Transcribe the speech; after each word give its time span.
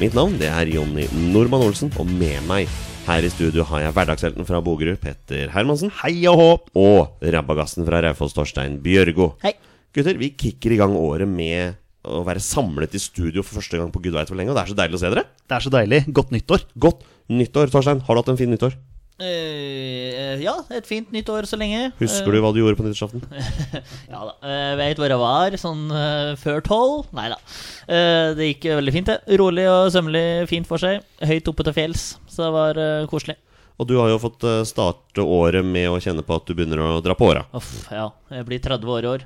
Mitt 0.00 0.14
navn 0.16 0.34
det 0.40 0.48
er 0.50 0.66
Jonny 0.72 1.04
Normann 1.30 1.62
Olsen, 1.62 1.92
og 2.02 2.08
med 2.08 2.42
meg 2.48 2.70
her 3.06 3.22
i 3.26 3.30
studio 3.30 3.62
har 3.68 3.84
jeg 3.84 3.94
hverdagshelten 3.94 4.46
fra 4.48 4.58
Bogerud, 4.64 4.96
Petter 4.98 5.52
Hermansen, 5.54 5.92
Hei 6.00 6.24
og 6.30 6.40
hå! 6.40 6.48
og 6.80 7.22
rabagassen 7.34 7.86
fra 7.86 8.00
Raufoss, 8.02 8.34
Torstein 8.34 8.80
Bjørgo. 8.82 9.34
Hei. 9.44 9.52
Gutter, 9.94 10.18
vi 10.18 10.32
kicker 10.34 10.74
i 10.74 10.78
gang 10.80 10.96
året 10.98 11.30
med 11.30 11.76
å 12.04 12.24
være 12.26 12.42
samlet 12.42 12.96
i 12.98 13.00
studio 13.00 13.44
for 13.46 13.60
første 13.60 13.78
gang 13.78 13.92
på 13.94 14.02
gud 14.02 14.16
veit 14.16 14.32
hvor 14.32 14.40
lenge, 14.40 14.50
og 14.50 14.58
det 14.58 14.64
er 14.64 14.72
så 14.72 14.78
deilig 14.82 14.98
å 14.98 15.02
se 15.04 15.12
dere. 15.14 15.24
Det 15.46 15.56
er 15.56 15.66
så 15.68 15.72
deilig. 15.76 16.00
Godt 16.16 16.34
nyttår. 16.34 16.66
Godt 16.74 17.06
nyttår, 17.30 17.70
Torstein. 17.72 18.02
Har 18.04 18.18
du 18.18 18.22
hatt 18.24 18.32
en 18.34 18.40
fin 18.40 18.50
nyttår? 18.50 18.74
Eh, 19.22 20.40
ja, 20.42 20.56
et 20.74 20.88
fint 20.88 21.12
nytt 21.14 21.28
år 21.30 21.46
så 21.46 21.58
lenge. 21.58 21.92
Husker 22.00 22.34
du 22.34 22.40
hva 22.42 22.50
du 22.54 22.58
gjorde 22.58 22.78
på 22.80 22.86
nyttårsaften? 22.86 23.22
Ja 24.12 24.24
da. 24.26 24.34
Jeg 24.42 24.78
vet 24.80 25.00
hvor 25.00 25.12
jeg 25.12 25.20
var 25.22 25.56
sånn 25.60 25.84
uh, 25.94 26.34
før 26.40 26.64
tolv. 26.66 27.06
Nei 27.14 27.28
da. 27.30 27.38
Eh, 27.86 28.34
det 28.34 28.50
gikk 28.50 28.68
veldig 28.80 28.94
fint, 28.96 29.12
det. 29.12 29.38
Rolig 29.40 29.68
og 29.70 29.92
sømmelig, 29.94 30.26
fint 30.50 30.66
for 30.68 30.82
seg. 30.82 31.04
Høyt 31.22 31.50
oppe 31.52 31.66
til 31.68 31.76
fjells, 31.76 32.06
så 32.26 32.48
det 32.48 32.52
var 32.56 32.80
eh, 32.80 33.06
koselig. 33.10 33.38
Og 33.78 33.88
du 33.90 33.96
har 33.98 34.10
jo 34.12 34.20
fått 34.22 34.44
eh, 34.46 34.62
starte 34.68 35.22
året 35.22 35.66
med 35.66 35.88
å 35.90 36.00
kjenne 36.02 36.22
på 36.26 36.36
at 36.36 36.46
du 36.46 36.54
begynner 36.54 36.82
å 36.82 36.90
dra 37.04 37.16
på 37.18 37.30
åra. 37.30 37.46
Uff, 37.54 37.72
ja. 37.94 38.08
Jeg 38.34 38.46
blir 38.50 38.62
30 38.62 38.92
år 38.96 39.06
i 39.06 39.10
år, 39.14 39.24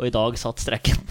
og 0.00 0.06
i 0.08 0.12
dag 0.14 0.38
satt 0.40 0.62
strekken. 0.62 0.96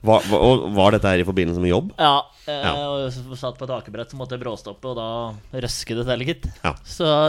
Var, 0.00 0.22
var, 0.30 0.62
var 0.72 0.94
dette 0.94 1.10
her 1.12 1.20
i 1.20 1.24
forbindelse 1.28 1.60
med 1.60 1.68
jobb? 1.74 1.90
ja. 2.00 2.14
eh, 2.48 2.62
Ja. 2.64 2.70
Og 2.88 3.36
satt 3.36 3.58
på 3.60 3.66
et 3.66 3.72
akebrett, 3.74 4.08
så 4.10 4.16
måtte 4.16 4.32
jeg 4.32 4.40
bråstoppe, 4.42 4.88
og 4.88 4.96
da 4.96 5.60
røsket 5.60 6.00
det 6.00 6.06
til, 6.08 6.24
gitt. 6.30 6.46
Ja. 6.64 6.72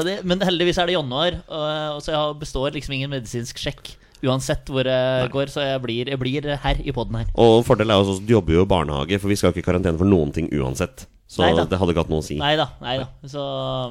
Det, 0.08 0.14
men 0.23 0.39
heldigvis 0.39 0.80
er 0.80 0.88
det 0.88 0.95
januar, 0.95 1.36
og, 1.52 1.66
og 1.97 2.00
så 2.06 2.16
jeg 2.16 2.38
består 2.39 2.72
liksom 2.78 2.95
ingen 2.95 3.12
medisinsk 3.12 3.59
sjekk. 3.59 3.92
Uansett 4.23 4.69
hvor 4.72 4.86
jeg 4.88 5.30
går, 5.34 5.50
så 5.52 5.64
jeg 5.66 5.81
blir, 5.84 6.09
jeg 6.14 6.22
blir 6.22 6.47
her 6.64 6.80
i 6.86 6.94
poden 6.95 7.19
her. 7.19 7.30
Og 7.42 7.59
fordelen 7.67 7.92
er 7.92 8.00
jo 8.00 8.06
også 8.06 8.22
at 8.22 8.28
du 8.30 8.34
jobber 8.38 8.56
jo 8.56 8.64
i 8.64 8.69
barnehage, 8.69 9.19
for 9.19 9.34
vi 9.34 9.38
skal 9.42 9.52
ikke 9.52 9.64
i 9.66 9.67
karantene 9.67 10.00
for 10.00 10.08
noen 10.08 10.31
ting 10.36 10.47
uansett. 10.62 11.08
Så 11.31 11.44
Neida. 11.45 11.64
det 11.72 11.78
hadde 11.80 11.94
ikke 11.94 12.03
hatt 12.03 12.12
noe 12.12 12.19
å 12.22 12.25
si. 12.28 12.36
Nei 12.39 12.53
da, 12.59 12.66
nei. 12.84 12.97
Så, 13.31 13.44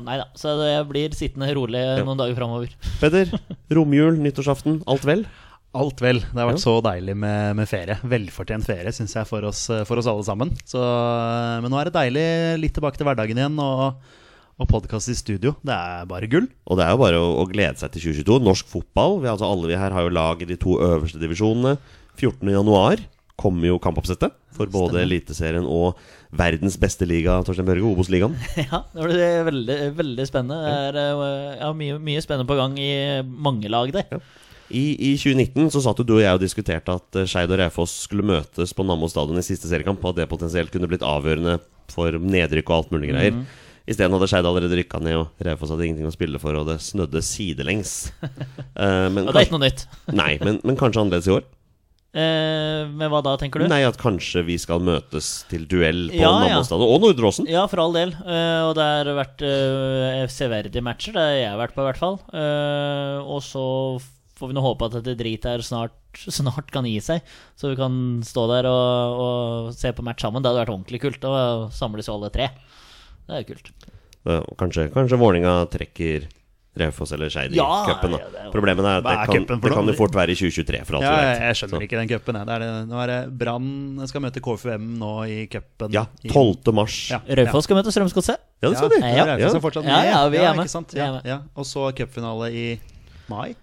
nei 0.04 0.18
så 0.36 0.52
jeg 0.60 0.88
blir 0.90 1.14
sittende 1.16 1.48
rolig 1.56 1.80
noen 2.04 2.20
dager 2.20 2.36
framover. 2.36 2.74
Peder, 3.00 3.32
romjul, 3.72 4.18
nyttårsaften, 4.20 4.82
alt 4.92 5.06
vel? 5.08 5.24
Alt 5.70 6.00
vel. 6.02 6.18
Det 6.18 6.34
har 6.34 6.48
vært 6.48 6.62
så 6.64 6.72
deilig 6.82 7.14
med, 7.22 7.54
med 7.60 7.68
ferie. 7.70 7.94
Velfortjent 8.10 8.66
ferie, 8.66 8.90
syns 8.94 9.14
jeg, 9.14 9.28
for 9.28 9.46
oss, 9.46 9.68
for 9.86 10.00
oss 10.00 10.08
alle 10.10 10.24
sammen. 10.26 10.50
Så, 10.66 10.80
men 11.62 11.70
nå 11.70 11.78
er 11.78 11.90
det 11.90 11.94
deilig 11.94 12.24
litt 12.64 12.74
tilbake 12.74 12.98
til 12.98 13.06
hverdagen 13.06 13.38
igjen, 13.38 13.60
og, 13.62 14.00
og 14.58 14.70
podkast 14.72 15.12
i 15.12 15.14
studio. 15.14 15.54
Det 15.62 15.76
er 15.76 16.10
bare 16.10 16.30
gull. 16.32 16.50
Og 16.66 16.80
det 16.80 16.88
er 16.88 16.96
jo 16.96 17.02
bare 17.04 17.22
å, 17.22 17.30
å 17.44 17.46
glede 17.50 17.78
seg 17.78 17.94
til 17.94 18.08
2022. 18.08 18.40
Norsk 18.48 18.72
fotball. 18.72 19.20
Vi, 19.22 19.30
altså 19.30 19.46
alle 19.46 19.70
vi 19.70 19.78
her 19.78 19.94
har 19.94 20.08
jo 20.08 20.16
lag 20.18 20.42
i 20.42 20.50
de 20.50 20.58
to 20.58 20.74
øverste 20.82 21.22
divisjonene. 21.22 21.78
14. 22.18 22.50
januar 22.50 23.06
kommer 23.40 23.70
jo 23.70 23.78
kampoppsettet 23.80 24.34
for 24.52 24.68
både 24.68 25.00
Eliteserien 25.06 25.64
og 25.64 25.96
verdens 26.36 26.76
beste 26.80 27.06
liga, 27.08 27.38
Torstein 27.46 27.68
Børge, 27.68 27.86
Obos-ligaen. 27.86 28.34
Ja, 28.66 28.82
det 28.92 29.06
blir 29.06 29.46
veldig, 29.48 29.78
veldig 30.02 30.26
spennende. 30.28 30.58
Det 30.66 31.06
er 31.06 31.22
eh, 31.22 31.56
ja, 31.62 31.70
mye, 31.78 31.96
mye 32.10 32.26
spennende 32.26 32.50
på 32.50 32.58
gang 32.58 32.76
i 32.82 32.92
mange 33.22 33.70
lag 33.72 33.94
der. 33.96 34.18
I, 34.70 34.84
I 35.10 35.14
2019 35.18 35.72
så 35.74 35.82
satt 35.84 36.00
jo 36.02 36.06
du 36.06 36.14
og 36.18 36.22
jeg 36.22 36.36
og 36.36 36.42
diskuterte 36.42 36.94
at 37.00 37.18
eh, 37.18 37.28
Skeid 37.28 37.50
og 37.50 37.60
Raufoss 37.60 37.96
skulle 38.06 38.26
møtes 38.26 38.74
på 38.76 38.86
Nammo 38.86 39.08
stadion 39.10 39.40
i 39.40 39.46
siste 39.46 39.70
seriekamp, 39.70 40.02
og 40.04 40.14
at 40.14 40.22
det 40.22 40.30
potensielt 40.30 40.72
kunne 40.74 40.90
blitt 40.90 41.06
avgjørende 41.06 41.58
for 41.90 42.14
nedrykk 42.22 42.70
og 42.70 42.76
alt 42.78 42.94
mulig 42.94 43.12
greier. 43.12 43.34
Mhm. 43.34 43.66
Isteden 43.90 44.14
hadde 44.14 44.28
Skeid 44.30 44.46
allerede 44.46 44.76
rykka 44.78 45.00
ned, 45.02 45.16
og 45.18 45.46
Raufoss 45.46 45.72
hadde 45.74 45.88
ingenting 45.88 46.06
å 46.06 46.14
spille 46.14 46.38
for, 46.38 46.54
og 46.54 46.68
det 46.68 46.78
snødde 46.84 47.22
sidelengs. 47.26 48.12
uh, 48.22 49.08
men, 49.14 49.24
Og 49.24 49.32
det 49.32 49.40
er 49.40 49.48
ikke 49.48 49.56
noe 49.56 49.64
nytt. 49.66 49.86
nei, 50.20 50.34
men, 50.44 50.60
men 50.62 50.78
kanskje 50.78 51.02
annerledes 51.02 51.30
i 51.30 51.34
år? 51.40 51.48
Eh, 52.10 52.88
men 52.90 53.06
hva 53.06 53.20
da, 53.22 53.36
tenker 53.38 53.62
du? 53.62 53.68
Nei, 53.70 53.84
at 53.86 53.98
kanskje 54.00 54.42
vi 54.42 54.56
skal 54.58 54.82
møtes 54.82 55.44
til 55.50 55.62
duell 55.70 56.08
på 56.10 56.18
Ja, 56.18 56.32
Nammo. 56.42 56.78
Og 56.88 57.04
Nordre 57.04 57.28
Åsen. 57.30 57.46
Ja, 57.50 57.68
for 57.70 57.84
all 57.84 57.94
del. 57.94 58.14
Eh, 58.18 58.62
og 58.66 58.74
det 58.78 58.86
har 58.86 59.10
vært 59.14 59.44
eh, 59.46 60.24
severdige 60.32 60.82
matcher. 60.82 61.14
Det 61.14 61.22
har 61.22 61.36
jeg 61.38 61.60
vært 61.60 61.76
på, 61.76 61.84
i 61.84 61.86
hvert 61.86 62.00
fall. 62.02 62.18
Eh, 62.34 63.30
og 63.30 63.44
så 63.46 63.66
får 64.40 64.50
vi 64.50 64.56
nå 64.56 64.64
håpe 64.64 64.88
at 64.88 64.96
dette 64.98 65.14
dritet 65.20 65.44
her 65.52 65.62
snart, 65.66 65.92
snart 66.16 66.72
kan 66.74 66.88
gi 66.88 66.96
seg, 67.04 67.20
så 67.60 67.70
vi 67.70 67.78
kan 67.78 67.94
stå 68.26 68.48
der 68.50 68.66
og, 68.72 69.20
og 69.26 69.70
se 69.76 69.92
på 69.92 70.02
match 70.06 70.24
sammen. 70.24 70.42
Det 70.42 70.50
hadde 70.50 70.64
vært 70.64 70.74
ordentlig 70.74 71.00
kult. 71.04 71.20
Da 71.22 71.68
samles 71.76 72.08
jo 72.10 72.16
alle 72.18 72.32
tre. 72.34 72.48
Det 73.28 73.36
er 73.36 73.44
jo 73.44 73.52
kult. 73.54 73.72
Eh, 74.26 74.42
Kanskje, 74.60 74.88
kanskje 74.92 75.16
Vålinga 75.20 75.54
trekker 75.72 76.26
Raufoss 76.80 77.10
eller 77.16 77.28
Skeid 77.32 77.54
i 77.54 77.58
Ja, 77.58 77.66
cupen. 77.88 78.12
ja, 78.14 78.44
Problemet 78.52 78.84
er 78.86 79.00
at 79.00 79.06
det 79.06 79.14
kan, 79.48 79.60
det 79.60 79.72
kan 79.74 79.88
jo 79.90 79.94
fort 79.98 80.14
være 80.14 80.30
i 80.30 80.36
2023. 80.38 80.82
For 80.86 80.98
alt 80.98 81.02
Ja, 81.02 81.14
jeg, 81.24 81.40
jeg 81.42 81.56
skjønner 81.58 81.80
Så- 81.80 81.86
ikke 81.86 81.98
den 81.98 82.08
cupen. 82.12 82.36
er 82.38 82.62
Nå 82.86 83.00
er 83.02 83.06
det 83.10 83.38
Brann 83.40 84.06
skal 84.06 84.22
møte 84.22 84.40
KFUM 84.44 84.84
nå 85.00 85.10
i 85.26 85.46
cupen. 85.50 85.90
Ja, 85.92 86.04
12. 86.30 86.70
mars. 86.72 87.10
Ja. 87.10 87.18
Raufoss 87.26 87.64
skal 87.66 87.76
møte 87.80 87.90
Strømsgodset. 87.90 88.38
Ja, 88.62 88.68
det 88.70 88.76
skal 88.78 88.88
de. 88.94 89.00
Ja, 89.02 89.24
Raufoss 89.34 89.54
er 89.58 89.64
fortsatt 89.66 89.84
med. 89.84 89.90
Ja, 89.90 90.04
ja, 90.12 90.28
vi 90.28 90.38
er 90.38 90.54
med. 90.54 90.94
Ja, 90.94 91.20
ja. 91.24 91.38
Og 91.56 91.64
så 91.66 91.90
cupfinale 91.96 92.52
i 92.54 92.80
mai. 93.28 93.56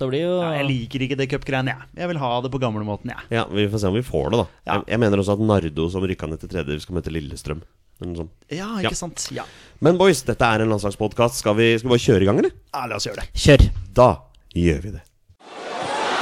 Ja. 0.00 0.06
Ja. 0.06 0.10
Blir 0.10 0.22
jo 0.22 0.34
Ja, 0.42 0.50
jeg 0.58 0.66
liker 0.68 1.00
ikke 1.08 1.16
det 1.18 1.28
cupgreiene, 1.30 1.74
jeg. 1.74 1.88
Jeg 1.98 2.08
vil 2.08 2.18
ha 2.22 2.40
det 2.40 2.50
på 2.54 2.60
gamlemåten, 2.62 3.10
jeg. 3.10 3.18
Ja, 3.30 3.44
Vi 3.50 3.66
får 3.68 3.78
se 3.80 3.86
om 3.88 3.94
vi 3.94 4.02
får 4.02 4.30
det, 4.30 4.38
da. 4.38 4.46
Ja. 4.66 4.72
Jeg, 4.78 4.84
jeg 4.94 4.98
mener 5.00 5.18
også 5.18 5.32
at 5.34 5.40
Nardo, 5.40 5.88
som 5.90 6.02
rykka 6.02 6.26
ned 6.30 6.40
til 6.40 6.48
tredje, 6.48 6.80
skal 6.80 6.94
møte 6.94 7.10
Lillestrøm. 7.12 7.62
Men, 8.00 8.14
sånn. 8.14 8.28
Ja, 8.48 8.78
Ja. 8.78 8.88
ikke 8.88 8.94
sant? 8.96 9.28
Ja. 9.34 9.42
Men 9.80 9.98
boys, 9.98 10.22
dette 10.22 10.40
er 10.46 10.62
en 10.62 10.68
landslagspodkast. 10.70 11.34
Skal, 11.42 11.54
vi- 11.58 11.78
skal 11.78 11.88
vi 11.90 11.96
bare 11.96 12.06
kjøre 12.06 12.22
i 12.22 12.26
gang, 12.30 12.38
eller? 12.38 12.52
ja, 12.74 12.86
la 12.86 12.94
oss 12.96 13.06
gjøre 13.06 13.16
det. 13.24 13.28
Kjør. 13.34 13.70
Da 13.92 14.10
gjør 14.54 14.82
vi 14.82 14.90
det. 14.94 15.02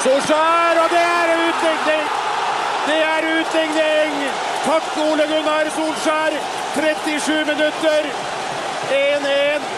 Solskjær, 0.01 0.79
og 0.85 0.89
det 0.95 1.03
er 1.05 1.33
utligning! 1.51 2.07
Det 2.87 2.99
er 3.03 3.23
utligning! 3.41 4.13
Takk, 4.65 4.89
Ole 5.05 5.27
Gunnar 5.31 5.69
Solskjær! 5.77 6.33
37 6.77 7.45
minutter. 7.53 8.11
1-1. 8.89 9.76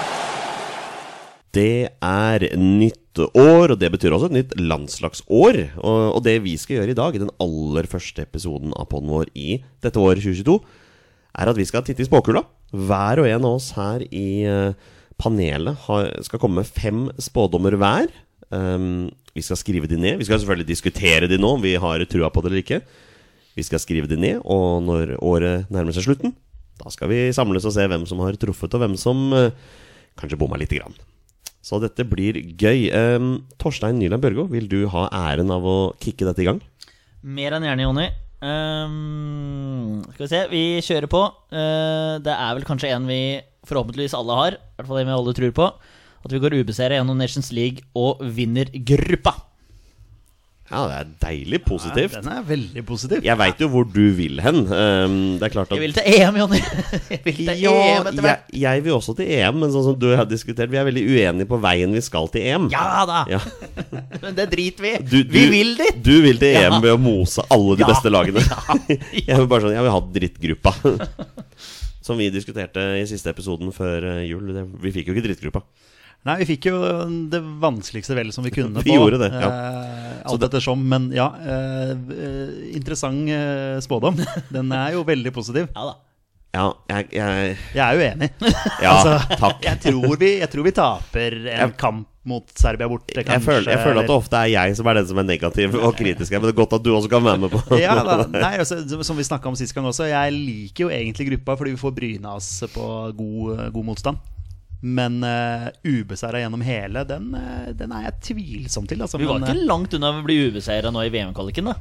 Det 1.55 1.89
er 2.05 2.45
nytt 2.61 3.21
år, 3.33 3.73
og 3.73 3.79
det 3.81 3.89
betyr 3.95 4.15
også 4.15 4.29
et 4.29 4.37
nytt 4.37 4.53
landslagsår. 4.61 5.61
Og, 5.81 6.21
det 6.25 6.37
vi 6.45 6.55
skal 6.61 6.81
gjøre 6.81 6.93
i 6.93 6.99
dag, 6.99 7.17
i 7.17 7.23
den 7.23 7.33
aller 7.43 7.89
første 7.91 8.27
episoden 8.27 8.75
av 8.77 8.91
podden 8.93 9.11
vår 9.15 9.33
i 9.39 9.59
dette 9.85 10.01
året 10.03 10.23
2022, 10.23 10.59
er 11.39 11.51
at 11.51 11.59
vi 11.59 11.67
skal 11.69 11.85
titte 11.87 12.05
i 12.05 12.09
spåkula. 12.09 12.45
Hver 12.75 13.23
og 13.23 13.31
en 13.31 13.49
av 13.49 13.57
oss 13.57 13.73
her 13.79 14.05
i 14.13 14.45
eh, 14.45 14.77
panelet 15.19 15.89
skal 16.27 16.43
komme 16.43 16.61
med 16.61 16.69
fem 16.69 17.07
spådommer 17.23 17.79
hver. 17.81 18.11
Um, 18.53 19.09
vi 19.37 19.45
skal 19.45 19.59
skrive 19.61 19.89
de 19.91 19.99
ned. 20.01 20.19
Vi 20.21 20.27
skal 20.29 20.41
selvfølgelig 20.41 20.69
diskutere 20.69 21.29
de 21.31 21.39
nå, 21.41 21.57
om 21.57 21.65
vi 21.65 21.77
har 21.81 22.05
trua 22.11 22.31
på 22.33 22.43
det 22.43 22.53
eller 22.53 22.65
ikke. 22.65 22.81
Vi 23.59 23.65
skal 23.67 23.83
skrive 23.83 24.11
de 24.11 24.19
ned, 24.21 24.43
og 24.45 24.85
når 24.87 25.17
året 25.25 25.71
nærmer 25.73 25.97
seg 25.97 26.07
slutten, 26.07 26.37
da 26.79 26.93
skal 26.95 27.11
vi 27.11 27.25
samles 27.35 27.67
og 27.67 27.75
se 27.75 27.87
hvem 27.91 28.05
som 28.07 28.21
har 28.23 28.39
truffet, 28.39 28.75
og 28.75 28.85
hvem 28.85 28.95
som 29.01 29.31
eh, 29.35 29.55
kanskje 30.19 30.39
bomma 30.39 30.59
lite 30.61 30.79
grann. 30.79 30.95
Så 31.69 31.81
dette 31.83 32.07
blir 32.09 32.39
gøy. 32.57 32.89
Um, 32.95 33.43
Torstein 33.61 33.99
Nyland 34.01 34.25
Børgo, 34.25 34.47
vil 34.49 34.71
du 34.71 34.87
ha 34.93 35.09
æren 35.13 35.53
av 35.53 35.67
å 35.69 35.79
kicke 36.01 36.25
dette 36.25 36.41
i 36.45 36.49
gang? 36.49 36.63
Mer 37.21 37.57
enn 37.57 37.67
gjerne, 37.67 37.85
Jonny. 37.85 38.07
Um, 38.39 39.99
skal 40.15 40.25
vi 40.25 40.31
se, 40.31 40.43
vi 40.53 40.63
kjører 40.87 41.11
på. 41.13 41.23
Uh, 41.53 42.17
det 42.25 42.33
er 42.33 42.57
vel 42.57 42.65
kanskje 42.69 42.93
en 42.95 43.09
vi 43.11 43.21
forhåpentligvis 43.69 44.17
alle 44.17 44.39
har. 44.41 44.57
I 44.57 44.79
hvert 44.79 44.89
fall 44.89 45.03
en 45.03 45.11
vi 45.11 45.17
alle 45.19 45.37
tror 45.37 45.55
på. 45.59 45.69
At 46.25 46.35
vi 46.35 46.41
går 46.43 46.57
ubeseiret 46.63 46.99
gjennom 46.99 47.21
Nations 47.21 47.53
League 47.55 47.85
og 47.99 48.23
vinner 48.23 48.71
gruppa. 48.73 49.35
Ja, 50.69 50.83
det 50.85 50.97
er 50.99 51.13
deilig 51.23 51.59
positivt. 51.65 52.13
Den 52.19 52.27
er 52.29 52.43
veldig 52.45 52.83
positiv. 52.85 53.23
Jeg 53.25 53.39
veit 53.41 53.61
jo 53.63 53.69
hvor 53.73 53.87
du 53.89 54.03
vil 54.13 54.37
hen. 54.45 54.59
Um, 54.69 55.15
det 55.41 55.47
er 55.49 55.53
klart 55.55 55.71
at 55.73 55.79
Jeg 55.79 55.81
vil 55.87 55.95
til 55.97 56.09
EM, 56.13 56.37
Jonny. 56.43 56.59
Jeg 57.15 57.21
vil 57.25 57.39
til 57.41 57.63
ja, 57.63 57.73
EM 57.95 58.11
etter 58.11 58.27
hvert. 58.27 58.43
jeg 58.53 58.85
vil 58.85 58.93
også 58.99 59.15
til 59.17 59.31
EM, 59.39 59.57
men 59.63 59.73
sånn 59.73 59.87
som 59.87 59.97
du 60.03 60.07
har 60.13 60.29
diskutert, 60.29 60.69
vi 60.69 60.77
er 60.77 60.85
veldig 60.91 61.07
uenige 61.09 61.49
på 61.49 61.57
veien 61.65 61.97
vi 61.97 62.03
skal 62.05 62.29
til 62.35 62.45
EM. 62.53 62.69
Ja 62.75 63.07
da! 63.09 63.23
Ja. 63.33 63.41
Men 64.23 64.37
det 64.37 64.49
driter 64.53 64.85
vi 64.85 64.93
i. 64.93 65.01
Du, 65.09 65.17
du, 65.25 65.33
Vi 65.39 65.47
vil 65.57 65.73
dit! 65.81 66.03
Du 66.05 66.15
vil 66.27 66.37
til 66.43 66.53
EM 66.61 66.77
Ja. 66.77 66.81
ved 66.85 66.93
å 66.99 67.01
mose 67.01 67.45
alle 67.49 67.79
de 67.81 67.87
Ja. 67.87 67.93
beste 67.95 68.13
lagene. 68.13 68.45
jeg 69.29 69.35
vil 69.41 69.49
bare 69.49 69.65
sånn, 69.65 69.73
jeg 69.79 69.87
vil 69.89 69.95
ha 69.97 70.01
drittgruppa. 70.21 70.75
Som 72.05 72.21
vi 72.21 72.29
diskuterte 72.33 72.85
i 73.01 73.05
siste 73.09 73.33
episoden 73.33 73.73
før 73.73 74.05
eh, 74.19 74.27
jul. 74.29 74.53
Vi 74.85 74.93
fikk 74.95 75.09
jo 75.11 75.17
ikke 75.17 75.27
drittgruppa. 75.31 75.65
Nei, 76.27 76.35
vi 76.43 76.47
fikk 76.51 76.67
jo 76.69 76.79
det 77.31 77.39
vanskeligste 77.63 78.17
vel 78.19 78.33
som 78.35 78.45
vi 78.45 78.51
kunne 78.53 78.83
Vi 78.85 78.91
på. 78.91 78.97
gjorde 78.99 79.21
det, 79.23 79.31
ja. 79.39 79.49
Eh, 79.49 80.19
alt 80.29 80.43
ettersom. 80.49 80.83
Men 80.91 81.11
ja, 81.15 81.31
eh, 81.41 81.95
eh, 81.95 82.51
interessant 82.77 83.31
eh, 83.33 83.79
spådom. 83.85 84.19
Den 84.55 84.73
er 84.77 84.93
jo 84.99 85.05
veldig 85.09 85.33
positiv. 85.33 85.71
Ja 85.75 85.87
da. 85.93 85.97
Ja, 86.57 86.63
jeg, 86.89 87.11
jeg 87.13 87.57
Jeg 87.77 87.83
er 87.85 87.97
jo 87.99 88.05
enig. 88.09 88.29
Ja, 88.83 88.93
Altså, 88.97 89.37
takk. 89.39 89.59
Jeg 89.69 89.81
tror, 89.85 90.15
vi, 90.19 90.31
jeg 90.41 90.49
tror 90.51 90.65
vi 90.65 90.73
taper 90.79 91.37
en 91.43 91.49
Jeg- 91.53 91.75
kamp 91.79 92.07
mot 92.29 92.45
Serbia 92.61 92.89
borte, 92.91 93.23
Jeg 93.25 93.41
føler, 93.41 93.71
jeg 93.73 93.81
føler 93.81 94.03
at 94.03 94.09
det 94.11 94.13
ofte 94.17 94.37
er 94.37 94.49
jeg 94.53 94.75
som 94.77 94.89
er 94.91 94.99
den 94.99 95.07
som 95.09 95.17
er 95.21 95.25
negativ 95.29 95.77
og 95.81 95.95
kritisk. 95.97 96.33
her, 96.33 96.41
Men 96.43 96.49
det 96.51 96.55
er 96.57 96.59
godt 96.59 96.75
at 96.77 96.83
du 96.85 96.91
også 96.93 97.09
kan 97.09 97.25
være 97.25 97.41
med 97.41 97.53
på 97.55 97.79
ja, 97.81 97.95
da, 98.05 98.17
nei, 98.35 98.51
altså, 98.61 98.81
Som 99.07 99.17
vi 99.17 99.25
snakka 99.25 99.49
om 99.49 99.57
sist 99.57 99.73
gang 99.77 99.87
også, 99.89 100.05
jeg 100.11 100.35
liker 100.35 100.85
jo 100.85 100.91
egentlig 100.93 101.29
gruppa 101.31 101.57
fordi 101.57 101.73
vi 101.77 101.81
får 101.81 101.95
bryna 101.97 102.35
oss 102.37 102.51
på 102.75 102.85
god, 103.17 103.63
god 103.73 103.87
motstand. 103.93 104.21
Men 104.81 105.23
uh, 105.27 105.69
ubeseira 105.83 106.39
gjennom 106.39 106.63
hele, 106.63 107.03
den, 107.09 107.33
uh, 107.35 107.71
den 107.75 107.95
er 107.97 108.09
jeg 108.09 108.19
tvilsom 108.31 108.87
til. 108.87 109.03
Altså, 109.03 109.19
Vi 109.19 109.27
var 109.27 109.41
men, 109.43 109.51
ikke 109.51 109.67
langt 109.67 109.97
unna 109.99 110.13
å 110.15 110.25
bli 110.27 110.39
ubeseira 110.49 110.93
nå 110.95 111.03
i 111.03 111.11
VM-kvaliken, 111.11 111.73
da. 111.73 111.75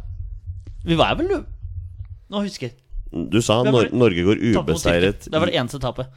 Vi 0.88 0.97
var 0.97 1.17
vel 1.19 1.29
Nå 2.27 2.41
husker 2.44 2.69
jeg. 2.69 2.79
Du 3.07 3.38
sa 3.44 3.61
Nor? 3.63 3.88
Norge 3.95 4.23
går 4.25 4.39
Tapte 4.51 4.73
ubeseiret 4.73 5.27
Det 5.31 5.39
var 5.39 5.47
det 5.47 5.55
eneste 5.55 5.79
tapet. 5.79 6.09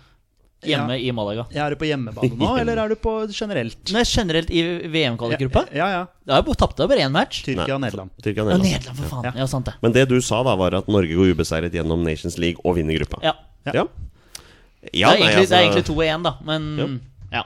Hjemme 0.66 0.96
i 1.00 1.12
Malaga. 1.16 1.46
Ja, 1.54 1.66
Er 1.66 1.72
du 1.72 1.80
på 1.80 1.86
hjemmebane 1.88 2.36
nå, 2.36 2.48
eller 2.60 2.80
er 2.82 2.92
du 2.92 2.96
på 3.00 3.14
generelt? 3.32 3.78
Nei, 3.94 4.02
generelt 4.04 4.50
i 4.52 4.64
VM-kvalikgruppa. 4.92 5.62
Ja, 5.72 5.86
ja. 5.94 6.02
Da 6.28 6.42
tapte 6.52 6.84
jeg 6.84 6.92
bare 6.92 7.06
én 7.06 7.14
match. 7.14 7.44
Tyrkia 7.46 7.78
og 7.78 7.80
Nederland. 7.84 8.12
Tyrkia 8.20 8.44
og 8.44 8.52
Ja, 8.52 8.58
Nederland. 8.58 8.74
Nederland, 8.74 9.00
for 9.00 9.14
faen. 9.14 9.28
Ja. 9.30 9.32
Ja, 9.40 9.46
sant 9.48 9.70
det. 9.70 9.76
Men 9.80 9.96
det 9.96 10.04
du 10.10 10.18
sa 10.24 10.42
da, 10.44 10.56
var 10.60 10.76
at 10.76 10.90
Norge 10.92 11.16
går 11.16 11.32
ubeseiret 11.32 11.76
gjennom 11.76 12.04
Nations 12.04 12.36
League 12.42 12.60
og 12.64 12.76
vinner 12.76 13.00
gruppa. 13.00 13.22
Ja. 13.24 13.34
Ja. 13.72 13.86
Ja, 14.92 15.10
Det 15.12 15.20
er 15.20 15.20
er 15.20 15.20
nei, 15.20 15.30
egentlig, 15.30 15.48
det 15.48 15.56
er 15.56 15.64
egentlig 15.66 15.86
to 15.86 15.96
og 15.98 16.04
én, 16.06 16.22
da. 16.24 16.34
Men 16.46 16.68
Ja. 16.80 16.86
ja. 17.38 17.42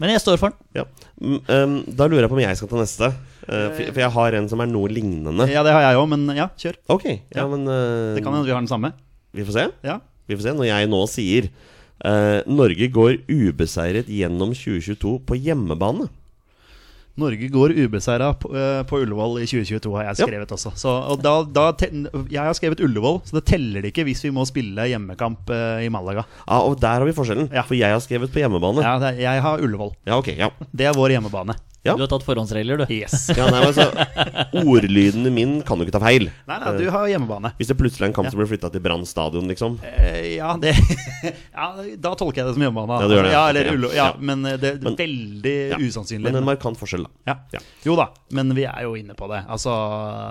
Men 0.00 0.14
jeg 0.14 0.22
står 0.22 0.38
for 0.40 0.54
den. 0.54 0.58
Ja. 0.74 0.84
Um, 1.20 1.74
da 1.84 2.06
lurer 2.08 2.24
jeg 2.24 2.30
på 2.32 2.38
om 2.38 2.40
jeg 2.40 2.56
skal 2.56 2.70
ta 2.70 2.78
neste. 2.80 3.10
Uh, 3.44 3.68
for, 3.76 3.90
for 3.92 4.00
jeg 4.00 4.12
har 4.16 4.36
en 4.38 4.48
som 4.48 4.62
er 4.64 4.70
noe 4.70 4.88
lignende. 4.88 5.48
Ja, 5.50 5.64
det 5.66 5.74
har 5.76 5.84
jeg 5.84 5.98
òg, 6.00 6.06
men 6.08 6.24
ja, 6.36 6.48
kjør. 6.56 6.78
Ok, 6.96 7.04
men 7.36 7.66
uh, 7.68 8.14
Det 8.16 8.24
kan 8.24 8.32
hende 8.32 8.46
vi 8.48 8.54
har 8.54 8.62
den 8.62 8.70
samme. 8.70 8.94
Vi 9.36 9.44
får 9.44 9.58
se. 9.58 9.66
Ja. 9.86 9.98
Vi 10.26 10.38
får 10.38 10.46
se 10.48 10.54
Når 10.56 10.66
jeg 10.70 10.88
nå 10.90 11.00
sier 11.10 11.50
uh, 12.06 12.40
Norge 12.48 12.88
går 12.90 13.20
ubeseiret 13.28 14.08
gjennom 14.08 14.54
2022 14.56 15.18
på 15.28 15.36
hjemmebane. 15.36 16.08
Norge 17.20 17.48
går 17.52 17.74
ubeseira 17.84 18.32
på, 18.40 18.50
eh, 18.56 18.82
på 18.88 19.00
Ullevål 19.04 19.38
i 19.42 19.46
2022, 19.48 19.94
har 19.96 20.08
jeg 20.10 20.20
Ja. 20.26 20.44
også. 20.56 20.72
Så, 20.76 20.90
og 21.12 21.22
da, 21.24 21.34
da 21.44 21.68
jeg 22.30 22.40
har 22.42 22.52
skrevet 22.58 22.80
Ullevål, 22.84 23.20
så 23.28 23.38
det 23.38 23.44
teller 23.52 23.80
det 23.84 23.92
ikke 23.94 24.04
hvis 24.08 24.24
vi 24.26 24.32
må 24.34 24.44
spille 24.48 24.88
hjemmekamp 24.90 25.48
eh, 25.54 25.86
i 25.86 25.90
Malaga. 25.92 26.24
Ja, 26.46 26.60
og 26.66 26.78
der 26.80 26.98
har 27.00 27.06
vi 27.08 27.12
forskjellen. 27.16 27.50
Ja. 27.54 27.62
For 27.68 27.78
jeg 27.78 27.92
har 27.92 28.00
skrevet 28.04 28.32
på 28.32 28.42
hjemmebane. 28.42 28.82
Ja, 28.84 28.90
Ja, 28.90 28.98
det, 28.98 29.20
jeg 29.22 29.42
har 29.44 29.60
Ullevål. 29.62 29.92
ok, 30.10 30.32
ja. 30.36 30.48
Det 30.74 30.86
er 30.90 30.92
vår 30.96 31.12
hjemmebane. 31.14 31.54
Ja. 31.82 31.94
Du 31.96 32.02
har 32.04 32.10
tatt 32.12 32.24
forhåndsregler, 32.26 32.82
du. 32.82 32.90
Yes. 32.92 33.30
ja 33.38 33.46
nei, 33.48 33.62
altså, 33.64 33.86
så, 33.88 34.60
ordlyden 34.68 35.24
min 35.32 35.54
kan 35.64 35.80
jo 35.80 35.86
ikke 35.86 35.94
ta 35.96 36.02
feil. 36.02 36.26
Nei, 36.48 36.58
nei, 36.60 36.72
du 36.76 36.90
har 36.92 37.06
hjemmebane. 37.08 37.54
Hvis 37.56 37.70
det 37.70 37.76
plutselig 37.80 38.04
er 38.04 38.10
en 38.10 38.16
kamp 38.18 38.28
som 38.28 38.40
blir 38.40 38.50
flytta 38.50 38.68
til 38.74 38.82
Brann 38.84 39.06
stadion, 39.08 39.48
liksom. 39.48 39.78
Eh, 39.88 40.34
ja, 40.36 40.52
det 40.60 40.74
ja, 41.56 41.70
da 41.96 42.12
tolker 42.20 42.42
jeg 42.42 42.50
det 42.50 42.56
som 42.58 42.64
hjemmebane. 42.66 42.98
Ja, 43.00 43.08
du 43.08 43.14
gjør 43.16 43.28
det. 43.28 43.32
Ja, 43.32 43.44
eller 43.48 43.70
Ja. 43.70 43.94
Ja, 44.00 44.08
men 44.20 44.44
eh, 44.44 44.58
det 44.60 44.74
er 44.74 44.82
Men- 44.84 44.98
veldig 45.00 45.56
Ja. 45.70 45.78
usannsynlig. 45.80 46.26
Men 46.28 46.36
en 46.42 46.48
markant 46.50 46.76
forskjell, 46.80 47.06
da. 47.08 47.32
Ja. 47.32 47.36
Ja. 47.56 47.62
Jo 47.86 47.96
da, 47.96 48.10
men 48.36 48.52
vi 48.56 48.66
er 48.68 48.82
jo 48.84 48.92
inne 49.00 49.16
på 49.16 49.28
det. 49.32 49.40
Altså, 49.48 49.72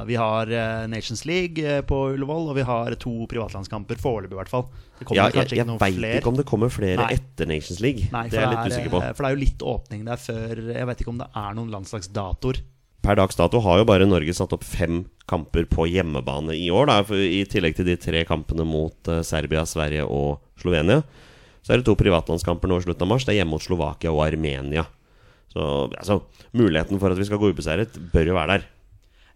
Vi 0.05 0.15
har 0.21 0.51
eh, 0.53 0.85
Nations 0.91 1.25
League 1.25 1.65
eh, 1.65 1.81
på 1.81 2.13
Ullevål, 2.13 2.51
og 2.53 2.55
vi 2.61 2.67
har 2.67 2.93
to 3.01 3.25
privatlandskamper, 3.31 3.97
foreløpig 3.97 4.37
i 4.37 4.41
hvert 4.43 4.53
fall. 4.53 4.69
Ja, 5.15 5.29
jeg 5.31 5.47
jeg 5.55 5.63
veit 5.79 5.95
ikke 6.19 6.27
om 6.27 6.35
det 6.35 6.43
kommer 6.45 6.67
flere 6.73 6.99
Nei. 6.99 7.13
etter 7.15 7.47
Nations 7.47 7.79
League. 7.79 8.09
Nei, 8.11 8.25
det 8.27 8.35
er 8.35 8.43
jeg 8.43 8.51
litt 8.51 8.73
usikker 8.73 8.91
på. 8.91 8.99
For 9.15 9.23
det 9.23 9.29
er 9.29 9.35
jo 9.37 9.39
litt 9.45 9.63
åpning 9.63 10.01
der 10.03 10.19
før 10.19 10.59
Jeg 10.75 10.87
vet 10.89 11.03
ikke 11.05 11.13
om 11.13 11.21
det 11.21 11.27
er 11.31 11.38
noen 11.55 11.71
landslagsdatoer. 11.73 12.59
Per 12.99 13.15
dags 13.15 13.37
dato 13.39 13.61
har 13.63 13.79
jo 13.79 13.87
bare 13.87 14.07
Norge 14.09 14.33
satt 14.35 14.51
opp 14.55 14.65
fem 14.67 15.05
kamper 15.29 15.63
på 15.71 15.85
hjemmebane 15.87 16.55
i 16.57 16.67
år. 16.73 16.89
Da, 16.89 16.97
I 17.15 17.45
tillegg 17.47 17.77
til 17.77 17.87
de 17.87 17.95
tre 18.01 18.25
kampene 18.27 18.65
mot 18.67 19.07
eh, 19.11 19.21
Serbia, 19.23 19.63
Sverige 19.69 20.03
og 20.05 20.41
Slovenia. 20.59 21.01
Så 21.63 21.73
er 21.73 21.79
det 21.81 21.87
to 21.87 21.95
privatlandskamper 21.99 22.71
nå 22.71 22.79
i 22.79 22.85
slutten 22.87 23.05
av 23.07 23.11
mars. 23.13 23.25
Det 23.27 23.33
er 23.35 23.41
hjemme 23.41 23.55
mot 23.55 23.63
Slovakia 23.63 24.11
og 24.11 24.23
Armenia. 24.25 24.83
Så 25.53 25.63
altså, 25.87 26.19
muligheten 26.57 26.99
for 27.01 27.13
at 27.13 27.19
vi 27.19 27.25
skal 27.29 27.39
gå 27.41 27.53
ubeseiret, 27.53 27.95
bør 28.13 28.31
jo 28.33 28.37
være 28.37 28.57
der. 28.57 28.67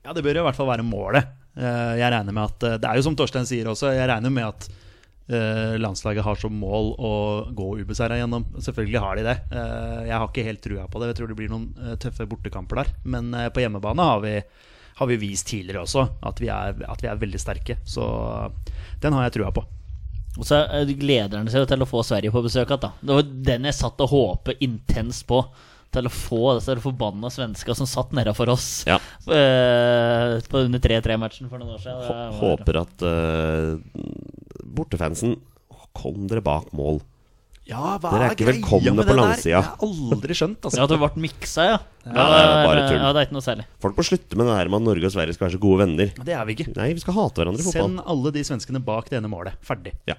Ja, 0.04 0.14
det 0.14 0.24
bør 0.26 0.38
jo 0.38 0.44
i 0.44 0.48
hvert 0.50 0.60
fall 0.60 0.70
være 0.74 0.86
målet. 0.86 1.32
Eh, 1.56 1.94
Jeg 2.02 2.12
regner 2.12 2.34
med 2.36 2.44
at 2.50 2.68
eh, 2.68 2.78
Det 2.82 2.90
er 2.90 3.00
jo 3.00 3.06
som 3.08 3.16
Torstein 3.18 3.48
sier 3.50 3.70
også, 3.72 3.94
jeg 3.96 4.10
regner 4.12 4.34
med 4.34 4.50
at 4.50 4.68
eh, 5.30 5.76
landslaget 5.80 6.26
har 6.26 6.36
som 6.42 6.54
mål 6.60 6.94
å 7.00 7.14
gå 7.56 7.68
ubeseira 7.84 8.18
gjennom. 8.20 8.46
Selvfølgelig 8.60 9.02
har 9.04 9.16
de 9.20 9.26
det. 9.30 9.38
Eh, 9.52 10.00
Jeg 10.10 10.18
har 10.18 10.28
ikke 10.30 10.46
helt 10.48 10.64
trua 10.66 10.88
på 10.88 11.00
det. 11.02 11.12
Jeg 11.14 11.20
tror 11.22 11.32
det 11.34 11.38
blir 11.40 11.52
noen 11.54 11.70
eh, 11.80 11.96
tøffe 12.02 12.28
bortekamper 12.30 12.82
der. 12.84 12.94
Men 13.06 13.34
eh, 13.34 13.50
på 13.54 13.64
hjemmebane 13.64 14.08
har 14.10 14.24
vi, 14.26 14.36
har 15.00 15.08
vi 15.12 15.20
vist 15.22 15.48
tidligere 15.50 15.86
også 15.86 16.08
at 16.22 16.42
vi, 16.44 16.50
er, 16.54 16.76
at 16.90 17.04
vi 17.06 17.12
er 17.12 17.22
veldig 17.22 17.40
sterke. 17.42 17.78
Så 17.86 18.04
den 19.02 19.14
har 19.14 19.28
jeg 19.30 19.38
trua 19.40 19.52
på. 19.56 19.66
Og 20.40 20.48
så 20.50 20.64
eh, 20.66 20.90
gleder 20.98 21.38
han 21.40 21.52
seg 21.52 21.68
til 21.70 21.86
å 21.86 21.90
få 21.90 22.02
Sverige 22.08 22.34
på 22.34 22.42
besøk 22.46 22.72
igjen. 22.74 22.98
Det 23.04 23.20
var 23.20 23.30
den 23.54 23.70
jeg 23.70 23.78
satt 23.80 24.02
og 24.02 24.12
håpet 24.16 24.64
intenst 24.66 25.28
på. 25.30 25.44
Til 25.94 26.10
å 26.10 26.12
få 26.14 26.42
disse 26.58 26.76
forbanna 26.82 27.30
svenska 27.34 27.76
som 27.78 27.86
satt 27.90 28.12
nedafor 28.18 28.50
oss 28.54 28.68
Ja. 28.90 28.98
uh, 29.30 30.40
på 30.50 30.64
under 30.66 30.82
3-3-matchen 30.82 31.50
for 31.52 31.62
noen 31.62 31.76
år 31.78 31.82
siden. 31.84 32.04
Var- 32.10 32.38
Håper 32.42 32.80
at 32.82 33.06
uh, 33.06 33.78
bortefansen 34.74 35.38
Kom 35.94 36.24
dere 36.26 36.42
bak 36.42 36.72
mål. 36.74 37.04
Ja, 37.70 38.00
hva 38.02 38.10
Dere 38.12 38.26
er 38.26 38.34
ikke 38.34 38.48
velkomne 38.50 39.04
på 39.06 39.14
langsida. 39.16 39.52
Jeg 39.54 39.64
har 39.68 39.84
aldri 39.86 40.36
skjønt, 40.36 40.66
altså. 40.66 40.80
Ja, 40.82 40.88
det 40.90 40.98
ble 41.00 41.22
miksa, 41.24 41.68
ja. 41.70 41.76
Ja, 42.04 42.24
det 42.34 42.40
er 42.42 42.66
bare 42.66 42.82
tull. 42.90 42.98
Ja, 42.98 43.12
det 43.14 43.22
er 43.22 43.28
ikke 43.30 43.36
noe 43.38 43.46
særlig. 43.46 43.66
Folk 43.86 44.00
må 44.02 44.04
slutte 44.10 44.40
med 44.42 44.50
det 44.50 44.56
her 44.58 44.72
med 44.74 44.82
at 44.82 44.88
Norge 44.90 45.08
og 45.08 45.14
Sverige 45.14 45.38
skal 45.38 45.46
være 45.48 45.56
så 45.56 45.62
gode 45.64 45.80
venner. 45.86 46.10
Det 46.18 46.34
er 46.36 46.50
vi 46.50 46.56
ikke. 46.58 46.66
Nei, 46.76 46.90
vi 46.98 47.04
skal 47.06 47.16
hate 47.20 47.40
hverandre 47.40 47.62
i 47.62 47.68
fotball. 47.70 47.94
Send 47.94 48.04
alle 48.16 48.34
de 48.36 48.44
svenskene 48.50 48.82
bak 48.90 49.08
det 49.14 49.22
ene 49.22 49.32
målet. 49.32 49.56
Ferdig. 49.64 49.94
Ja. 50.10 50.18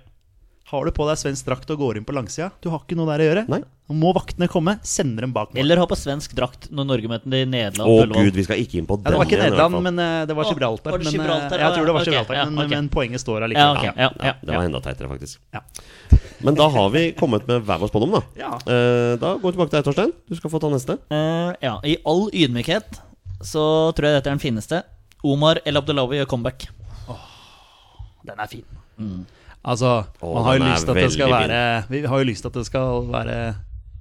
Har 0.72 0.86
du 0.88 0.90
på 0.96 1.04
deg 1.06 1.18
svensk 1.20 1.44
drakt 1.44 1.68
og 1.74 1.78
går 1.78 1.98
inn 2.00 2.04
på 2.08 2.14
langsida, 2.16 2.46
du 2.64 2.70
har 2.72 2.80
ikke 2.80 2.96
noe 2.96 3.04
der 3.10 3.20
å 3.20 3.26
gjøre. 3.28 3.42
Nei. 3.52 3.58
Nå 3.84 3.94
må 4.00 4.14
vaktene 4.16 4.46
komme, 4.48 4.78
sender 4.80 5.26
dem 5.26 5.32
bak 5.36 5.50
mål. 5.52 5.58
Eller 5.60 5.76
ha 5.76 5.84
på 5.86 5.96
svensk 6.00 6.32
drakt 6.34 6.70
når 6.72 6.86
Norge 6.88 7.10
møter 7.12 7.28
Nederland. 7.28 7.84
Å 7.84 7.98
Ullevål. 8.06 8.24
gud, 8.30 8.38
vi 8.40 8.44
skal 8.46 8.62
ikke 8.62 8.78
inn 8.80 8.86
på 8.88 8.96
Ja, 8.96 9.02
den 9.04 9.12
det 9.12 9.18
var 9.20 9.26
ikke 9.28 9.36
igjen, 9.36 9.44
i 9.44 9.44
hvert 9.44 9.58
Nederland, 9.58 9.74
fall. 9.76 9.84
men 9.84 9.98
eh, 10.00 10.24
det 10.30 10.36
var 10.38 10.44
Å, 10.44 10.54
Gibraltar. 10.54 10.90
var 10.94 10.98
det 10.98 11.04
men, 11.04 11.12
eh, 11.12 11.18
Gibraltar? 11.18 11.58
jeg 11.64 11.74
tror 11.76 11.84
det 11.90 11.94
var 11.94 12.00
Ok, 12.00 12.08
Gibraltar, 12.08 12.34
ja, 12.38 12.44
men, 12.48 12.64
ok. 12.64 12.70
men 12.72 12.88
poenget 12.96 13.20
står 13.20 13.36
Ja, 13.36 13.44
allikevel. 13.44 13.76
ok. 13.76 13.84
Ja, 13.84 13.92
Ja, 13.92 14.08
ja, 14.08 14.24
ja, 14.24 14.34
det 14.40 14.48
var 14.54 14.62
ja. 14.64 14.68
enda 14.70 14.80
teitere, 14.80 15.08
faktisk. 15.12 15.38
Ja. 15.52 15.60
Men 16.40 16.54
da 16.54 16.68
har 16.78 16.88
vi 16.96 17.02
kommet 17.12 17.46
med 17.46 17.60
hver 17.68 17.78
vår 17.84 17.92
spådom, 17.92 18.10
da. 18.16 18.22
Ja. 18.40 18.50
Eh, 18.64 19.12
da 19.20 19.34
går 19.36 19.44
vi 19.44 19.52
tilbake 19.52 19.70
til 19.70 19.82
deg, 19.82 19.84
Torstein. 19.90 20.12
Du 20.32 20.34
skal 20.40 20.50
få 20.56 20.60
ta 20.64 20.72
neste. 20.72 20.96
Eh, 21.12 21.52
ja, 21.60 21.76
I 21.84 21.98
all 22.08 22.30
ydmykhet 22.32 23.02
så 23.44 23.92
tror 23.92 24.08
jeg 24.08 24.16
dette 24.16 24.32
er 24.32 24.38
den 24.38 24.40
fineste. 24.40 24.80
Omar 25.22 25.60
El 25.68 25.76
Abdelawi 25.76 26.22
gjør 26.24 26.32
comeback. 26.32 26.68
Den 28.24 28.40
er 28.40 28.48
fin. 28.48 28.64
Altså, 29.64 30.04
Åh, 30.20 30.34
man 30.34 30.44
har 30.44 30.58
jo 30.58 30.64
lyst 30.68 30.84
til 30.84 30.90
at 30.92 31.02
det 31.02 31.12
skal 31.14 31.30
være 31.32 31.60
Vi 31.88 32.02
har 32.06 32.18
jo 32.20 32.24
lyst 32.28 32.42
til 32.44 32.50
at 32.52 32.58
det 32.60 32.66
skal 32.68 33.06
være 33.14 33.38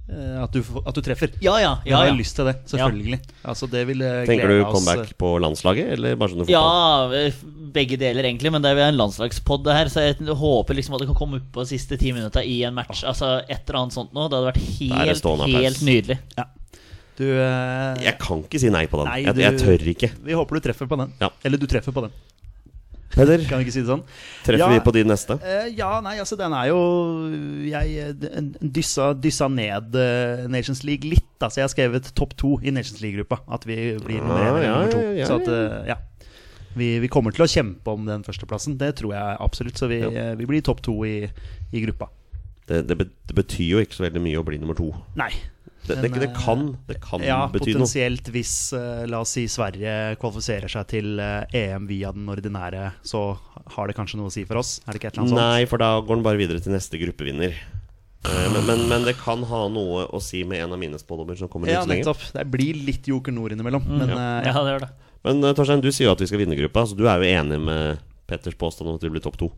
at, 0.04 0.52
du, 0.52 0.60
at 0.84 0.92
du 0.94 1.00
treffer. 1.00 1.30
Ja, 1.40 1.54
ja. 1.62 1.70
Ja, 1.88 1.96
har 2.02 2.10
jo 2.10 2.18
lyst 2.18 2.36
til 2.36 2.44
det, 2.44 2.52
selvfølgelig. 2.68 3.18
Altså, 3.48 3.64
det 3.72 3.86
vil 3.88 4.02
eh, 4.04 4.26
Tenker 4.28 4.50
du 4.52 4.58
oss, 4.60 4.74
comeback 4.74 5.14
på 5.16 5.30
landslaget, 5.40 5.86
eller 5.94 6.18
bare 6.20 6.28
sånn 6.34 6.42
fotball? 6.44 6.52
Ja, 6.52 7.22
eh, 7.30 7.38
begge 7.72 7.96
deler 7.96 8.28
egentlig, 8.28 8.52
men 8.52 8.60
det 8.60 8.68
er 8.74 8.82
jo 8.82 8.84
en 8.90 8.98
landslagspod 9.00 9.70
her, 9.72 9.88
så 9.88 10.04
jeg 10.04 10.36
håper 10.36 10.76
liksom 10.76 10.98
at 10.98 11.00
det 11.00 11.08
kan 11.08 11.16
komme 11.16 11.40
opp 11.40 11.48
på 11.56 11.64
de 11.64 11.72
siste 11.72 11.96
ti 11.96 12.12
minutta 12.12 12.44
i 12.44 12.58
en 12.68 12.76
match. 12.76 13.00
Altså 13.08 13.38
et 13.48 13.64
eller 13.64 13.80
annet 13.80 13.96
sånt 13.96 14.12
nå. 14.12 14.28
Det 14.28 14.36
hadde 14.36 14.50
vært 14.52 14.60
helt, 14.76 15.48
helt 15.56 15.82
nydelig. 15.88 16.18
Du, 17.16 17.24
eh, 17.30 18.04
Jeg 18.04 18.18
kan 18.20 18.44
ikke 18.44 18.60
si 18.60 18.68
nei 18.74 18.84
på 18.90 19.00
den. 19.00 19.08
Nei, 19.08 19.20
jeg, 19.24 19.34
du- 19.38 19.40
jeg 19.46 19.58
tør 19.64 19.88
ikke. 19.94 20.12
Vi 20.28 20.36
håper 20.36 20.60
du 20.60 20.64
treffer 20.68 20.86
på 20.90 21.00
den. 21.00 21.12
Ja. 21.24 21.30
Eller 21.48 21.56
du 21.56 21.64
treffer 21.70 21.96
på 21.96 22.04
den. 22.04 22.12
Peder, 23.14 23.44
Kan 23.48 23.60
vi 23.60 23.64
ikke 23.68 23.74
si 23.76 23.82
det 23.84 23.90
sånn? 23.90 24.02
treffer 24.44 24.58
Ja. 24.64 24.68
vi 24.72 24.80
på 24.84 24.92
de 24.96 25.04
neste? 25.06 25.36
Uh, 25.38 25.68
ja, 25.70 26.00
nei, 26.02 26.16
altså 26.18 26.36
den 26.40 26.52
er 26.52 26.68
jo 26.72 26.78
Jeg 27.68 28.14
dyssa, 28.60 29.12
dyssa 29.14 29.48
ned 29.48 29.94
uh, 29.94 30.48
Nations 30.50 30.82
League 30.84 31.06
litt. 31.08 31.28
Altså 31.40 31.60
jeg 31.62 31.68
har 31.68 31.74
skrevet 31.74 32.10
topp 32.18 32.34
to 32.40 32.56
i 32.62 32.70
Nations 32.74 33.00
League-gruppa. 33.04 33.40
At 33.54 33.64
vi 33.68 33.76
blir 34.02 34.20
med 34.24 34.34
Ah, 34.34 34.58
ja, 34.62 34.74
nummer 34.74 34.90
to. 34.92 35.04
ja, 35.18 35.26
så 35.30 35.38
at, 35.40 35.48
uh, 35.48 35.86
ja. 35.88 35.96
Vi, 36.74 36.98
vi 36.98 37.06
kommer 37.08 37.30
til 37.30 37.44
å 37.44 37.50
kjempe 37.50 37.86
om 37.94 38.02
den 38.08 38.24
førsteplassen. 38.26 38.74
Det 38.80 38.96
tror 38.98 39.12
jeg 39.14 39.36
absolutt. 39.38 39.78
Så 39.78 39.86
vi, 39.86 40.00
vi 40.40 40.46
blir 40.50 40.60
topp 40.66 40.80
to 40.82 40.96
i, 41.06 41.20
i 41.70 41.82
gruppa. 41.86 42.08
Det, 42.66 42.80
det, 42.88 42.96
det 42.98 43.34
betyr 43.36 43.68
jo 43.76 43.82
ikke 43.84 43.94
så 43.94 44.06
veldig 44.08 44.22
mye 44.24 44.40
å 44.40 44.46
bli 44.48 44.58
nummer 44.58 44.74
to. 44.74 44.88
Nei. 45.20 45.30
Det, 45.84 45.98
det, 46.00 46.10
det 46.22 46.30
kan, 46.32 46.62
det 46.88 46.96
kan 47.04 47.20
Ja, 47.20 47.42
bety 47.52 47.74
noe. 47.74 47.82
potensielt 47.84 48.30
hvis 48.32 48.52
eh, 48.72 49.02
la 49.10 49.18
oss 49.20 49.34
si 49.36 49.44
Sverige 49.52 50.14
kvalifiserer 50.22 50.72
seg 50.72 50.86
til 50.88 51.18
eh, 51.20 51.44
EM 51.60 51.86
via 51.90 52.12
den 52.16 52.24
ordinære, 52.32 52.92
så 53.04 53.24
har 53.76 53.88
det 53.90 53.96
kanskje 53.98 54.16
noe 54.20 54.30
å 54.30 54.32
si 54.32 54.46
for 54.48 54.62
oss? 54.62 54.78
Er 54.86 54.92
det 54.96 55.02
ikke 55.02 55.10
et 55.12 55.18
eller 55.18 55.26
annet 55.26 55.34
sånt? 55.36 55.44
Nei, 55.44 55.66
for 55.68 55.82
da 55.84 55.90
går 56.00 56.16
den 56.20 56.24
bare 56.24 56.40
videre 56.40 56.62
til 56.64 56.72
neste 56.72 57.00
gruppevinner. 57.02 57.52
Eh, 58.24 58.46
Men, 58.54 58.64
men, 58.64 58.86
men 58.88 59.04
det 59.04 59.16
kan 59.20 59.42
ha 59.50 59.64
noe 59.68 60.06
å 60.08 60.20
si 60.24 60.40
med 60.48 60.62
en 60.64 60.72
av 60.72 60.80
mine 60.80 60.96
spådommer 61.00 61.36
som 61.36 61.50
kommer 61.52 61.68
litt 61.68 61.76
Ja, 61.76 61.84
lenger. 61.84 62.06
nettopp. 62.08 62.24
Det 62.38 62.46
blir 62.54 62.80
litt 62.86 63.04
Joker 63.12 63.32
Nord 63.36 63.52
innimellom. 63.52 63.84
Men 63.84 64.08
eh, 64.08 64.14
Mm. 64.14 64.48
Ja, 64.48 64.54
ja. 64.54 64.62
det 64.64 64.72
gjør 64.78 64.86
det. 64.86 64.92
Men 65.28 65.44
eh, 65.44 65.52
Torstein, 65.56 65.84
du 65.84 65.90
sier 65.92 66.08
jo 66.08 66.14
at 66.16 66.20
vi 66.24 66.30
skal 66.32 66.40
vinne 66.40 66.56
gruppa, 66.56 66.86
så 66.88 66.96
du 66.96 67.04
er 67.08 67.20
jo 67.20 67.28
enig 67.28 67.60
med 67.60 68.00
Petters 68.26 68.56
påstand 68.56 68.88
om 68.88 68.96
at 68.96 69.04
vi 69.04 69.12
blir 69.12 69.20
topp 69.24 69.36
to. 69.40 69.50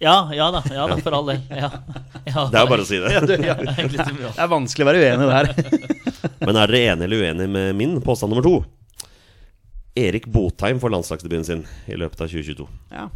Ja, 0.00 0.14
ja 0.32 0.46
da, 0.54 0.62
ja 0.72 0.86
da, 0.88 0.96
for 1.04 1.12
all 1.18 1.26
del. 1.28 1.40
Ja. 1.52 1.68
Ja, 2.24 2.44
Det 2.48 2.56
er 2.56 2.64
jo 2.64 2.70
bare 2.70 2.84
å 2.84 2.88
si 2.88 3.00
det. 3.02 3.10
Det 3.28 4.30
er 4.40 4.48
vanskelig 4.48 4.86
å 4.86 4.88
være 4.88 5.02
uenig 5.04 5.28
der. 5.28 5.50
Men 6.46 6.56
er 6.56 6.70
dere 6.72 6.80
enige 6.94 7.08
eller 7.08 7.24
uenige 7.26 7.52
med 7.52 7.74
min 7.76 7.98
påstand 8.04 8.32
nummer 8.32 8.46
to? 8.46 8.54
Erik 10.00 10.28
Botheim 10.30 10.80
får 10.80 10.94
landslagsdebuten 10.94 11.44
sin 11.44 11.64
i 11.90 11.98
løpet 12.00 12.22
av 12.24 12.30
2022. 12.32 12.68
ja. 12.96 13.08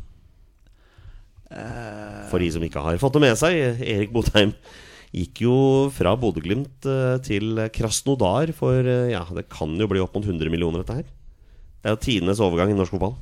For 2.33 2.43
de 2.43 2.49
som 2.50 2.64
ikke 2.67 2.83
har 2.83 2.97
fått 2.99 3.14
det 3.14 3.21
med 3.23 3.37
seg, 3.38 3.55
Erik 3.87 4.11
Botheim 4.12 4.50
gikk 5.14 5.45
jo 5.45 5.57
fra 5.95 6.17
Bodø-Glimt 6.19 6.88
eh, 6.91 7.19
til 7.23 7.61
Krasnodar 7.71 8.50
for 8.57 8.81
eh, 8.83 9.12
Ja, 9.12 9.21
det 9.37 9.45
kan 9.53 9.76
jo 9.79 9.87
bli 9.87 10.03
opp 10.03 10.17
mot 10.19 10.26
100 10.26 10.50
millioner, 10.50 10.83
dette 10.83 10.97
her. 10.99 11.05
Det 11.79 11.87
er 11.87 11.95
jo 11.95 12.00
tidenes 12.03 12.43
overgang 12.43 12.73
i 12.73 12.75
norsk 12.75 12.97
fotball. 12.97 13.14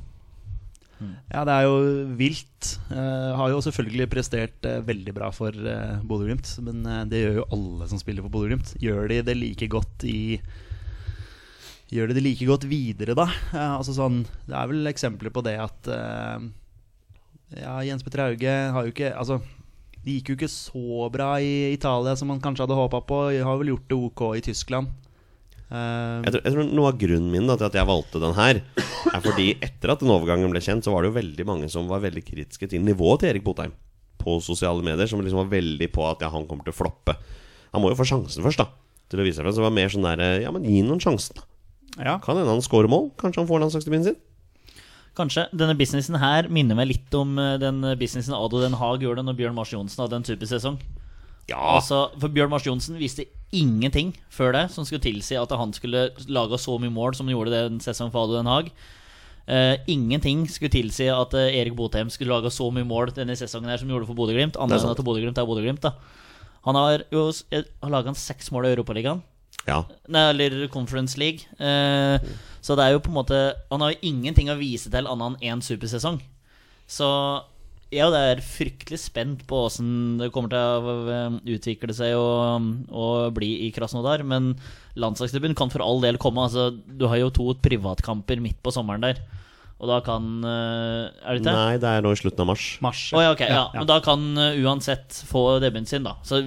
Ja, 1.31 1.43
det 1.47 1.53
er 1.53 1.67
jo 1.67 1.77
vilt. 2.19 2.73
Uh, 2.89 3.33
har 3.39 3.53
jo 3.53 3.61
selvfølgelig 3.65 4.09
prestert 4.11 4.67
uh, 4.69 4.79
veldig 4.85 5.15
bra 5.15 5.31
for 5.35 5.55
uh, 5.55 6.01
Bodø-Glimt. 6.07 6.51
Men 6.65 6.83
uh, 6.87 7.01
det 7.09 7.23
gjør 7.23 7.41
jo 7.41 7.49
alle 7.57 7.89
som 7.91 8.01
spiller 8.01 8.25
for 8.25 8.33
Bodø-Glimt. 8.33 8.75
Gjør 8.83 9.09
de 9.11 9.23
det 9.27 9.37
like 9.39 9.69
godt 9.71 10.07
i 10.09 10.21
Gjør 11.93 12.09
de 12.09 12.17
det 12.17 12.23
like 12.25 12.45
godt 12.49 12.65
videre, 12.65 13.13
da? 13.17 13.27
Eh, 13.53 13.73
altså 13.77 13.93
sånn, 13.93 14.23
det 14.47 14.55
er 14.57 14.69
vel 14.71 14.89
eksempler 14.89 15.33
på 15.33 15.43
det 15.45 15.57
at 15.61 15.89
eh, 15.93 16.47
Ja, 17.59 17.75
Jens 17.85 18.05
Petter 18.05 18.23
Hauge 18.23 18.55
har 18.73 18.87
jo 18.87 18.93
ikke 18.93 19.11
Altså, 19.13 19.37
det 20.01 20.17
gikk 20.17 20.31
jo 20.31 20.37
ikke 20.39 20.49
så 20.49 21.09
bra 21.13 21.35
i 21.37 21.73
Italia 21.75 22.15
som 22.17 22.31
man 22.33 22.41
kanskje 22.43 22.65
hadde 22.65 22.79
håpa 22.79 23.03
på. 23.07 23.19
Har 23.45 23.59
vel 23.61 23.71
gjort 23.75 23.85
det 23.91 23.99
ok 24.09 24.23
i 24.39 24.43
Tyskland. 24.43 24.89
Eh, 25.73 26.21
Jeg 26.27 26.33
tror, 26.35 26.41
jeg 26.45 26.53
tror 26.53 26.67
Noe 26.77 26.89
av 26.91 26.97
grunnen 27.01 27.31
min 27.33 27.47
da, 27.49 27.55
til 27.57 27.65
at 27.71 27.77
jeg 27.79 27.87
valgte 27.89 28.21
den 28.21 28.35
her, 28.37 28.59
er 29.09 29.23
fordi 29.23 29.47
etter 29.65 29.93
at 29.95 30.03
den 30.03 30.11
overgangen 30.13 30.51
ble 30.53 30.61
kjent, 30.61 30.85
så 30.85 30.93
var 30.93 31.01
det 31.03 31.09
jo 31.11 31.17
veldig 31.17 31.45
mange 31.49 31.69
som 31.73 31.87
var 31.89 32.03
veldig 32.03 32.23
kritiske 32.27 32.69
til 32.69 32.83
nivået 32.85 33.23
til 33.23 33.31
Erik 33.33 33.43
Botheim 33.47 33.73
på 34.21 34.37
sosiale 34.45 34.85
medier. 34.85 35.09
Som 35.09 35.23
liksom 35.25 35.41
var 35.41 35.49
veldig 35.51 35.89
på 35.95 36.05
at 36.11 36.21
ja, 36.23 36.29
han 36.33 36.45
kommer 36.47 36.63
til 36.67 36.75
å 36.75 36.79
floppe. 36.83 37.17
Han 37.73 37.81
må 37.81 37.89
jo 37.91 37.97
få 37.99 38.05
sjansen 38.07 38.45
først, 38.45 38.61
da. 38.61 38.69
Til 39.09 39.19
å 39.19 39.25
vise 39.25 39.39
seg 39.41 39.43
frem. 39.47 39.53
Så 39.55 39.59
det 39.63 39.67
var 39.67 39.73
mer 39.75 39.89
sånn 39.91 40.05
der 40.05 40.21
Ja, 40.45 40.51
men 40.53 40.63
gi 40.67 40.77
ham 40.79 40.91
noen 40.93 41.01
sjansen, 41.03 41.41
da. 41.41 41.47
ja. 42.05 42.15
Kan 42.23 42.37
hende 42.37 42.53
han 42.53 42.61
scorer 42.63 42.87
mål. 42.91 43.09
Kanskje 43.19 43.41
han 43.43 43.49
får 43.49 43.65
landslagsdebuten 43.65 44.07
sin. 44.11 44.21
Kanskje. 45.17 45.43
Denne 45.53 45.75
businessen 45.77 46.15
her 46.21 46.47
minner 46.49 46.77
meg 46.77 46.87
litt 46.89 47.13
om 47.17 47.35
eh, 47.37 47.57
den 47.61 47.81
businessen 47.99 48.33
Ado 48.33 48.61
Den 48.63 48.77
Haag 48.79 49.03
gjorde 49.05 49.21
når 49.25 49.35
Bjørn 49.37 49.57
Mars 49.57 49.73
Johnsen 49.73 50.01
hadde 50.05 50.17
en 50.21 50.25
supersesong. 50.25 50.79
Ja, 51.51 51.59
Altså, 51.75 52.07
for 52.17 52.31
Bjørn 52.33 52.49
Mars 52.53 52.65
Johnsen 52.65 52.97
visste 52.97 53.27
ingenting 53.53 54.11
før 54.33 54.53
det 54.55 54.65
som 54.73 54.85
skulle 54.87 55.03
tilsi 55.03 55.37
at 55.39 55.51
han 55.55 55.73
skulle 55.75 56.09
lage 56.27 56.59
så 56.61 56.75
mye 56.81 56.93
mål 56.93 57.15
som 57.17 57.29
han 57.29 57.35
gjorde 57.35 57.53
den 57.55 57.79
sesongen 57.83 58.13
for 58.13 58.25
Ado 58.25 58.37
Den 58.37 58.49
Haag. 58.51 58.71
Uh, 59.43 59.75
ingenting 59.91 60.45
skulle 60.47 60.71
tilsi 60.71 61.09
at 61.11 61.33
uh, 61.35 61.49
Erik 61.51 61.75
Botheim 61.75 62.09
skulle 62.13 62.31
lage 62.31 62.51
så 62.53 62.69
mye 62.71 62.87
mål 62.87 63.11
denne 63.15 63.35
sesongen 63.35 63.69
her 63.69 63.79
som 63.79 63.89
han 63.89 63.97
gjorde 63.97 64.07
for 64.07 64.17
Bodø-Glimt. 64.17 64.55
Annet 64.55 64.83
enn 64.83 64.93
at 64.93 65.03
Bodø-Glimt 65.03 65.39
er 65.39 65.47
Bodø-Glimt. 65.49 65.83
da 65.83 65.93
Han 66.63 66.79
har 66.79 67.03
jo 67.11 67.27
eh, 67.51 67.67
har 67.83 67.91
laga 67.91 68.13
seks 68.15 68.51
mål 68.55 68.69
i 68.69 68.73
Europaligaen. 68.75 69.21
ja. 69.67 69.83
Nei, 70.07 70.29
eller 70.31 70.67
Conference 70.67 71.19
League. 71.19 71.43
Eh, 71.59 72.19
så 72.63 72.75
det 72.79 72.85
er 72.85 72.95
jo 72.95 73.03
på 73.03 73.11
en 73.11 73.19
måte 73.19 73.41
Han 73.69 73.81
har 73.81 73.91
jo 73.91 73.99
ingenting 74.01 74.49
å 74.49 74.59
vise 74.59 74.89
til 74.89 75.07
annet 75.07 75.43
enn 75.43 75.59
én 75.59 75.61
supersesong. 75.61 76.21
Så 76.87 77.07
jeg 77.93 78.09
og 78.09 78.17
er 78.17 78.41
fryktelig 78.43 78.99
spent 79.01 79.45
på 79.49 79.65
åssen 79.67 80.17
det 80.19 80.31
kommer 80.33 80.51
til 80.51 80.59
å 80.59 80.95
eh, 81.13 81.37
utvikle 81.55 81.95
seg 81.95 82.15
og, 82.17 82.73
og 82.89 83.35
bli 83.37 83.53
i 83.67 83.71
Krasnodar. 83.75 84.25
Men 84.27 84.53
landslagsdebuten 84.99 85.57
kan 85.57 85.71
for 85.73 85.85
all 85.85 86.03
del 86.03 86.19
komme. 86.21 86.47
Altså, 86.47 86.71
du 86.73 87.07
har 87.11 87.21
jo 87.21 87.31
to 87.33 87.53
privatkamper 87.63 88.43
midt 88.43 88.61
på 88.63 88.73
sommeren 88.75 89.05
der. 89.05 89.21
Og 89.83 89.89
da 89.89 89.97
kan 89.99 90.27
eh, 90.47 91.09
Er 91.11 91.35
det 91.35 91.41
ikke? 91.41 91.53
Nei, 91.57 91.79
det 91.81 91.89
er 91.89 92.03
nå 92.05 92.13
i 92.15 92.19
slutten 92.19 92.45
av 92.45 92.49
mars. 92.53 92.67
Mars. 92.85 93.01
Å 93.11 93.23
ja, 93.23 93.31
ok, 93.35 93.41
ja, 93.51 93.63
Men 93.75 93.89
da 93.89 93.97
kan 94.05 94.25
uh, 94.39 94.59
uansett 94.63 95.17
få 95.27 95.57
debuten 95.63 95.89
sin, 95.89 96.07
da. 96.07 96.15
Så 96.23 96.39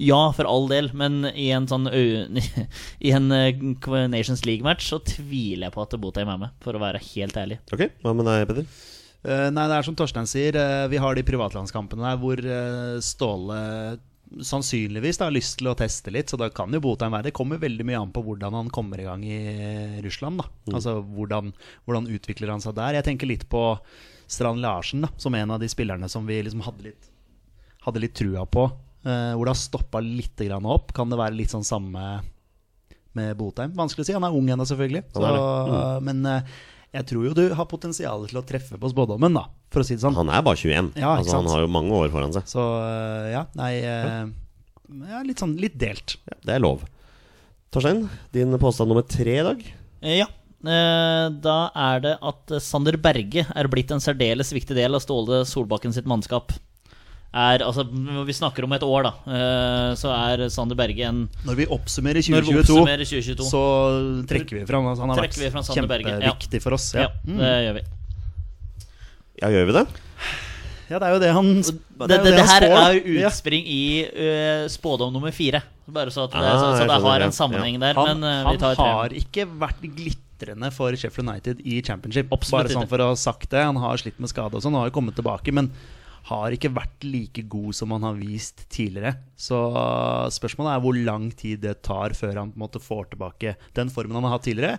ja, 0.00 0.20
for 0.34 0.48
all 0.50 0.66
del. 0.72 0.90
Men 0.96 1.22
i 1.30 1.50
en 1.54 1.68
sånn 1.70 1.86
I 1.94 3.14
en 3.14 3.30
Nations 3.30 4.42
League-match 4.48 4.90
så 4.90 4.98
tviler 5.06 5.68
jeg 5.68 5.76
på 5.76 5.84
at 5.84 6.00
Botheim 6.02 6.32
er 6.34 6.46
med, 6.48 6.56
for 6.64 6.74
å 6.74 6.82
være 6.82 7.02
helt 7.12 7.38
ærlig. 7.38 7.60
Ok, 7.70 7.86
hva 8.02 8.16
med 8.16 8.26
deg, 8.26 8.48
Petter? 8.50 8.98
Eh, 9.20 9.48
nei, 9.52 9.66
det 9.68 9.76
er 9.76 9.86
som 9.86 9.96
Torstein 9.98 10.28
sier. 10.28 10.56
eh, 10.56 10.86
vi 10.88 11.00
har 11.00 11.16
de 11.16 11.24
privatlandskampene 11.26 12.06
der 12.06 12.20
hvor 12.20 12.40
eh, 12.40 13.00
Ståle 13.04 13.58
sannsynligvis 14.30 15.18
da, 15.18 15.26
har 15.26 15.34
lyst 15.34 15.58
til 15.58 15.70
å 15.70 15.76
teste 15.78 16.12
litt. 16.14 16.30
Så 16.30 16.38
da 16.40 16.48
kan 16.54 16.72
jo 16.72 16.80
Botheim 16.84 17.12
være 17.12 17.28
Det 17.28 17.36
kommer 17.36 17.60
veldig 17.60 17.86
mye 17.88 18.00
an 18.00 18.12
på 18.14 18.22
hvordan 18.24 18.54
han 18.54 18.70
kommer 18.72 19.00
i 19.02 19.08
gang 19.08 19.24
i 19.26 19.40
Russland. 20.04 20.40
da 20.40 20.76
Altså 20.76 21.00
hvordan, 21.02 21.52
hvordan 21.84 22.08
utvikler 22.14 22.52
han 22.54 22.62
seg 22.62 22.76
der. 22.78 23.00
Jeg 23.00 23.08
tenker 23.08 23.30
litt 23.30 23.48
på 23.50 23.64
Strand 24.30 24.62
Larsen 24.62 25.02
da 25.02 25.10
som 25.18 25.34
en 25.34 25.50
av 25.50 25.60
de 25.60 25.68
spillerne 25.70 26.08
som 26.08 26.28
vi 26.28 26.42
liksom 26.42 26.62
hadde 26.66 26.90
litt 26.92 27.08
Hadde 27.80 28.02
litt 28.02 28.12
trua 28.12 28.44
på. 28.44 28.66
eh, 29.08 29.32
hvor 29.32 29.48
det 29.48 29.54
har 29.54 29.56
stoppa 29.56 30.00
litt 30.04 30.42
opp. 30.52 30.92
Kan 30.92 31.08
det 31.08 31.16
være 31.16 31.32
litt 31.34 31.48
sånn 31.48 31.64
samme 31.64 32.20
med 33.16 33.36
Botheim? 33.38 33.72
Vanskelig 33.72 34.04
å 34.04 34.06
si. 34.06 34.12
Han 34.12 34.26
er 34.28 34.36
ung 34.36 34.50
ennå, 34.52 34.66
selvfølgelig. 34.68 35.06
Så, 35.14 35.22
mm. 35.24 36.04
Men 36.04 36.26
eh, 36.28 36.42
jeg 36.96 37.06
tror 37.06 37.26
jo 37.28 37.32
du 37.36 37.42
har 37.54 37.66
potensial 37.70 38.24
til 38.30 38.40
å 38.40 38.44
treffe 38.46 38.78
på 38.80 38.90
spådommen, 38.90 39.34
da, 39.36 39.44
for 39.70 39.82
å 39.82 39.86
si 39.86 39.94
det 39.94 40.02
sånn. 40.02 40.16
Han 40.18 40.30
er 40.32 40.42
bare 40.46 40.58
21. 40.58 40.92
Ja, 40.98 41.12
ikke 41.14 41.24
altså, 41.24 41.36
han 41.38 41.50
har 41.52 41.64
jo 41.64 41.70
mange 41.70 41.94
år 42.00 42.10
foran 42.14 42.34
seg. 42.34 42.48
Så 42.50 42.64
øh, 42.64 43.28
ja, 43.34 43.44
nei 43.60 43.72
øh, 43.86 44.32
ja, 45.12 45.20
Litt 45.26 45.38
sånn 45.42 45.54
litt 45.62 45.76
delt. 45.78 46.16
Ja, 46.26 46.38
det 46.48 46.56
er 46.56 46.64
lov. 46.64 46.82
Torstein, 47.70 48.08
din 48.34 48.56
påstand 48.58 48.90
nummer 48.90 49.06
tre 49.06 49.36
i 49.38 49.46
dag. 49.46 49.60
Eh, 50.02 50.16
Ja. 50.24 50.26
Eh, 50.60 51.26
Da 51.40 51.58
er 51.78 52.00
det 52.04 52.16
at 52.20 52.50
eh, 52.52 52.60
Sander 52.60 52.98
Berge 53.00 53.46
er 53.48 53.68
blitt 53.72 53.92
en 53.94 54.02
særdeles 54.02 54.50
viktig 54.52 54.74
del 54.76 54.98
av 54.98 55.00
Ståle 55.00 55.44
Solbakken 55.48 55.94
sitt 55.94 56.04
mannskap. 56.10 56.50
Er, 57.30 57.62
altså, 57.62 57.84
vi 58.26 58.34
snakker 58.34 58.64
om 58.66 58.72
et 58.74 58.82
år, 58.82 59.04
da. 59.06 59.10
eh, 59.30 59.92
Så 59.94 60.10
er 60.10 60.48
Sander 60.50 60.74
Berge 60.74 61.04
en 61.06 61.20
Når 61.46 61.58
vi 61.60 61.66
oppsummerer 61.70 62.18
2022, 62.26 62.42
vi 62.42 62.58
2022, 62.58 62.74
oppsummerer 62.74 63.06
2022 63.06 63.46
så 63.46 63.60
trekker 64.32 64.58
vi 64.58 64.64
fram 64.66 64.88
altså, 64.90 65.04
Han 65.04 65.12
har 65.14 65.20
vært 65.22 65.38
vi 65.38 65.50
fram 65.52 65.62
vært 65.62 65.70
ja. 65.70 65.76
kjempeviktig 65.78 66.60
for 66.64 66.74
oss. 66.74 66.88
Ja, 66.98 67.04
Ja. 67.06 67.12
Mm. 67.22 67.38
det 67.38 67.52
gjør 67.66 67.76
vi. 67.78 67.84
Ja, 69.40 69.50
gjør 69.54 69.68
vi 69.70 69.76
det? 69.78 69.84
ja, 70.90 70.98
det 70.98 71.06
er 71.06 71.12
jo 71.14 71.20
det 71.22 71.28
han 71.36 71.50
Det, 71.62 71.74
Det, 72.00 72.16
er 72.18 72.24
det, 72.24 72.32
det 72.34 72.46
her 72.50 72.64
spår, 72.66 72.80
er 72.80 72.96
jo 72.98 73.28
utspring 73.28 73.68
i 73.70 73.82
uh, 74.10 74.64
spådom 74.74 75.12
nummer 75.14 75.30
fire. 75.30 75.62
Bare 75.90 76.10
så 76.10 76.24
at 76.26 76.34
det, 76.34 76.42
Ah, 76.42 76.58
så, 76.58 76.72
så 76.80 76.88
det 76.90 76.98
har 77.06 77.20
ja. 77.22 77.28
en 77.30 77.36
sammenheng 77.36 77.78
der. 77.82 77.94
Han, 77.94 78.18
men 78.18 78.26
uh, 78.26 78.42
han 78.48 78.58
vi 78.58 78.62
tar 78.64 78.74
tre. 78.74 78.88
har 78.98 79.14
ikke 79.22 79.46
vært 79.62 79.86
glitrende 79.86 80.70
for 80.74 80.90
Sheffield 80.98 81.28
United 81.30 81.62
i 81.62 81.78
championship. 81.86 82.26
Absolutt 82.34 82.66
Bare 82.72 82.74
sånn 82.74 82.90
for 82.90 83.06
å 83.06 83.08
ha 83.12 83.16
sagt 83.22 83.50
det. 83.54 83.62
Han 83.62 83.78
har 83.78 84.02
slitt 84.02 84.18
med 84.18 84.34
skade 84.34 84.58
og 84.58 84.62
sånn, 84.66 84.74
han 84.74 84.82
har 84.82 84.90
jo 84.90 84.96
kommet 84.98 85.14
tilbake. 85.14 85.54
Men 85.54 85.70
har 86.28 86.52
ikke 86.52 86.72
vært 86.76 87.04
like 87.06 87.42
god 87.50 87.74
som 87.74 87.92
han 87.94 88.04
har 88.04 88.18
vist 88.20 88.66
tidligere. 88.72 89.14
Så 89.40 89.56
spørsmålet 90.34 90.74
er 90.76 90.82
hvor 90.84 90.98
lang 90.98 91.30
tid 91.32 91.62
det 91.64 91.78
tar 91.86 92.12
før 92.18 92.36
han 92.42 92.52
på 92.52 92.58
en 92.60 92.64
måte 92.66 92.82
får 92.82 93.12
tilbake 93.14 93.56
den 93.78 93.92
formen 93.92 94.18
han 94.18 94.28
har 94.28 94.36
hatt 94.38 94.46
tidligere. 94.48 94.78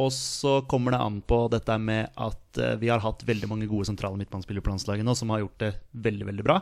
Og 0.00 0.12
så 0.14 0.60
kommer 0.70 0.94
det 0.94 1.00
an 1.02 1.18
på 1.26 1.44
dette 1.50 1.74
med 1.82 2.12
at 2.14 2.58
eh, 2.62 2.76
vi 2.78 2.90
har 2.92 3.02
hatt 3.02 3.24
veldig 3.26 3.48
mange 3.50 3.66
gode 3.70 3.88
sentrale 3.88 4.18
midtbanespillere 4.20 4.62
på 4.62 4.70
landslaget 4.70 5.06
nå 5.06 5.16
som 5.18 5.32
har 5.34 5.42
gjort 5.42 5.58
det 5.64 5.70
veldig, 6.06 6.28
veldig 6.28 6.44
bra. 6.46 6.60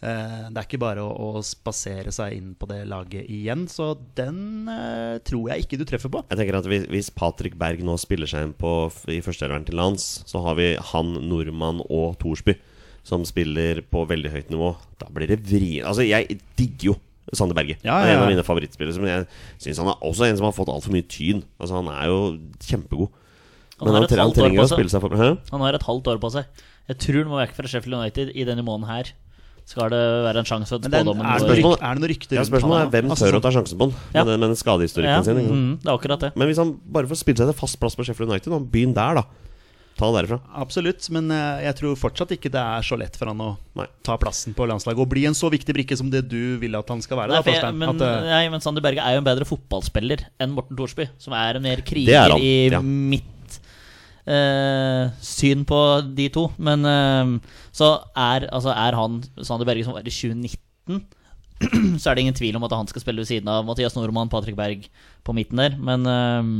Eh, 0.00 0.46
Det 0.48 0.56
er 0.56 0.64
ikke 0.64 0.80
bare 0.80 1.04
å, 1.04 1.36
å 1.36 1.42
spasere 1.44 2.10
seg 2.16 2.32
inn 2.38 2.54
på 2.56 2.70
det 2.70 2.80
laget 2.88 3.28
igjen, 3.28 3.66
så 3.68 3.90
den 4.16 4.70
eh, 4.72 5.18
tror 5.20 5.52
jeg 5.52 5.66
ikke 5.66 5.82
du 5.82 5.84
treffer 5.84 6.14
på. 6.16 6.24
Jeg 6.32 6.40
tenker 6.40 6.62
at 6.62 6.70
Hvis, 6.72 6.88
hvis 6.88 7.12
Patrick 7.12 7.60
Berg 7.60 7.84
nå 7.84 7.98
spiller 8.00 8.30
seg 8.30 8.48
inn 8.48 8.56
på, 8.56 8.72
i 9.12 9.20
førsteelveren 9.20 9.68
til 9.68 9.76
lands, 9.76 10.22
så 10.24 10.40
har 10.48 10.56
vi 10.56 10.72
han, 10.94 11.12
Nordmann 11.28 11.84
og 11.90 12.16
Thorsby 12.24 12.56
som 13.04 13.24
spiller 13.26 13.80
på 13.90 14.04
veldig 14.08 14.30
høyt 14.32 14.50
nivå. 14.52 14.76
Da 15.00 15.06
blir 15.12 15.26
det 15.32 15.40
vrient. 15.42 15.86
Altså, 15.90 16.04
jeg 16.06 16.38
digger 16.56 16.92
jo 16.92 16.96
Sander 17.32 17.54
Berge. 17.56 17.76
Ja, 17.82 17.96
Han 17.98 18.04
er 18.04 18.12
ja, 18.12 18.18
en 18.18 18.22
av 18.26 18.30
mine 18.30 18.44
favorittspillere. 18.46 18.98
Men 19.00 19.10
jeg 19.12 19.26
syns 19.62 19.78
han 19.82 19.88
er 19.88 20.02
også 20.04 20.26
en 20.28 20.36
som 20.36 20.44
har 20.46 20.52
fått 20.56 20.68
altfor 20.68 20.92
mye 20.94 21.06
tyn. 21.08 21.42
Altså, 21.58 21.78
han 21.80 21.88
er 21.88 22.06
jo 22.10 22.18
kjempegod. 22.66 23.08
Han 23.80 23.88
Men 23.88 23.94
han, 24.02 24.06
han 24.20 24.32
trenger 24.36 24.62
å 24.62 24.68
spille 24.70 24.92
seg 24.92 25.00
for 25.02 25.16
Hæ? 25.18 25.30
Han 25.50 25.60
har 25.64 25.74
et 25.74 25.82
halvt 25.88 26.06
år 26.12 26.20
på 26.22 26.30
seg. 26.34 26.46
Jeg 26.90 26.98
tror 27.02 27.22
han 27.24 27.30
må 27.32 27.38
vekk 27.40 27.54
fra 27.56 27.70
Sheffield 27.70 27.94
United 27.98 28.30
i 28.36 28.44
denne 28.46 28.62
måneden 28.66 28.90
her. 28.90 29.12
Skal 29.64 29.88
det 29.94 29.98
være 30.26 30.42
en 30.42 30.46
sjanse 30.48 30.74
at 30.74 30.82
Men 30.82 30.90
spådommen 31.06 31.22
er, 31.26 31.38
Spørsmålet- 31.38 31.82
er 31.86 31.94
det 31.94 32.02
noe 32.02 32.10
rykte 32.10 32.34
Ja, 32.34 32.40
rundt 32.42 32.50
spørsmålet 32.50 32.80
er 32.82 32.88
hvem 32.90 33.10
Altså, 33.14 33.26
tør 33.30 33.36
å 33.38 33.42
ta 33.42 33.50
sjansen 33.54 33.78
på 33.78 33.86
han 33.86 33.94
Ja. 34.12 34.24
med, 34.24 34.32
den- 34.34 34.40
med 34.50 34.58
skadehistorikken 34.58 35.14
ja, 35.14 35.22
sin. 35.22 35.38
Mm, 35.38 35.78
Det 35.82 35.86
er 35.88 35.94
akkurat 35.96 36.20
det. 36.20 36.30
Men 36.36 36.48
hvis 36.50 36.58
han 36.58 36.72
bare 36.84 37.06
får 37.06 37.18
spille 37.22 37.38
seg 37.38 37.46
til 37.46 37.54
fast 37.54 37.78
plass 37.78 37.94
på 37.94 38.04
Sheffield 38.04 38.28
United, 38.30 38.52
og 38.52 38.66
begynn 38.70 38.92
der, 38.92 39.14
da. 39.14 39.24
Ta 40.02 40.08
det 40.10 40.16
derifra. 40.18 40.38
Absolutt, 40.58 41.06
men 41.14 41.30
eh, 41.30 41.60
jeg 41.68 41.78
tror 41.78 41.98
fortsatt 42.00 42.32
ikke 42.34 42.50
det 42.50 42.58
er 42.58 42.86
så 42.86 42.98
lett 42.98 43.14
for 43.18 43.30
han 43.30 43.42
å 43.44 43.52
Nei. 43.78 43.86
ta 44.02 44.16
plassen 44.18 44.56
på 44.58 44.66
landslaget 44.66 45.04
og 45.04 45.10
bli 45.12 45.28
en 45.28 45.36
så 45.38 45.50
viktig 45.52 45.76
brikke 45.76 45.98
som 45.98 46.10
det 46.10 46.24
du 46.26 46.56
vil 46.58 46.74
at 46.74 46.90
han 46.90 47.04
skal 47.04 47.20
være. 47.20 47.36
Nei, 47.36 47.42
Da, 47.46 47.54
jeg, 47.54 47.76
men, 47.78 47.94
at, 47.94 48.02
uh... 48.02 48.26
nei, 48.26 48.42
men 48.50 48.64
Sander 48.64 48.82
Berge 48.82 49.04
er 49.04 49.14
jo 49.14 49.22
en 49.22 49.28
bedre 49.28 49.46
fotballspiller 49.46 50.26
enn 50.42 50.56
Morten 50.56 50.78
Thorsby, 50.78 51.06
som 51.22 51.36
er 51.38 51.60
en 51.60 51.66
mer 51.68 51.78
er 51.78 51.86
kriger 51.86 52.34
han, 52.34 52.42
i 52.42 52.72
ja. 52.72 52.82
mitt 52.82 53.30
Uh, 54.22 55.08
syn 55.18 55.64
på 55.66 55.76
de 56.14 56.28
to. 56.30 56.44
Men 56.62 56.86
uh, 56.86 57.56
så 57.74 57.88
er, 58.14 58.44
altså, 58.54 58.70
er 58.70 58.94
han 58.94 59.16
Sander 59.42 59.66
Berge 59.66 59.82
som 59.82 59.96
var 59.96 60.06
i 60.06 60.14
2019 60.14 61.00
så 62.00 62.10
er 62.10 62.16
det 62.16 62.24
ingen 62.24 62.36
tvil 62.36 62.56
om 62.58 62.66
at 62.66 62.74
han 62.74 62.88
skal 62.90 63.02
spille 63.02 63.22
ved 63.22 63.30
siden 63.30 63.50
av 63.50 63.66
Mathias 63.66 63.96
Nordmann, 63.96 64.30
Patrick 64.30 64.56
Berg 64.58 64.86
på 65.26 65.34
midten 65.36 65.60
der. 65.60 65.76
Men 65.78 66.06
eh, 66.06 66.52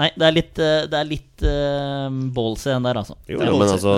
Nei, 0.00 0.08
det 0.18 0.26
er 0.26 0.32
litt, 0.34 0.58
eh, 0.58 0.86
det 0.90 0.98
er 1.00 1.06
litt 1.06 1.44
uh, 1.46 2.08
ballsy 2.34 2.72
den 2.72 2.86
der, 2.88 2.98
altså. 3.04 3.14
Jo, 3.30 3.38
er 3.44 3.52
men 3.54 3.68
altså 3.68 3.92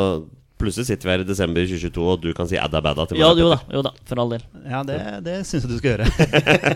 Plutselig 0.57 0.87
sitter 0.89 1.05
vi 1.05 1.13
her 1.13 1.21
i 1.21 1.27
desember 1.29 1.67
2022, 1.69 2.05
og 2.09 2.23
du 2.25 2.31
kan 2.33 2.49
si 2.49 2.57
adda 2.57 2.81
badda 2.81 3.05
til 3.11 3.19
Ja, 3.21 3.27
meg. 3.35 3.43
jo 3.43 3.51
da, 3.53 3.59
jo 3.77 3.83
da, 3.85 3.91
for 4.09 4.23
all 4.23 4.31
del. 4.33 4.45
ja, 4.65 4.79
det, 4.89 4.97
det 5.27 5.35
syns 5.45 5.67
jeg 5.67 5.69
du 5.69 5.75
skal 5.77 5.91
gjøre. 5.99 6.07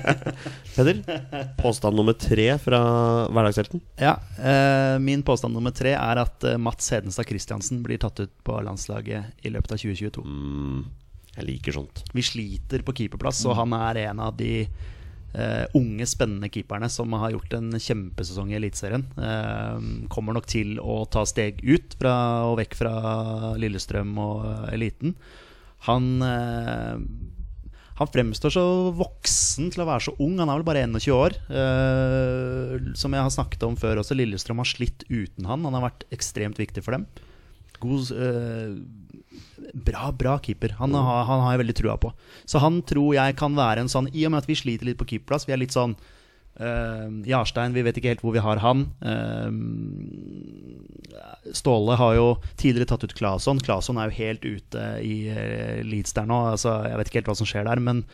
Peder, 0.74 1.00
påstand 1.56 1.96
nummer 1.96 2.12
tre 2.12 2.46
fra 2.60 2.80
Hverdagshelten. 3.32 3.80
ja, 3.96 4.18
uh, 4.36 4.98
Min 5.00 5.22
påstand 5.24 5.56
nummer 5.56 5.72
tre 5.72 5.94
er 5.96 6.20
at 6.20 6.44
eh, 6.44 6.58
Mats 6.60 6.92
Hedenstad 6.92 7.24
Christiansen 7.28 7.80
blir 7.84 7.96
tatt 8.04 8.20
ut 8.20 8.32
på 8.44 8.60
landslaget 8.68 9.32
i 9.48 9.52
løpet 9.56 9.72
av 9.72 9.80
2022. 9.80 10.24
Mm, 10.28 10.84
jeg 11.38 11.48
liker 11.48 11.78
sånt. 11.80 12.04
Vi 12.12 12.20
sliter 12.26 12.84
på 12.84 12.92
keeperplass, 13.00 13.40
og 13.48 13.56
han 13.62 13.72
er 13.80 14.04
en 14.10 14.20
av 14.28 14.36
de 14.36 14.66
eh, 15.34 15.64
unge, 15.78 16.06
spennende 16.08 16.50
keeperne 16.52 16.88
som 16.92 17.12
har 17.18 17.34
gjort 17.34 17.56
en 17.58 17.72
kjempesesong 17.76 18.52
i 18.52 18.58
Eliteserien. 18.58 19.04
Uh, 19.16 20.06
kommer 20.12 20.36
nok 20.36 20.48
til 20.50 20.78
å 20.82 21.02
ta 21.10 21.24
steg 21.28 21.62
ut 21.64 21.96
fra, 22.00 22.14
og 22.50 22.58
vekk 22.60 22.78
fra 22.78 22.94
Lillestrøm 23.60 24.16
og 24.20 24.46
eh, 24.48 24.64
eliten. 24.78 25.14
Han 25.88 26.16
uh, 26.24 26.96
han 28.00 28.08
fremstår 28.08 28.52
så 28.54 28.62
voksen 28.96 29.66
til 29.74 29.82
å 29.82 29.84
være 29.90 30.06
så 30.06 30.14
ung. 30.24 30.38
Han 30.40 30.48
er 30.48 30.56
vel 30.56 30.64
bare 30.64 30.86
21 30.86 31.10
år. 31.12 31.34
Som 32.96 33.12
jeg 33.12 33.26
har 33.26 33.34
snakket 33.34 33.66
om 33.66 33.74
før 33.76 34.00
også, 34.00 34.16
Lillestrøm 34.16 34.62
har 34.62 34.70
slitt 34.70 35.04
uten 35.10 35.44
han. 35.44 35.66
Han 35.68 35.76
har 35.76 35.84
vært 35.84 36.06
ekstremt 36.16 36.56
viktig 36.56 36.80
for 36.86 36.96
dem. 36.96 37.04
God, 37.76 38.08
bra, 39.74 40.10
bra 40.12 40.38
keeper. 40.42 40.76
Han 40.78 40.94
har, 40.94 41.24
han 41.28 41.44
har 41.44 41.54
jeg 41.54 41.62
veldig 41.64 41.76
trua 41.80 41.96
på. 42.00 42.12
Så 42.44 42.62
han 42.62 42.80
tror 42.86 43.14
jeg 43.16 43.36
kan 43.40 43.58
være 43.58 43.84
en 43.84 43.92
sånn 43.92 44.08
I 44.12 44.26
og 44.26 44.34
med 44.34 44.42
at 44.42 44.48
vi 44.50 44.58
sliter 44.58 44.88
litt 44.88 45.00
på 45.00 45.08
keeperplass, 45.12 45.46
vi 45.48 45.56
er 45.56 45.62
litt 45.64 45.76
sånn 45.76 45.96
Uh, 46.60 47.08
Jarstein, 47.24 47.72
vi 47.72 47.80
vet 47.86 47.96
ikke 47.96 48.10
helt 48.10 48.22
hvor 48.24 48.34
vi 48.34 48.42
har 48.44 48.58
han. 48.60 48.82
Uh, 49.00 49.48
Ståle 51.56 51.94
har 51.96 52.16
jo 52.18 52.26
tidligere 52.60 52.90
tatt 52.90 53.06
ut 53.06 53.14
Claesson. 53.16 53.62
Claesson 53.64 53.96
er 53.96 54.10
jo 54.10 54.18
helt 54.18 54.44
ute 54.44 54.82
i 55.00 55.30
uh, 55.32 55.80
Leeds 55.86 56.12
der 56.18 56.28
nå. 56.28 56.36
Altså, 56.50 56.74
jeg 56.84 56.98
vet 57.00 57.08
ikke 57.08 57.20
helt 57.22 57.30
hva 57.32 57.38
som 57.38 57.48
skjer 57.48 57.64
der. 57.70 57.80
Men 57.80 58.04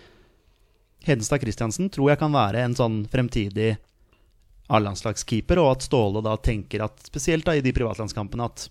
Hedenstad 1.08 1.42
Christiansen 1.42 1.90
tror 1.90 2.12
jeg 2.12 2.20
kan 2.22 2.34
være 2.36 2.62
en 2.62 2.78
sånn 2.78 3.02
fremtidig 3.10 3.72
A-landslagskeeper, 4.66 5.58
og 5.62 5.76
at 5.76 5.86
Ståle 5.86 6.22
da 6.26 6.36
tenker 6.38 6.82
at, 6.86 7.02
spesielt 7.06 7.46
da 7.46 7.54
i 7.54 7.62
de 7.62 7.74
privatlandskampene, 7.74 8.46
at 8.46 8.68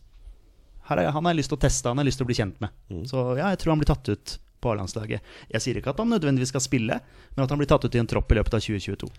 er, 0.89 1.11
han 1.11 1.25
har 1.25 1.33
jeg 1.33 1.39
lyst 1.41 1.49
til 1.53 1.57
å 1.57 1.61
teste, 1.65 1.89
han 1.89 1.97
har 1.97 2.05
jeg 2.05 2.11
lyst 2.11 2.19
til 2.21 2.25
å 2.25 2.29
bli 2.29 2.37
kjent 2.37 2.59
med. 2.61 2.69
Så 3.09 3.23
ja, 3.39 3.49
jeg 3.53 3.59
tror 3.61 3.71
han 3.73 3.79
blir 3.81 3.89
tatt 3.89 4.09
ut 4.13 4.35
på 4.61 4.71
A-landslaget. 4.71 5.21
Jeg 5.51 5.61
sier 5.61 5.77
ikke 5.79 5.89
at 5.93 5.97
han 6.01 6.09
nødvendigvis 6.13 6.51
skal 6.53 6.61
spille, 6.63 6.99
men 7.35 7.43
at 7.43 7.49
han 7.49 7.57
blir 7.61 7.67
tatt 7.69 7.85
ut 7.85 7.95
i 7.95 8.01
en 8.01 8.07
tropp 8.09 8.31
i 8.31 8.37
løpet 8.39 8.53
av 8.53 8.61
2022. 8.65 9.09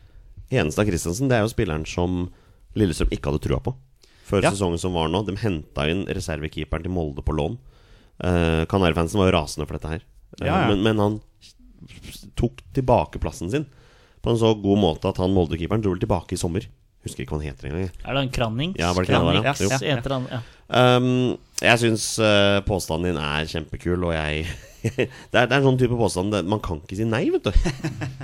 Enestad 0.57 0.87
Christensen 0.87 1.29
det 1.31 1.37
er 1.39 1.43
jo 1.45 1.51
spilleren 1.51 1.87
som 1.87 2.29
Lillestrøm 2.79 3.11
ikke 3.15 3.31
hadde 3.33 3.43
trua 3.49 3.59
på 3.63 3.75
før 4.27 4.43
Ja. 4.43 4.51
sesongen 4.51 4.79
som 4.79 4.93
var 4.95 5.09
nå. 5.09 5.25
De 5.27 5.37
henta 5.39 5.85
inn 5.91 6.05
reservekeeperen 6.07 6.83
til 6.87 6.91
Molde 6.95 7.23
på 7.23 7.35
lån. 7.35 7.59
Uh, 8.23 8.65
Kanarifansen 8.71 9.19
var 9.21 9.29
jo 9.31 9.37
rasende 9.39 9.67
for 9.69 9.79
dette 9.79 9.89
her. 9.93 10.03
Eh, 10.41 10.47
Ja, 10.47 10.63
ja. 10.63 10.69
Men, 10.71 10.83
men 10.83 10.99
han 10.99 11.21
tok 12.35 12.63
tilbake 12.75 13.19
plassen 13.23 13.51
sin 13.51 13.67
på 14.23 14.31
en 14.33 14.39
så 14.41 14.51
god 14.59 14.79
måte 14.83 15.09
at 15.09 15.21
han 15.23 15.31
Molde-keeperen 15.35 15.83
dro 15.85 15.93
vel 15.95 16.03
tilbake 16.03 16.35
i 16.35 16.41
sommer. 16.41 16.65
Husker 17.07 17.23
ikke 17.23 17.37
hva 17.37 17.43
han 17.43 17.53
heter 17.53 17.69
engang. 17.71 17.91
Er 18.03 18.17
det 18.19 18.23
en 18.25 18.33
Krannings? 18.35 18.79
Ja, 18.81 18.89
var 18.93 19.05
det 19.05 19.11
ikke 19.13 19.15
det 19.15 19.23
det 19.23 19.29
var, 19.29 19.37
ja? 19.39 19.53
Krannings, 19.55 19.83
Jo. 19.83 19.93
eller 19.95 20.27
ja. 20.35 20.41
Um, 20.97 21.37
jeg 21.65 21.81
syns 21.81 22.07
uh, 22.21 22.61
påstanden 22.69 23.15
din 23.15 23.21
er 23.23 23.49
kjempekul, 23.49 24.09
og 24.11 24.17
jeg 24.17 24.47
det, 24.97 25.09
er, 25.35 25.47
det 25.49 25.55
er 25.55 25.57
en 25.59 25.65
sånn 25.65 25.79
type 25.81 25.97
påstand 25.99 26.35
Man 26.47 26.61
kan 26.63 26.79
ikke 26.83 26.99
si 26.99 27.07
nei, 27.09 27.25
vet 27.33 27.49
du. 27.49 27.53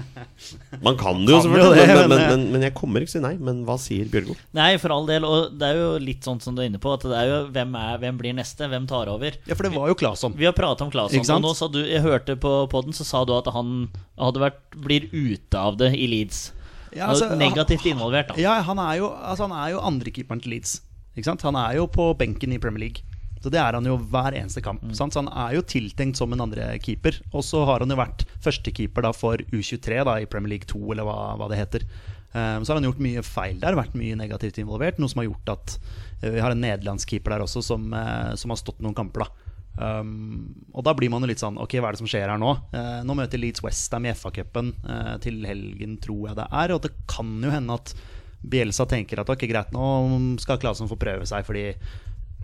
Man 0.87 0.99
kan 1.01 1.23
det 1.25 1.35
jo, 1.35 1.41
selvfølgelig, 1.45 1.87
men, 1.87 2.09
men, 2.11 2.23
men, 2.29 2.45
men, 2.55 2.65
jeg 2.67 2.75
kommer 2.77 3.03
ikke 3.03 3.13
til 3.15 3.21
å 3.21 3.23
si 3.23 3.25
nei. 3.25 3.35
Men 3.43 3.63
hva 3.67 3.77
sier 3.81 4.09
Bjørgo? 4.11 4.37
Nei, 4.57 4.71
for 4.83 4.95
all 4.95 5.07
del. 5.09 5.27
Og 5.27 5.57
det 5.59 5.71
er 5.71 5.81
jo 5.81 5.91
litt 6.03 6.27
sånn 6.27 6.41
som 6.43 6.57
du 6.57 6.63
er 6.65 6.71
inne 6.71 6.81
på, 6.83 6.93
at 6.95 7.07
det 7.07 7.19
er 7.19 7.29
jo 7.31 7.39
hvem, 7.55 7.77
er, 7.79 8.01
hvem 8.03 8.19
blir 8.21 8.37
neste? 8.37 8.69
Hvem 8.71 8.89
tar 8.91 9.11
over? 9.13 9.37
Ja, 9.49 9.57
for 9.57 9.69
det 9.69 9.75
var 9.75 9.93
jo 9.93 9.99
Claesson. 9.99 10.35
Vi 10.39 10.49
har 10.49 10.57
prata 10.57 10.87
om 10.87 10.93
Claesson, 10.93 11.23
og 11.23 11.45
nå 11.47 11.55
sa 11.59 11.71
du 11.73 11.81
Jeg 11.83 12.03
hørte 12.05 12.37
på 12.41 12.55
podden, 12.73 12.97
så 12.97 13.07
sa 13.07 13.23
du 13.29 13.35
at 13.37 13.51
han 13.55 13.87
hadde 14.21 14.43
vært 14.43 14.61
blir 14.87 15.09
ute 15.13 15.59
av 15.59 15.79
det 15.81 15.93
i 15.99 16.09
Leeds. 16.11 16.51
Ja, 16.93 17.09
altså, 17.09 17.31
negativt 17.39 17.87
involvert, 17.89 18.35
da. 18.35 18.41
Ja, 18.41 18.59
han 18.67 18.81
er 18.83 18.99
jo, 19.01 19.13
altså, 19.15 19.49
han 19.49 19.57
er 19.57 19.77
jo 19.77 19.85
andrekeeperen 19.89 20.43
til 20.45 20.57
Leeds. 20.57 20.81
Ikke 21.17 21.31
sant? 21.31 21.45
Han 21.47 21.57
er 21.61 21.79
jo 21.79 21.89
på 21.93 22.11
benken 22.19 22.53
i 22.53 22.61
Premier 22.61 22.89
League. 22.89 23.12
Så 23.43 23.51
Det 23.51 23.61
er 23.61 23.75
han 23.75 23.87
jo 23.87 23.99
hver 23.99 24.37
eneste 24.39 24.63
kamp. 24.65 24.85
Sant? 24.95 25.15
Så 25.15 25.23
Han 25.25 25.31
er 25.33 25.57
jo 25.57 25.67
tiltenkt 25.67 26.21
som 26.21 26.33
en 26.33 26.45
andre 26.45 26.79
keeper. 26.79 27.19
Og 27.33 27.45
så 27.47 27.65
har 27.69 27.83
han 27.83 27.91
jo 27.91 27.99
vært 27.99 28.25
førstekeeper 28.45 29.11
for 29.19 29.43
U23 29.51 30.05
da 30.07 30.19
i 30.21 30.29
Premier 30.31 30.57
League 30.57 30.71
2, 30.71 30.81
eller 30.95 31.09
hva, 31.09 31.35
hva 31.41 31.51
det 31.51 31.61
heter. 31.61 31.87
Um, 32.33 32.65
så 32.65 32.73
har 32.73 32.79
han 32.81 32.87
gjort 32.89 33.03
mye 33.05 33.23
feil 33.27 33.59
der, 33.61 33.77
vært 33.77 33.97
mye 33.99 34.17
negativt 34.17 34.63
involvert. 34.63 35.01
Noe 35.03 35.13
som 35.13 35.21
har 35.21 35.29
gjort 35.29 35.53
at 35.53 35.75
uh, 36.23 36.31
vi 36.33 36.41
har 36.41 36.55
en 36.55 36.63
nederlandskeeper 36.65 37.35
der 37.35 37.45
også 37.45 37.65
som, 37.67 37.91
uh, 37.93 38.33
som 38.41 38.55
har 38.55 38.61
stått 38.63 38.81
noen 38.81 38.97
kamper. 38.97 39.27
da 39.27 39.51
Um, 39.73 40.53
og 40.77 40.85
da 40.85 40.93
blir 40.93 41.09
man 41.09 41.25
jo 41.25 41.31
litt 41.31 41.41
sånn 41.41 41.57
Ok, 41.57 41.79
hva 41.81 41.89
er 41.89 41.97
det 41.97 42.03
som 42.03 42.09
skjer 42.11 42.29
her 42.29 42.41
nå? 42.41 42.51
Uh, 42.75 43.01
nå 43.09 43.15
møter 43.17 43.41
Leeds 43.41 43.63
Westham 43.65 44.05
i 44.05 44.13
FA-cupen 44.13 44.75
uh, 44.85 45.15
til 45.25 45.39
helgen, 45.49 45.97
tror 46.03 46.29
jeg 46.29 46.39
det 46.43 46.49
er. 46.61 46.75
Og 46.77 46.83
det 46.85 46.93
kan 47.09 47.31
jo 47.41 47.53
hende 47.53 47.79
at 47.81 47.95
Bielsa 48.43 48.85
tenker 48.91 49.23
at 49.23 49.31
ok, 49.33 49.47
greit, 49.49 49.73
nå 49.73 50.37
skal 50.43 50.61
Klasen 50.61 50.91
få 50.91 50.99
prøve 51.01 51.25
seg. 51.29 51.47
Fordi 51.49 51.71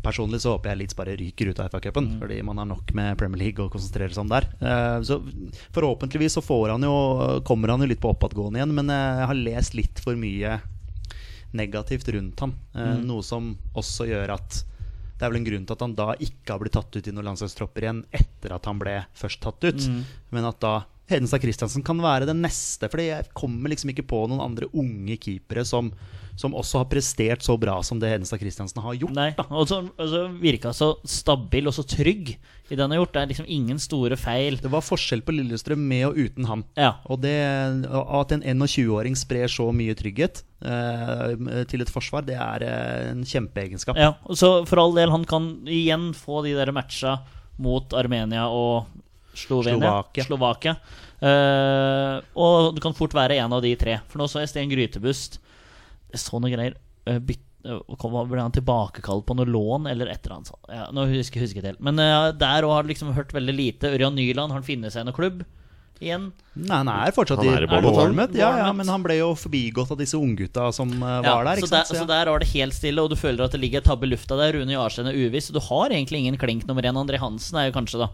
personlig 0.05 0.41
så 0.45 0.55
håper 0.55 0.73
jeg 0.73 0.81
Leeds 0.83 0.97
bare 0.99 1.17
ryker 1.19 1.51
ut 1.51 1.61
av 1.63 1.73
FA-cupen. 1.73 2.11
Fordi 2.23 2.39
man 2.47 2.61
har 2.61 2.69
nok 2.71 2.93
med 2.97 3.19
Premier 3.21 3.43
League 3.45 3.65
å 3.65 3.73
konsentrere 3.73 4.15
seg 4.15 4.25
om 4.25 4.33
der. 4.33 4.49
Eh, 4.61 4.97
så 5.07 5.21
forhåpentligvis 5.77 6.39
så 6.39 6.45
får 6.45 6.75
han 6.75 6.87
jo, 6.87 6.97
kommer 7.49 7.75
han 7.75 7.85
jo 7.85 7.91
litt 7.91 8.03
på 8.03 8.13
oppadgående 8.15 8.61
igjen. 8.61 8.75
Men 8.79 8.93
eh, 8.95 9.23
jeg 9.23 9.31
har 9.33 9.41
lest 9.43 9.79
litt 9.79 10.03
for 10.05 10.19
mye 10.19 10.59
negativt 11.59 12.11
rundt 12.13 12.45
ham. 12.45 12.53
Mm. 12.77 13.07
Noe 13.09 13.25
som 13.25 13.55
også 13.79 14.09
gjør 14.11 14.35
at 14.37 14.61
det 15.19 15.27
er 15.27 15.33
vel 15.33 15.41
en 15.41 15.49
grunn 15.49 15.65
til 15.67 15.75
at 15.75 15.83
han 15.83 15.97
da 15.99 16.13
ikke 16.15 16.53
har 16.53 16.61
blitt 16.63 16.77
tatt 16.77 16.95
ut 16.95 17.09
i 17.09 17.15
noen 17.15 17.33
landslagstropper 17.33 17.87
igjen 17.87 18.05
etter 18.15 18.53
at 18.55 18.69
han 18.71 18.79
ble 18.79 19.01
først 19.19 19.41
tatt 19.43 19.65
ut. 19.67 19.89
Men 20.31 20.47
at 20.47 20.61
da 20.63 20.75
Hedenstad 21.09 21.41
Christiansen 21.41 21.83
kan 21.83 22.01
være 22.05 22.29
den 22.29 22.43
neste. 22.45 22.91
Fordi 22.93 23.09
jeg 23.09 23.33
kommer 23.37 23.73
liksom 23.73 23.95
ikke 23.95 24.07
på 24.11 24.23
noen 24.29 24.45
andre 24.45 24.69
unge 24.77 25.17
keepere 25.25 25.65
som, 25.67 25.91
som 26.39 26.55
også 26.55 26.83
har 26.85 26.91
prestert 26.91 27.43
så 27.43 27.57
bra 27.59 27.81
som 27.83 27.99
det 27.99 28.13
Hedenstad 28.13 28.39
Christiansen 28.39 28.83
har 28.85 28.95
gjort. 28.95 29.17
Nei, 29.17 29.33
og 29.49 29.67
så 29.67 30.23
virka 30.39 30.71
så 30.77 30.93
stabil 31.09 31.67
og 31.67 31.75
så 31.75 31.83
trygg 31.83 32.37
i 32.69 32.77
det 32.77 32.83
han 32.85 32.93
har 32.95 33.01
gjort. 33.01 33.15
Det 33.17 33.23
er 33.23 33.31
liksom 33.33 33.49
ingen 33.51 33.81
store 33.83 34.17
feil. 34.21 34.61
Det 34.63 34.71
var 34.71 34.85
forskjell 34.85 35.25
på 35.27 35.35
Lillestrøm 35.35 35.83
med 35.91 36.05
og 36.11 36.21
uten 36.21 36.47
ham. 36.47 36.63
Ja. 36.79 36.93
Og 37.11 37.25
det, 37.25 37.35
at 37.89 38.35
en 38.37 38.45
21-åring 38.45 39.19
sprer 39.19 39.51
så 39.51 39.67
mye 39.75 39.97
trygghet 39.99 40.45
eh, 40.63 41.65
til 41.71 41.83
et 41.83 41.91
forsvar, 41.91 42.23
det 42.29 42.39
er 42.39 42.67
eh, 42.69 43.11
en 43.17 43.27
kjempeegenskap. 43.27 43.99
Ja, 43.99 44.15
og 44.23 44.39
så 44.39 44.53
for 44.69 44.85
all 44.85 44.95
del, 44.95 45.11
han 45.15 45.27
kan 45.29 45.51
igjen 45.67 46.13
få 46.15 46.45
de 46.47 46.55
der 46.59 46.71
matcha 46.77 47.19
mot 47.59 47.99
Armenia 47.99 48.47
og 48.47 48.87
Slovenia. 49.35 49.75
Slovakia. 49.79 50.29
Slovakia. 50.29 50.77
Eh, 51.19 52.15
og 52.39 52.77
du 52.77 52.83
kan 52.85 52.95
fort 52.95 53.17
være 53.17 53.41
en 53.43 53.59
av 53.59 53.65
de 53.65 53.75
tre. 53.81 53.99
For 54.07 54.23
nå 54.23 54.31
så 54.31 54.45
jeg 54.45 54.55
Sten 54.55 54.71
Grytebust. 54.71 55.41
Jeg 56.15 56.23
så 56.25 56.41
noe 56.41 56.53
greier. 56.53 56.79
Bytte 57.07 57.45
eh, 57.69 57.95
kom, 58.01 58.17
ble 58.31 58.41
han 58.41 58.55
tilbakekalt 58.55 59.27
på 59.29 59.37
noe 59.39 59.49
lån 59.49 59.91
eller 59.91 60.11
et 60.13 60.25
eller 60.25 60.39
annet? 60.39 60.53
sånt. 60.53 60.73
Ja, 60.73 60.89
nå 60.95 61.07
husker 61.11 61.45
jeg 61.45 61.53
ikke 61.53 61.67
helt. 61.67 61.85
Men 61.85 62.01
uh, 62.01 62.31
der 62.37 62.67
òg 62.67 62.77
har 62.77 62.87
du 62.87 62.93
liksom 62.93 63.15
hørt 63.17 63.35
veldig 63.37 63.55
lite. 63.55 63.93
Ørjan 63.97 64.17
Nyland, 64.19 64.53
har 64.53 64.61
han 64.63 64.67
funnet 64.67 64.95
seg 64.95 65.09
noen 65.09 65.17
klubb 65.17 65.47
igjen? 65.99 66.29
Nei, 66.55 66.77
han 66.77 66.91
er 66.93 67.15
fortsatt 67.15 67.41
Han 67.43 67.57
er 67.57 67.67
i 67.67 67.69
Bournemouth, 67.71 68.37
Ja, 68.39 68.53
ja, 68.61 68.69
men 68.77 68.87
han 68.91 69.03
ble 69.03 69.19
jo 69.19 69.33
forbigått 69.39 69.91
av 69.95 69.99
disse 69.99 70.19
unggutta 70.19 70.69
som 70.75 70.93
eh, 70.95 71.15
Ja, 71.27 71.35
var 71.35 71.49
der. 71.49 71.59
så, 71.63 71.67
Ikke 71.67 71.75
der, 71.75 71.89
så 71.91 72.03
ja. 72.03 72.09
der 72.13 72.31
var 72.31 72.43
det 72.45 72.51
helt 72.53 72.77
stille, 72.77 73.03
og 73.03 73.11
du 73.11 73.19
føler 73.19 73.47
at 73.47 73.57
det 73.57 73.63
ligger 73.63 73.83
et 73.83 73.89
tabbe 73.89 74.07
i 74.07 74.13
lufta 74.13 74.39
der. 74.39 74.55
Rune 74.55 74.77
Jarstein 74.77 75.11
er 75.11 75.19
uviss, 75.19 75.51
og 75.51 75.59
du 75.59 75.65
har 75.69 75.95
egentlig 75.95 76.23
ingen 76.23 76.39
klink 76.41 76.67
nummer 76.69 76.87
én. 76.87 76.99
André 76.99 77.21
Hansen 77.23 77.59
er 77.59 77.69
jo 77.69 77.77
kanskje, 77.79 78.05
da. 78.07 78.13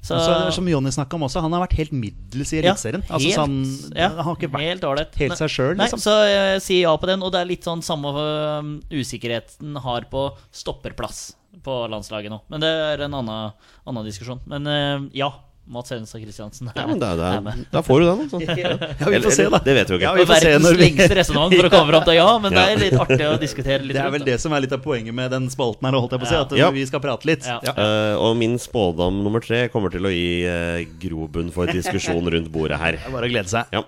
Så, 0.00 0.16
så 0.16 0.52
som 0.56 0.68
Jonny 0.70 0.90
snakka 0.94 1.18
om 1.18 1.26
også, 1.26 1.42
han 1.44 1.52
har 1.52 1.64
vært 1.66 1.76
helt 1.80 1.92
middels 1.92 2.52
i 2.56 2.62
Ja, 2.64 2.72
altså, 2.74 3.26
helt- 3.26 3.36
sånn, 3.36 3.58
ja, 3.96 4.08
han 4.08 4.24
har 4.24 4.38
ikke 4.38 4.50
vært 4.54 4.66
helt 4.68 4.84
helt 5.20 5.36
seg 5.38 5.52
sjøl, 5.52 5.74
liksom. 5.76 6.00
Så 6.00 6.14
jeg 6.30 6.62
sier 6.64 6.82
ja 6.86 6.94
på 6.96 7.10
den, 7.10 7.22
og 7.22 7.32
det 7.34 7.42
er 7.42 7.50
litt 7.50 7.66
sånn 7.68 7.82
samme 7.84 8.12
øh, 8.16 8.72
usikkerheten 8.94 9.76
har 9.84 10.08
på 10.10 10.30
stopperplass 10.52 11.34
på 11.64 11.76
landslaget 11.92 12.30
nå. 12.32 12.40
Men 12.48 12.62
det 12.64 12.70
er 12.70 13.04
en 13.04 13.14
annen, 13.20 13.52
annen 13.86 14.06
diskusjon. 14.06 14.40
Men 14.48 14.66
øh, 14.66 15.08
ja, 15.18 15.32
Mats 15.70 15.92
Henstad 15.94 16.18
Christiansen 16.24 16.70
Ja, 16.74 16.82
men 16.88 16.98
det 16.98 17.06
er 17.14 17.40
med. 17.46 17.60
da 17.70 17.80
får 17.86 18.00
du 18.02 18.06
den. 18.08 18.22
Altså. 18.24 18.38
Ja, 19.00 19.06
vi 19.12 19.20
får 19.22 19.34
se, 19.36 19.44
da. 19.54 19.60
Det 19.64 19.74
vet 19.76 19.90
vi 19.92 19.94
jo 19.94 20.00
Ja, 20.02 20.12
vi 20.18 20.24
får 20.26 20.40
se 20.42 20.54
når 20.58 20.74
vi- 20.74 20.82
lengste 20.88 21.16
resonnement 21.20 21.54
for 21.60 21.68
å 21.68 21.70
komme 21.76 21.92
fram 21.92 22.04
til 22.08 22.18
ja, 22.18 22.26
men 22.42 22.56
det 22.56 22.64
er 22.72 22.80
litt 22.82 22.96
artig 23.04 23.20
å 23.28 23.36
diskutere 23.38 23.84
litt 23.86 23.94
Det 23.94 24.02
er 24.02 24.10
vel 24.16 24.26
det 24.26 24.36
som 24.42 24.56
er 24.56 24.64
litt 24.66 24.74
av 24.74 24.82
poenget 24.82 25.14
med 25.14 25.30
den 25.30 25.46
spalten 25.52 25.86
her, 25.86 25.94
holdt 26.00 26.16
jeg 26.16 26.22
på 26.24 26.26
å 26.26 26.32
si. 26.32 26.38
At 26.40 26.56
Ja. 26.58 26.70
vi 26.74 26.84
skal 26.90 27.00
prate 27.06 27.30
litt. 27.30 27.46
Ja. 27.46 27.60
Ja. 27.64 27.74
Eh, 27.78 28.16
og 28.18 28.36
min 28.42 28.58
spådom 28.58 29.22
nummer 29.22 29.40
tre 29.46 29.68
kommer 29.70 29.94
til 29.94 30.02
å 30.02 30.10
gi 30.10 30.42
uh, 30.50 30.82
grobunn 31.00 31.52
for 31.54 31.70
diskusjon 31.70 32.26
rundt 32.34 32.50
bordet 32.50 32.78
her. 32.82 32.98
Det 32.98 33.06
er 33.06 33.14
bare 33.14 33.30
å 33.30 33.32
glede 33.32 33.48
seg. 33.54 33.70
Ja. 33.72 33.84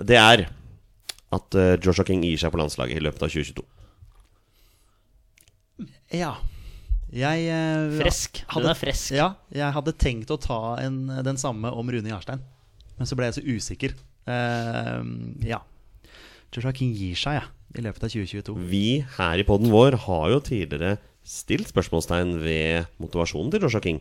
Det 0.00 0.20
er 0.20 0.46
at 1.32 1.54
uh, 1.56 1.76
Joshua 1.80 2.04
King 2.04 2.22
gir 2.28 2.36
seg 2.44 2.52
på 2.52 2.60
landslaget 2.60 3.00
i 3.00 3.04
løpet 3.08 3.22
av 3.24 3.32
2022. 3.32 3.64
Ja. 6.20 6.34
Jeg 7.10 7.46
eh, 7.50 7.96
Fresk. 7.98 8.42
Den 8.44 8.52
hadde- 8.54 8.70
er 8.70 8.78
fresk. 8.78 9.10
Ja, 9.16 9.28
jeg 9.50 9.74
hadde 9.74 9.96
tenkt 9.98 10.30
å 10.30 10.38
ta 10.40 10.76
en, 10.82 11.06
den 11.26 11.40
samme 11.40 11.72
om 11.74 11.90
Rune 11.90 12.12
Jarstein, 12.12 12.42
men 12.98 13.08
så 13.08 13.18
ble 13.18 13.30
jeg 13.30 13.38
så 13.40 13.44
usikker. 13.46 13.96
Eh, 14.30 15.02
ja. 15.50 15.60
Joshua 16.54 16.72
King 16.74 16.94
gir 16.94 17.18
seg, 17.18 17.40
ja, 17.40 17.46
i 17.78 17.82
løpet 17.82 18.06
av 18.06 18.10
2022. 18.14 18.54
Vi 18.70 18.84
her 19.16 19.42
i 19.42 19.46
poden 19.46 19.70
vår 19.70 19.98
har 20.06 20.30
jo 20.34 20.40
tidligere 20.42 20.98
stilt 21.26 21.70
spørsmålstegn 21.70 22.38
ved 22.42 22.88
motivasjonen 23.02 23.52
til 23.54 23.66
Joshua 23.66 23.82
King 23.84 24.00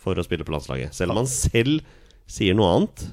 for 0.00 0.18
å 0.18 0.24
spille 0.26 0.46
på 0.46 0.54
landslaget. 0.54 0.94
Selv 0.96 1.14
om 1.14 1.22
han 1.22 1.30
selv 1.30 1.82
sier 2.30 2.54
noe 2.56 2.70
annet, 2.76 3.06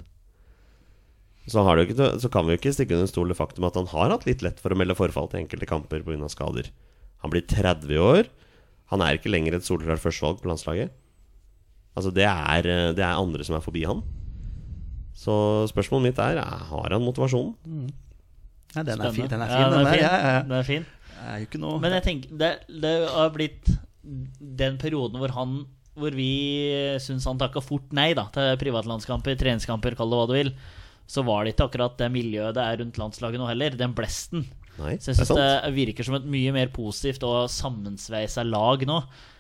så, 1.48 1.64
har 1.64 1.78
det 1.78 1.86
jo 1.86 1.94
ikke, 1.94 2.10
så 2.22 2.30
kan 2.32 2.46
vi 2.46 2.54
jo 2.54 2.60
ikke 2.60 2.74
stikke 2.76 2.98
under 2.98 3.10
stol 3.10 3.32
det 3.32 3.38
faktum 3.40 3.66
at 3.68 3.78
han 3.80 3.88
har 3.94 4.12
hatt 4.14 4.26
litt 4.28 4.44
lett 4.44 4.60
for 4.60 4.74
å 4.74 4.78
melde 4.80 4.98
forfall 5.00 5.30
til 5.32 5.46
enkelte 5.46 5.70
kamper 5.70 6.04
pga. 6.04 6.28
skader. 6.32 6.70
Han 7.24 7.34
blir 7.34 7.46
30 7.48 8.02
år. 8.04 8.30
Han 8.92 9.04
er 9.04 9.18
ikke 9.18 9.32
lenger 9.32 9.58
et 9.58 9.68
soleklart 9.68 10.02
førstevalg 10.04 10.42
på 10.42 10.50
landslaget. 10.52 10.94
Altså 11.98 12.12
det 12.14 12.28
er, 12.28 12.68
eh, 12.70 12.92
det 12.96 13.04
er 13.04 13.18
andre 13.18 13.44
som 13.44 13.58
er 13.58 13.64
forbi 13.66 13.84
han. 13.90 14.04
Så 15.18 15.34
spørsmålet 15.72 16.12
mitt 16.12 16.20
er 16.22 16.38
er, 16.38 16.60
har 16.70 16.94
han 16.94 17.02
motivasjonen. 17.02 17.90
Ja, 18.76 18.84
den 18.84 19.02
er 19.02 19.12
fin. 19.16 19.28
Den 19.32 19.42
er 19.42 19.50
Ja, 19.50 19.58
fin, 19.58 19.72
den 19.72 19.80
den 19.80 19.88
er 19.88 19.92
fin. 19.92 20.04
Ja, 20.04 20.14
ja, 20.14 20.30
ja. 20.38 20.42
Den 20.44 20.52
er 20.60 20.68
fin. 20.68 20.86
Det 21.18 21.26
er 21.26 21.38
jo 21.42 21.46
ikke 21.48 21.60
noe 21.64 21.80
Men 21.82 21.94
jeg 21.96 22.04
tenker 22.06 22.38
det, 22.38 22.52
det 22.70 22.94
har 23.10 23.32
blitt 23.34 23.72
den 24.62 24.78
perioden 24.78 25.18
hvor 25.18 25.34
han 25.34 25.56
Hvor 25.98 26.14
vi 26.14 26.30
syns 27.02 27.26
han 27.26 27.40
takka 27.42 27.60
fort 27.66 27.90
nei 27.98 28.12
da 28.14 28.28
til 28.30 28.54
privatlandskamper, 28.62 29.34
treningskamper, 29.40 29.96
kall 29.98 30.12
det 30.14 30.20
hva 30.20 30.28
du 30.30 30.36
vil. 30.38 30.52
Så 31.10 31.24
var 31.26 31.44
det 31.44 31.56
ikke 31.56 31.66
akkurat 31.72 31.98
det 31.98 32.12
miljøet 32.14 32.54
det 32.54 32.62
er 32.62 32.78
rundt 32.84 33.00
landslaget 33.02 33.42
nå 33.42 33.48
heller. 33.50 33.74
Den 33.80 33.96
blesten. 33.98 34.46
Nei, 34.78 34.98
Så 35.02 35.12
jeg 35.12 35.20
syns 35.22 35.34
det, 35.34 35.48
det, 35.64 35.74
virker 35.78 36.08
som 36.08 36.18
et 36.20 36.28
mye 36.30 36.54
mer 36.56 36.70
positivt 36.74 37.26
og 37.28 37.50
sammensveisa 37.52 38.46
lag 38.46 38.84
nå. 38.88 39.00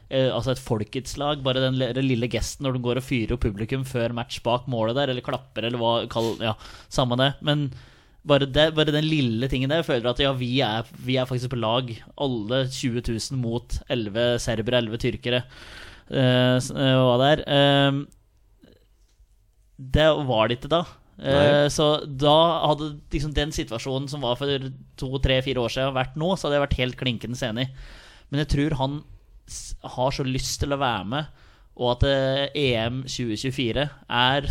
Eh, 0.09 0.29
altså 0.31 0.53
et 0.53 0.63
folkets 0.63 1.17
lag. 1.21 1.43
Bare 1.45 1.61
den 1.65 1.77
den 1.77 2.07
lille 2.07 2.29
gesten 2.31 2.65
når 2.65 2.77
du 2.77 2.81
går 2.87 3.01
og 3.01 3.05
fyrer 3.05 3.35
opp 3.35 3.43
publikum 3.45 3.85
før 3.87 4.15
match 4.17 4.41
bak 4.45 4.67
målet 4.71 4.97
der, 4.97 5.13
eller 5.13 5.25
klapper, 5.25 5.67
eller 5.67 5.81
hva 5.81 5.93
kall, 6.11 6.33
Ja, 6.43 6.55
samme 6.89 7.19
det. 7.19 7.33
Men 7.45 7.69
bare, 8.27 8.47
det, 8.49 8.69
bare 8.75 8.91
den 8.91 9.07
lille 9.07 9.47
tingen 9.51 9.71
der 9.71 9.85
føler 9.87 10.09
at 10.11 10.19
ja, 10.19 10.33
vi 10.35 10.57
er, 10.65 10.87
vi 11.05 11.17
er 11.19 11.27
faktisk 11.29 11.53
på 11.53 11.61
lag. 11.61 11.91
Alle 12.19 12.65
20 12.67 13.03
000 13.05 13.41
mot 13.41 13.79
11 13.87 14.39
serbere, 14.43 14.81
11 14.83 15.03
tyrkere. 15.05 15.43
Eh, 16.07 16.57
eh, 16.57 16.97
hva 17.03 17.17
det 17.21 17.33
er. 17.35 17.43
Eh, 17.57 18.71
det 19.97 20.07
var 20.27 20.47
det 20.47 20.57
ikke 20.57 20.73
da. 20.73 20.85
Nei. 21.17 21.65
så 21.73 22.05
da 22.05 22.37
hadde 22.69 22.91
liksom 23.09 23.31
den 23.33 23.49
situasjonen 23.55 24.05
som 24.11 24.21
var 24.21 24.37
for 24.37 24.67
to, 25.01 25.07
tre, 25.23 25.39
fire 25.41 25.63
år 25.63 25.73
siden, 25.73 25.95
vært 25.95 26.19
nå, 26.19 26.29
så 26.35 26.45
hadde 26.45 26.59
jeg 26.59 26.65
vært 26.67 26.79
helt 26.81 26.99
klinkende 26.99 27.39
enig. 27.47 27.67
Men 28.29 28.43
jeg 28.43 28.51
tror 28.53 28.77
han 28.81 28.99
har 29.95 30.13
så 30.13 30.25
lyst 30.27 30.59
til 30.61 30.75
å 30.75 30.81
være 30.81 31.07
med, 31.09 31.43
og 31.77 31.91
at 31.93 32.07
eh, 32.09 32.73
EM 32.73 33.03
2024 33.05 33.85
er, 33.85 34.47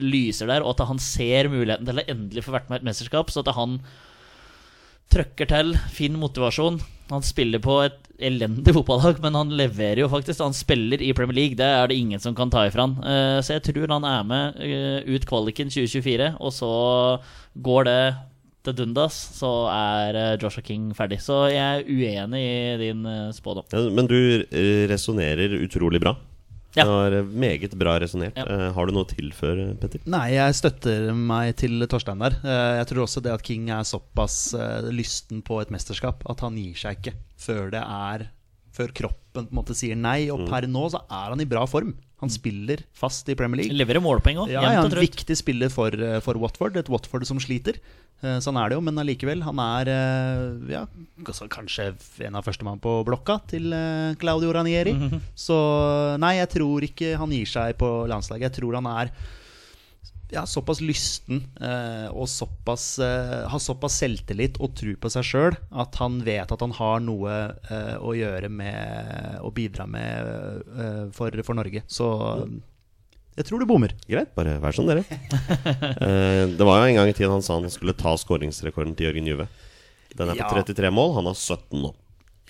lyser 0.00 0.48
der, 0.48 0.64
og 0.64 0.74
at 0.74 0.88
han 0.88 1.00
ser 1.02 1.50
muligheten 1.52 1.88
til 1.88 2.00
å 2.00 2.06
endelig 2.08 2.46
få 2.46 2.54
vært 2.56 2.70
med 2.70 2.80
i 2.80 2.82
et 2.82 2.88
mesterskap. 2.88 3.32
Så 3.32 3.44
at 3.44 3.52
han 3.56 3.78
trøkker 5.12 5.50
til, 5.50 5.74
finner 5.92 6.22
motivasjon. 6.22 6.80
Han 7.12 7.26
spiller 7.26 7.60
på 7.64 7.82
et 7.84 8.03
elendig 8.18 8.74
fotballag, 8.76 9.18
men 9.22 9.34
han 9.34 9.50
leverer 9.58 10.02
jo 10.04 10.10
faktisk. 10.12 10.40
Han 10.44 10.54
spiller 10.56 11.02
i 11.02 11.12
Premier 11.16 11.34
League, 11.38 11.56
det 11.58 11.66
er 11.66 11.88
det 11.90 11.96
ingen 11.98 12.20
som 12.22 12.34
kan 12.36 12.50
ta 12.52 12.66
ifra 12.68 12.86
han. 12.86 12.94
Eh, 13.02 13.40
Så 13.42 13.56
jeg 13.56 13.64
tror 13.70 13.90
han 13.90 14.04
er 14.04 14.22
med 14.28 14.60
eh, 14.62 15.00
ut 15.14 15.26
kvaliken 15.26 15.70
2024, 15.72 16.36
og 16.40 16.52
så 16.54 16.70
går 17.56 17.84
det 17.90 17.98
til 18.64 18.76
dundas, 18.78 19.16
så 19.36 19.50
er 19.72 20.16
eh, 20.16 20.36
Joshua 20.40 20.62
King 20.64 20.92
ferdig. 20.96 21.20
Så 21.20 21.48
jeg 21.52 21.60
er 21.60 21.84
uenig 21.88 22.40
i 22.44 22.76
din 22.86 23.02
spådom. 23.34 23.66
Ja, 23.72 23.82
men 23.90 24.06
du 24.08 24.16
resonnerer 24.90 25.58
utrolig 25.62 26.00
bra. 26.00 26.14
Ja. 26.74 26.84
Det 26.84 26.90
var 26.90 27.14
eh, 27.20 27.28
meget 27.44 27.74
bra 27.78 27.96
resonnert. 28.02 28.36
Ja. 28.38 28.44
Eh, 28.50 28.72
har 28.74 28.86
du 28.86 28.92
noe 28.96 29.06
å 29.06 29.10
tilføre, 29.10 29.66
Petter? 29.78 30.02
Nei, 30.10 30.24
jeg 30.34 30.56
støtter 30.58 31.10
meg 31.14 31.52
til 31.60 31.84
Torstein 31.90 32.22
der. 32.22 32.38
Eh, 32.42 32.70
Jeg 32.80 32.88
tror 32.90 33.04
også 33.06 33.22
det 33.22 33.32
at 33.34 33.44
King 33.46 33.68
er 33.70 33.86
såpass 33.86 34.38
lysten 34.90 35.42
på 35.46 35.60
et 35.62 35.70
mesterskap 35.74 36.24
at 36.30 36.42
han 36.42 36.58
gir 36.58 36.74
seg 36.78 36.98
ikke 36.98 37.14
før 37.38 37.70
det 37.74 37.82
er 37.84 38.28
Før 38.74 38.90
kroppen 38.90 39.46
på 39.46 39.52
en 39.52 39.54
måte 39.54 39.74
sier 39.78 39.94
nei. 39.94 40.26
Og 40.34 40.48
per 40.50 40.66
nå 40.66 40.88
så 40.90 41.04
er 41.06 41.30
han 41.30 41.40
i 41.42 41.46
bra 41.46 41.62
form. 41.70 41.92
Han 42.24 42.32
spiller 42.32 42.82
fast 42.96 43.28
i 43.28 43.36
Premier 43.38 43.60
League. 43.62 43.76
Leverer 43.76 44.02
målpoeng 44.04 44.40
òg, 44.44 44.52
Ja, 44.54 44.62
ja, 44.64 44.80
en 44.82 44.96
viktig 44.96 45.36
spiller 45.38 45.70
for, 45.72 45.92
eh, 45.92 46.18
for 46.24 46.40
Watford. 46.40 46.78
Et 46.80 46.88
Watford 46.90 47.26
som 47.28 47.40
sliter. 47.42 47.78
Eh, 48.22 48.38
Sånn 48.40 48.56
er 48.56 48.72
det 48.72 48.78
jo, 48.78 48.82
men 48.84 48.98
allikevel. 49.00 49.44
Han 49.44 49.60
er 49.62 49.90
eh, 49.92 50.72
ja, 50.72 50.84
kanskje 51.24 51.92
en 52.24 52.40
av 52.40 52.46
førstemann 52.46 52.80
på 52.82 52.96
blokka 53.06 53.38
til 53.52 53.70
Claudio 54.20 54.52
Ranieri. 54.56 54.96
Mhm. 54.96 55.20
Så 55.46 55.56
nei, 56.22 56.36
jeg 56.40 56.52
tror 56.56 56.88
ikke 56.88 57.14
han 57.20 57.30
gir 57.34 57.46
seg 57.50 57.76
på 57.80 57.92
landslaget. 58.10 58.48
Jeg 58.48 58.58
tror 58.62 58.80
han 58.80 58.90
er 58.94 59.12
ja, 60.32 60.42
såpass 60.48 60.80
lysten 60.80 61.42
eh, 61.60 62.08
og 62.10 62.28
såpass, 62.30 62.98
eh, 62.98 63.44
har 63.50 63.60
såpass 63.62 63.98
selvtillit 64.00 64.56
og 64.64 64.72
tro 64.78 64.94
på 64.98 65.10
seg 65.12 65.26
sjøl 65.28 65.56
at 65.70 65.98
han 66.00 66.20
vet 66.26 66.50
at 66.54 66.64
han 66.64 66.72
har 66.78 67.02
noe 67.04 67.34
eh, 67.70 67.96
å 68.00 68.14
gjøre 68.16 68.48
med 68.50 69.40
å 69.44 69.50
bidra 69.54 69.86
med 69.86 70.64
eh, 70.74 71.02
for, 71.14 71.34
for 71.46 71.54
Norge. 71.60 71.84
Så 71.86 72.08
jeg 73.34 73.48
tror 73.48 73.58
du 73.62 73.66
bommer. 73.66 73.90
Greit, 74.06 74.30
bare 74.36 74.56
vær 74.62 74.74
som 74.76 74.86
dere. 74.86 75.04
Eh, 76.04 76.44
det 76.54 76.64
var 76.66 76.80
jo 76.82 76.88
en 76.90 76.96
gang 77.00 77.08
i 77.10 77.14
tiden 77.16 77.32
han 77.34 77.42
sa 77.42 77.56
han 77.58 77.70
skulle 77.72 77.94
ta 77.98 78.12
skåringsrekorden 78.18 78.94
til 78.98 79.08
Jørgen 79.08 79.26
Juve. 79.30 79.46
Den 80.14 80.30
er 80.30 80.38
på 80.38 80.44
Ja. 80.58 80.62
33 80.64 80.90
mål, 80.94 81.14
han 81.16 81.26
har 81.30 81.34
17 81.38 81.80
nå. 81.82 81.90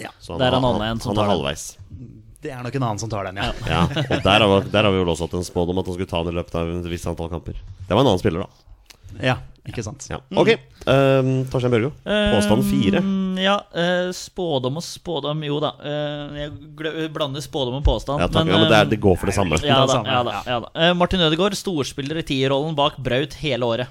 Ja. 0.00 0.10
Så 0.20 0.36
Der 0.40 0.50
er 0.50 0.56
han, 0.58 0.64
han, 0.64 0.80
han, 0.82 1.00
han 1.00 1.16
er 1.16 1.20
den. 1.22 1.30
halvveis. 1.30 1.66
Det 2.44 2.52
er 2.52 2.60
nok 2.66 2.74
en 2.76 2.84
annen 2.84 3.00
som 3.00 3.08
tar 3.12 3.24
den, 3.30 3.38
ja. 3.40 3.48
Ja, 3.72 3.82
og 3.88 4.20
der 4.20 4.44
har, 4.44 4.48
vi- 4.52 4.70
der 4.74 4.84
har 4.84 4.92
vi 4.92 5.00
vel 5.00 5.08
også 5.14 5.24
hatt 5.28 5.38
en 5.40 5.46
spådom 5.48 5.80
at 5.80 5.88
han 5.88 5.96
skulle 5.96 6.10
ta 6.10 6.20
den 6.26 6.34
i 6.34 6.38
løpet 6.42 6.58
av 6.60 6.70
et 6.76 6.90
visst 6.92 7.08
antall 7.08 7.30
kamper. 7.32 7.56
Det 7.56 7.90
var 7.96 8.02
en 8.04 8.10
annen 8.12 8.20
spiller, 8.20 8.44
da. 8.44 8.70
Ja, 9.22 9.34
ikke 9.70 9.80
sant. 9.86 10.04
Ja. 10.10 10.18
Ok, 10.36 10.50
um, 10.90 11.28
Torstein 11.48 11.70
Børgo. 11.72 11.92
Påstand 12.04 12.64
fire. 12.68 13.00
Eh, 13.00 13.42
ja, 13.46 13.54
eh, 13.78 14.08
spådom 14.14 14.76
og 14.80 14.84
spådom 14.84 15.40
Jo 15.46 15.60
da. 15.62 15.70
eh, 15.86 16.36
jeg 16.42 17.10
blander 17.14 17.40
spådom 17.44 17.78
og 17.80 17.84
påstand. 17.86 18.20
Ja, 18.20 18.26
takk. 18.28 18.50
Ja, 18.50 18.58
men 18.58 18.68
det, 18.68 18.76
er, 18.82 18.90
det 18.90 18.98
går 19.00 19.16
for 19.22 19.30
det 19.30 19.36
samme. 19.38 19.56
Ja 19.64 19.80
da. 19.88 20.00
Ja, 20.04 20.20
da, 20.26 20.40
ja, 20.50 20.58
da. 20.66 20.72
Eh, 20.74 20.92
Martin 20.98 21.22
Ødegaard, 21.24 21.54
storspiller 21.56 22.20
i 22.20 22.26
tierrollen 22.26 22.74
bak 22.78 22.98
Braut 22.98 23.38
hele 23.40 23.64
året. 23.70 23.88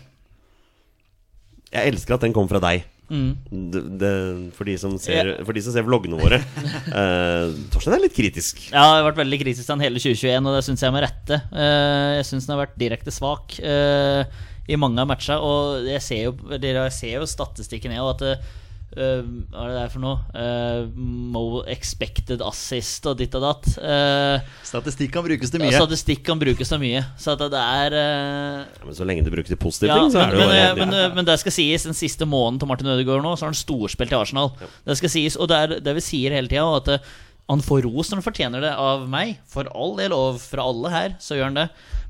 Jeg 1.73 1.93
elsker 1.93 2.15
at 2.15 2.25
den 2.25 2.36
kommer 2.36 2.53
fra 2.55 2.62
deg. 2.63 2.86
Mm. 3.13 3.33
Det, 3.73 3.81
det, 3.99 4.12
for, 4.55 4.65
de 4.65 4.75
som 4.79 4.93
ser, 5.01 5.33
for 5.43 5.53
de 5.55 5.62
som 5.65 5.75
ser 5.75 5.86
vloggene 5.88 6.19
våre. 6.21 6.41
Eh, 6.93 7.53
Torstein 7.73 7.95
er 7.95 8.03
litt 8.03 8.13
kritisk. 8.13 8.59
Ja, 8.67 8.83
Jeg 8.83 8.99
har 8.99 9.05
vært 9.07 9.21
veldig 9.23 9.38
kritisk 9.41 9.65
til 9.65 9.73
han 9.73 9.81
hele 9.81 10.01
2021, 10.01 10.49
og 10.49 10.57
det 10.57 10.63
syns 10.67 10.83
jeg 10.86 10.93
med 10.93 11.03
rette. 11.05 11.39
Eh, 11.49 12.09
jeg 12.19 12.27
syns 12.27 12.45
han 12.45 12.53
har 12.53 12.62
vært 12.67 12.75
direkte 12.77 13.13
svak 13.13 13.55
eh, 13.65 14.21
i 14.69 14.77
mange 14.79 15.01
av 15.01 15.09
matcha, 15.09 15.39
og 15.41 15.88
jeg 15.89 16.03
ser 16.05 16.21
jo, 16.27 16.36
jeg 16.53 16.93
ser 16.93 17.15
jo 17.17 17.29
statistikken, 17.29 17.95
jeg, 17.95 18.03
og 18.03 18.13
at 18.13 18.62
eh, 18.97 19.23
Hva 19.51 19.63
er 19.65 19.71
det 19.73 19.77
der 19.79 19.91
for 19.93 20.03
noe? 20.03 20.19
Uh, 20.34 20.89
Mo 21.34 21.43
expected 21.69 22.41
assist 22.45 23.06
og 23.10 23.17
ditt 23.19 23.34
og 23.38 23.43
datt. 23.45 23.69
Uh, 23.82 24.53
Statistikk 24.65 25.12
kan 25.15 25.25
brukes 25.25 25.51
til 25.53 25.62
ja, 25.63 25.69
mye. 25.71 25.79
statistikk 25.82 26.23
kan 26.27 26.39
brukes 26.41 26.69
til 26.73 26.82
mye, 26.84 27.03
så 27.19 27.34
at 27.36 27.43
det 27.53 27.63
er 27.63 27.97
Ja, 27.97 28.86
men 28.86 28.95
så 28.97 29.08
lenge 29.08 29.25
det 29.25 29.34
brukes 29.34 29.51
til 29.53 29.60
positive 29.62 29.91
ja, 29.91 29.99
ting, 30.01 30.13
så 30.13 30.21
men, 30.21 30.29
er 30.29 30.32
det 30.32 30.39
jo 30.39 30.47
men, 30.47 30.56
bare- 30.56 30.79
men, 30.86 30.95
men, 30.95 31.15
men 31.21 31.29
det 31.32 31.39
skal 31.43 31.56
sies, 31.58 31.86
den 31.89 31.97
siste 31.97 32.25
måneden 32.29 32.62
til 32.63 32.69
Martin 32.71 32.88
Ødegaard 32.93 33.23
nå, 33.25 33.36
så 33.38 33.47
har 33.47 33.53
han 33.53 33.60
storspilt 33.60 34.13
i 34.13 34.19
Arsenal. 34.19 34.51
Det 34.88 34.97
skal 35.01 35.13
sies, 35.17 35.36
og 35.39 35.49
det 35.51 35.58
er 35.65 35.77
det 35.84 35.95
vi 35.99 36.03
sier 36.06 36.36
hele 36.38 36.51
tida, 36.51 36.65
at 36.82 37.06
han 37.51 37.62
får 37.63 37.82
ros 37.84 38.10
når 38.10 38.21
han 38.21 38.25
fortjener 38.25 38.63
det 38.63 38.71
av 38.79 39.03
meg. 39.12 39.36
For 39.51 39.67
all 39.75 39.97
del, 39.99 40.15
og 40.15 40.39
fra 40.39 40.63
alle 40.69 40.91
her, 40.93 41.15
så 41.19 41.36
gjør 41.36 41.49
han 41.49 41.60
det. 41.60 41.65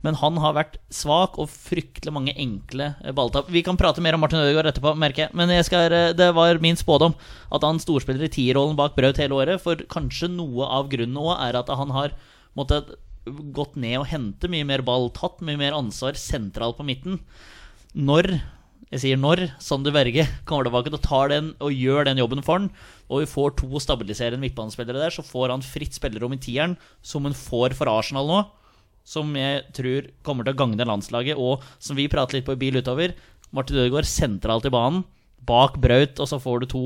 Men 0.05 0.17
han 0.19 0.37
har 0.43 0.55
vært 0.57 0.77
svak 0.93 1.39
og 1.41 1.49
fryktelig 1.49 2.13
mange 2.13 2.35
enkle 2.37 2.91
eh, 3.01 3.15
balltap. 3.15 3.49
Vi 3.51 3.63
kan 3.65 3.79
prate 3.79 4.03
mer 4.03 4.17
om 4.17 4.21
Martin 4.21 4.43
Ødegaard 4.43 4.69
etterpå, 4.69 4.93
merker 4.99 5.25
jeg. 5.25 5.35
Men 5.39 5.53
jeg 5.55 5.65
skal, 5.69 5.87
eh, 5.89 6.11
det 6.17 6.29
var 6.37 6.61
min 6.61 6.77
spådom 6.77 7.15
at 7.55 7.65
han 7.65 7.81
storspiller 7.81 8.27
i 8.27 8.33
tierrollen 8.33 8.77
bak 8.77 8.97
Braut 8.97 9.21
hele 9.21 9.39
året. 9.39 9.63
For 9.63 9.81
kanskje 9.89 10.29
noe 10.35 10.69
av 10.69 10.91
grunnen 10.93 11.17
òg 11.17 11.33
er 11.39 11.57
at 11.63 11.71
han 11.81 11.95
har 11.95 12.13
måttet 12.57 12.93
gått 13.55 13.77
ned 13.79 14.01
og 14.01 14.09
hente 14.11 14.49
mye 14.51 14.67
mer 14.67 14.83
ball, 14.85 15.07
tatt 15.15 15.41
mye 15.41 15.57
mer 15.57 15.73
ansvar 15.77 16.19
sentralt 16.19 16.77
på 16.77 16.85
midten. 16.85 17.21
Når 17.95 18.35
jeg 18.93 19.01
sier 19.01 19.17
når 19.17 19.47
Sander 19.63 19.93
Berge 19.95 20.27
kommer 20.45 20.67
tilbake 20.67 20.91
og 20.93 21.01
tar 21.01 21.31
den 21.31 21.47
og 21.63 21.73
gjør 21.73 22.05
den 22.05 22.19
jobben 22.21 22.43
for 22.45 22.59
han, 22.59 22.67
og 23.09 23.23
vi 23.23 23.29
får 23.31 23.55
to 23.57 23.81
stabiliserende 23.81 24.43
midtbanespillere 24.43 25.01
der, 25.01 25.15
så 25.15 25.25
får 25.25 25.49
han 25.49 25.65
fritt 25.65 25.97
spillerom 25.97 26.35
i 26.35 26.41
tieren, 26.41 26.75
som 27.01 27.25
han 27.25 27.33
får 27.37 27.73
for 27.79 27.89
Arsenal 27.89 28.29
nå. 28.29 28.43
som 29.03 29.33
jeg 29.35 29.65
tror 29.75 30.07
kommer 30.23 30.45
til 30.45 30.53
å 30.55 30.59
gagne 30.61 30.87
landslaget, 30.87 31.35
og 31.39 31.63
som 31.81 31.97
vi 31.97 32.07
prater 32.11 32.37
litt 32.37 32.47
på 32.47 32.55
i 32.55 32.61
bil 32.61 32.79
utover. 32.79 33.15
Martin 33.51 33.81
Ødegaard 33.81 34.07
sentralt 34.07 34.69
i 34.69 34.71
banen, 34.73 35.03
bak 35.43 35.75
Braut, 35.81 36.21
og 36.23 36.29
så 36.29 36.39
får 36.39 36.63
du 36.63 36.69
to 36.71 36.85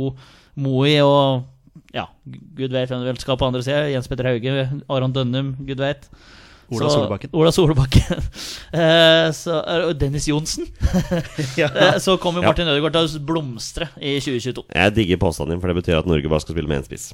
Moi 0.58 0.98
og 1.04 1.46
ja, 1.94 2.08
gud 2.26 2.74
vet 2.74 2.90
hvem 2.90 3.04
du 3.04 3.12
vil 3.12 3.20
skal 3.22 3.38
på 3.38 3.46
andre 3.46 3.62
sida. 3.62 3.86
Jens 3.92 4.10
Petter 4.10 4.26
Hauge, 4.32 4.66
Aron 4.90 5.14
Dønnum, 5.14 5.54
gud 5.68 5.84
vet. 5.84 6.08
Ola 6.70 6.90
Så- 6.90 6.96
Solbakken. 7.00 7.30
Ola 7.34 7.52
Solbakken. 7.56 8.24
Eh, 8.78 9.30
så, 9.32 9.62
og 9.88 9.94
Dennis 10.00 10.28
Johnsen. 10.28 10.68
Eh, 11.58 11.98
så 12.04 12.18
kommer 12.20 12.44
Martin 12.44 12.68
Martin 12.68 12.72
Ødegaard 12.74 12.94
til 12.98 13.20
å 13.20 13.24
blomstre 13.26 13.88
i 13.98 14.18
2022. 14.20 14.66
Jeg 14.76 14.94
digger 14.98 15.20
påstanden 15.22 15.56
din, 15.56 15.62
for 15.64 15.72
det 15.72 15.78
betyr 15.80 15.98
at 16.02 16.10
Norge 16.10 16.30
bare 16.30 16.44
skal 16.44 16.56
spille 16.58 16.70
med 16.70 16.82
én 16.84 16.86
spiss. 16.88 17.08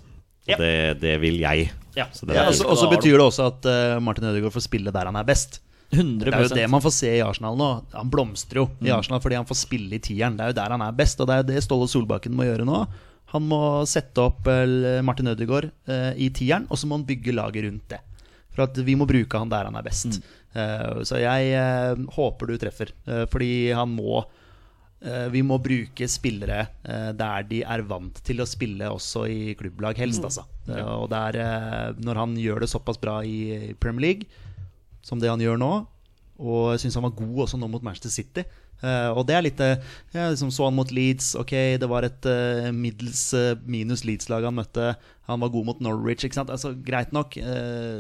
Ja. 0.50 0.58
Det, 0.60 1.00
det 1.00 1.14
vil 1.22 1.38
jeg. 1.40 1.70
Ja, 1.96 2.10
Så 2.12 2.28
det 2.28 2.36
Ja, 2.36 2.48
Og 2.50 2.76
så 2.80 2.90
betyr 2.92 3.16
det 3.16 3.24
også 3.28 3.46
at 3.52 3.68
uh, 3.70 4.02
Martin 4.04 4.26
Ødegaard 4.28 4.56
får 4.56 4.66
spille 4.66 4.92
der 4.92 5.08
han 5.08 5.16
er 5.20 5.28
best. 5.28 5.62
100 5.94 6.26
Det 6.26 6.34
er 6.34 6.44
jo 6.48 6.56
det 6.58 6.70
man 6.74 6.82
får 6.82 6.96
se 6.98 7.12
i 7.20 7.22
Arsenal 7.24 7.56
nå. 7.60 7.70
Han 7.94 8.10
blomstrer 8.12 8.64
jo 8.64 8.68
i 8.82 8.90
Arsenal 8.92 9.22
fordi 9.22 9.38
han 9.38 9.48
får 9.48 9.60
spille 9.62 10.00
i 10.00 10.02
tieren. 10.04 10.36
Det 10.40 10.48
er 10.48 10.52
jo 10.56 10.58
der 10.58 10.74
han 10.74 10.82
er 10.84 10.96
best, 10.98 11.22
og 11.22 11.30
det 11.30 11.36
er 11.36 11.44
jo 11.44 11.50
det 11.52 11.64
Ståle 11.68 11.88
Solbakken 11.92 12.34
må 12.36 12.48
gjøre 12.50 12.66
nå. 12.68 12.80
Han 13.36 13.46
må 13.50 13.60
sette 13.90 14.26
opp 14.26 14.50
Martin 15.06 15.30
Ødegaard 15.30 15.70
i 16.18 16.28
tieren, 16.34 16.66
og 16.70 16.82
så 16.82 16.90
må 16.90 16.98
han 16.98 17.06
bygge 17.06 17.34
laget 17.38 17.66
rundt 17.68 17.86
det. 17.94 18.02
For 18.54 18.68
at 18.68 18.78
vi 18.86 18.94
må 19.00 19.08
bruke 19.10 19.40
han 19.42 19.50
der 19.50 19.66
han 19.70 19.76
er 19.80 19.86
best. 19.86 20.20
Eh, 20.54 21.02
så 21.10 21.18
jeg 21.22 21.52
eh, 21.58 21.98
håper 22.14 22.52
du 22.52 22.58
treffer, 22.62 22.94
eh, 23.10 23.26
fordi 23.34 23.72
han 23.74 23.90
må 23.98 24.24
vi 25.34 25.42
må 25.44 25.58
bruke 25.60 26.08
spillere 26.08 26.62
der 27.20 27.44
de 27.50 27.58
er 27.68 27.82
vant 27.84 28.22
til 28.24 28.40
å 28.40 28.46
spille 28.48 28.88
også 28.88 29.26
i 29.28 29.52
klubblag, 29.60 29.98
helst. 30.00 30.24
Altså. 30.24 30.46
Eh, 30.70 30.80
Og 30.96 31.10
der, 31.12 31.36
når 32.00 32.16
han 32.22 32.38
gjør 32.40 32.64
det 32.64 32.70
såpass 32.72 32.96
bra 33.02 33.18
i 33.28 33.74
Premier 33.84 34.06
League 34.06 34.30
som 35.04 35.20
det 35.20 35.28
han 35.28 35.44
gjør 35.44 35.60
nå, 35.60 35.72
og 36.40 36.72
jeg 36.72 36.86
syns 36.86 36.96
han 36.96 37.04
var 37.04 37.18
god 37.20 37.42
også 37.50 37.60
nå 37.60 37.68
mot 37.68 37.84
Manchester 37.84 38.14
City. 38.16 38.46
Eh, 38.84 39.10
og 39.16 39.24
det 39.30 39.36
er 39.38 39.46
litt 39.46 39.62
eh, 39.64 39.80
Jeg 40.12 40.34
liksom 40.34 40.52
så 40.52 40.68
han 40.68 40.76
mot 40.76 40.92
Leeds. 40.92 41.34
Ok, 41.40 41.54
det 41.80 41.90
var 41.90 42.04
et 42.08 42.28
uh, 42.28 42.70
middels 42.76 43.26
uh, 43.38 43.56
minus 43.64 44.04
Leeds-lag 44.08 44.44
han 44.48 44.58
møtte. 44.58 44.94
Han 45.30 45.40
var 45.40 45.54
god 45.54 45.70
mot 45.70 45.84
Norwich. 45.84 46.26
Ikke 46.28 46.42
sant? 46.42 46.52
Altså, 46.52 46.74
greit 46.84 47.14
nok. 47.16 47.38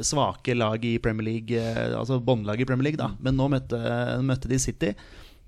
svake 0.03 0.57
lag 0.57 0.83
i 0.83 0.97
Premier 0.99 1.23
League, 1.23 1.61
altså 1.95 2.17
båndlag 2.19 2.59
i 2.59 2.65
Premier 2.67 2.89
League, 2.89 2.99
da. 2.99 3.13
Men 3.23 3.37
nå 3.39 3.47
møtte, 3.53 3.79
møtte 4.27 4.51
de 4.51 4.59
City. 4.59 4.91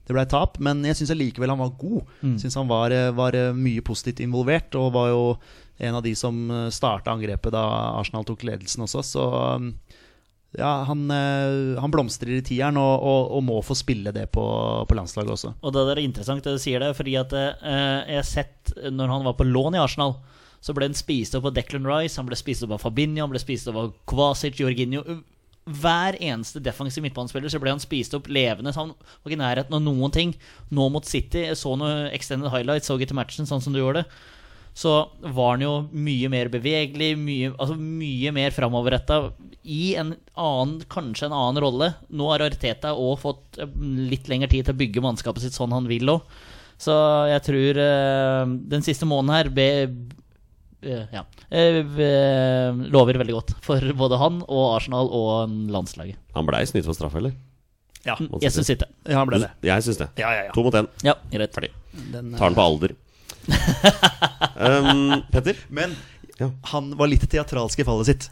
Det 0.06 0.16
ble 0.16 0.24
tap, 0.30 0.56
men 0.64 0.86
jeg 0.88 0.96
syns 0.96 1.12
likevel 1.18 1.52
han 1.52 1.60
var 1.60 1.74
god. 1.76 2.08
Mm. 2.22 2.38
Synes 2.40 2.56
han 2.56 2.72
var, 2.72 2.96
var 3.18 3.36
mye 3.60 3.84
positivt 3.84 4.24
involvert, 4.24 4.72
og 4.80 4.94
var 4.96 5.12
jo 5.12 5.22
en 5.84 6.00
av 6.00 6.06
de 6.06 6.16
som 6.16 6.40
starta 6.72 7.12
angrepet 7.12 7.52
da 7.52 7.66
Arsenal 8.00 8.24
tok 8.24 8.48
ledelsen 8.48 8.88
også. 8.88 9.04
Så 9.04 9.28
um, 9.60 9.74
ja, 10.58 10.72
han, 10.88 11.04
eh, 11.12 11.82
han 11.82 11.94
blomstrer 11.94 12.38
i 12.38 12.44
tieren 12.46 12.80
og, 12.82 12.94
og, 13.04 13.34
og 13.38 13.44
må 13.46 13.60
få 13.66 13.78
spille 13.78 14.14
det 14.16 14.28
på, 14.36 14.46
på 14.88 14.98
landslaget 14.98 15.34
også. 15.36 15.54
Og 15.62 15.76
det 15.76 15.84
er 15.94 16.02
interessant 16.04 16.46
det 16.46 16.56
du 16.56 16.62
sier 16.62 16.84
det, 16.84 16.94
fordi 16.98 17.18
at 17.20 17.36
eh, 17.36 17.52
jeg 18.14 18.22
har 18.22 18.28
sett 18.30 18.74
når 18.92 19.14
han 19.14 19.28
var 19.28 19.38
på 19.40 19.48
lån 19.48 19.78
i 19.78 19.84
Arsenal, 19.84 20.18
så 20.66 20.74
ble 20.74 20.90
han 20.90 20.98
spist 20.98 21.36
opp 21.38 21.46
av 21.46 21.54
Declan 21.54 21.86
Rice, 21.86 22.18
han 22.18 22.28
ble 22.30 22.38
spist 22.40 22.66
opp 22.66 22.74
av 22.78 22.82
Fabinho, 22.82 23.22
han 23.28 23.34
ble 23.34 23.42
spist 23.42 23.70
opp 23.70 23.78
av 23.78 23.92
Kvasic, 24.10 24.58
Jorginho. 24.64 25.04
Hver 25.66 26.18
eneste 26.22 26.62
defensiv 26.62 27.06
midtbanespiller 27.06 27.50
så 27.54 27.62
ble 27.62 27.74
han 27.74 27.82
spist 27.82 28.14
opp 28.18 28.30
levende. 28.30 28.74
Så 28.74 28.84
han 28.84 28.94
var 28.96 29.30
ikke 29.30 29.38
i 29.38 29.42
nærheten 29.42 29.78
av 29.78 29.84
noen 29.86 30.14
ting. 30.14 30.34
Nå 30.74 30.88
mot 30.94 31.06
City, 31.06 31.44
jeg 31.48 31.58
så 31.58 31.74
noen 31.78 32.08
extended 32.14 32.54
highlights, 32.54 32.90
så 32.90 32.98
ikke 32.98 33.12
til 33.14 33.18
matchen 33.18 33.50
sånn 33.50 33.62
som 33.66 33.74
du 33.74 33.82
gjorde 33.82 34.04
det. 34.04 34.20
Så 34.76 34.92
var 35.24 35.54
han 35.54 35.62
jo 35.64 35.74
mye 35.96 36.28
mer 36.32 36.50
bevegelig, 36.52 37.14
mye, 37.16 37.54
altså 37.56 37.78
mye 37.80 38.32
mer 38.36 38.52
framoverretta 38.52 39.22
i 39.64 39.94
en 39.96 40.10
annen, 40.36 40.82
kanskje 40.92 41.30
en 41.30 41.36
annen 41.38 41.62
rolle. 41.64 41.94
Nå 42.12 42.28
har 42.34 42.44
Arteta 42.44 42.92
òg 42.92 43.16
fått 43.22 43.60
eh, 43.64 43.72
litt 44.12 44.28
lengre 44.28 44.50
tid 44.52 44.68
til 44.68 44.76
å 44.76 44.82
bygge 44.84 45.04
mannskapet 45.06 45.46
sitt 45.46 45.56
sånn 45.56 45.72
han 45.74 45.88
vil 45.88 46.12
òg. 46.18 46.28
Så 46.76 46.92
jeg 47.32 47.46
tror 47.48 47.80
eh, 47.86 48.44
den 48.76 48.84
siste 48.84 49.08
måneden 49.08 49.32
her 49.38 49.50
be, 49.56 49.68
eh, 50.84 51.08
ja, 51.16 51.24
eh, 51.48 51.80
eh, 51.80 52.84
lover 52.92 53.22
veldig 53.24 53.38
godt 53.38 53.56
for 53.64 53.80
både 53.96 54.20
han 54.20 54.42
og 54.44 54.66
Arsenal 54.76 55.08
og 55.08 55.56
landslaget. 55.72 56.20
Han 56.36 56.52
blei 56.52 56.66
snytt 56.68 56.84
for 56.92 57.00
straffe, 57.00 57.24
eller? 57.24 57.38
Ja, 58.06 58.20
Jeg 58.44 58.52
syns 58.54 58.70
ikke. 58.76 58.86
ja 59.10 59.18
han 59.24 59.32
ble 59.32 59.40
det. 59.42 59.48
Jeg 59.66 59.88
syns 59.88 60.04
det. 60.04 60.12
Ja, 60.22 60.30
ja, 60.36 60.44
ja. 60.50 60.52
To 60.54 60.68
mot 60.68 60.76
én. 60.78 60.92
Ja, 61.08 61.16
greit. 61.32 61.56
Ferdig. 61.56 61.72
Den, 62.12 62.36
Tar 62.36 62.52
den 62.52 62.60
på 62.60 62.68
alder. 62.68 62.92
Um, 63.50 65.22
Petter? 65.32 65.56
Men 65.70 65.96
Ja. 66.40 66.50
han 66.72 66.92
var 67.00 67.08
litt 67.08 67.24
teatralsk 67.32 67.80
i 67.80 67.86
fallet 67.88 68.06
sitt. 68.10 68.30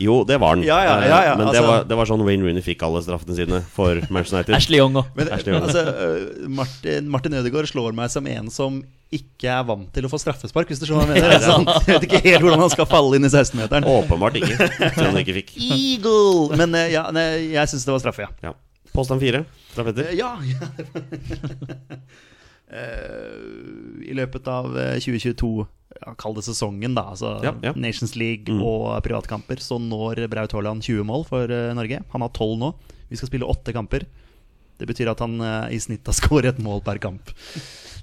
Jo, 0.00 0.22
det 0.24 0.38
var 0.40 0.54
han. 0.56 0.62
Ja, 0.64 0.78
ja, 0.86 0.92
ja, 1.04 1.08
ja, 1.26 1.32
Eh, 1.32 1.36
Men 1.36 1.46
det, 1.52 1.58
altså- 1.58 1.66
var, 1.68 1.84
det 1.84 1.96
var 1.98 2.06
sånn 2.08 2.22
Wayne 2.24 2.42
Rooney 2.46 2.62
fikk 2.64 2.82
alle 2.86 3.02
straffene 3.04 3.34
sine 3.36 3.58
for 3.74 3.94
Manchester 4.08 4.38
United. 4.40 4.54
Ashley 4.58 4.78
Young 4.80 4.94
òg. 4.96 5.10
Men 5.18 5.28
Ashley 5.28 5.52
Young. 5.52 5.66
altså, 5.68 5.82
øh, 5.84 6.48
Martin, 6.48 7.08
Martin 7.12 7.34
Ødegaard 7.34 7.68
slår 7.68 7.92
meg 7.94 8.10
som 8.10 8.26
en 8.26 8.48
som 8.50 8.80
ikke 9.12 9.50
er 9.52 9.62
vant 9.68 9.90
til 9.92 10.06
å 10.08 10.08
få 10.08 10.16
straffespark, 10.22 10.70
hvis 10.72 10.80
du 10.80 10.86
skjønner 10.88 11.12
hva 11.12 11.18
jeg 11.18 11.26
mener. 11.26 11.44
Sånn, 11.50 11.66
jeg 11.68 11.98
vet 11.98 12.06
ikke 12.08 12.22
helt 12.24 12.40
hvordan 12.46 12.62
han 12.64 12.72
skal 12.72 12.86
falle 12.88 13.18
inn 13.20 13.28
i 13.28 13.32
16-meteren. 13.34 13.84
Åpenbart 13.84 14.38
ikke. 14.40 14.56
Som 14.96 15.10
han 15.10 15.20
ikke 15.20 15.36
fikk. 15.42 15.52
Eagle! 15.76 16.56
Men 16.56 16.72
øh, 16.80 16.88
ja, 16.94 17.04
nei, 17.12 17.26
jeg 17.52 17.68
syns 17.74 17.84
det 17.84 17.92
var 17.92 18.00
straffe, 18.06 18.24
ja. 18.24 18.32
Ja. 18.48 18.54
Påstand 18.96 19.20
fire 19.20 19.44
fra 19.76 19.84
Petter. 19.90 20.08
Eh, 20.08 20.16
Ja, 20.16 20.32
ja. 20.40 20.72
Eh, 20.96 22.06
I 22.72 24.14
løpet 24.16 24.46
av 24.48 24.72
eh, 24.80 24.96
2022, 25.02 25.50
ja, 26.00 26.14
kall 26.18 26.34
det 26.38 26.44
sesongen, 26.46 26.94
da, 26.96 27.02
altså 27.12 27.34
Ja, 27.44 27.52
ja. 27.62 27.72
Nations 27.76 28.14
League 28.16 28.48
Mm. 28.52 28.62
og 28.64 29.02
privatkamper, 29.04 29.60
så 29.60 29.76
når 29.82 30.22
Braut 30.32 30.52
Haaland 30.56 30.82
20 30.82 31.04
mål 31.04 31.26
for 31.28 31.44
eh, 31.52 31.74
Norge. 31.76 32.00
Han 32.14 32.24
har 32.24 32.32
12 32.32 32.56
nå. 32.62 32.72
Vi 33.10 33.16
skal 33.20 33.28
spille 33.28 33.44
åtte 33.48 33.74
kamper. 33.76 34.06
Det 34.80 34.88
betyr 34.88 35.10
at 35.12 35.20
han 35.20 35.36
eh, 35.40 35.74
i 35.76 35.78
snitt 35.84 36.06
har 36.08 36.16
skåret 36.20 36.54
et 36.56 36.62
mål 36.64 36.80
per 36.86 36.98
kamp. 37.02 37.28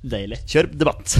Deilig. 0.06 0.38
Kjør 0.48 0.70
debatt! 0.80 1.18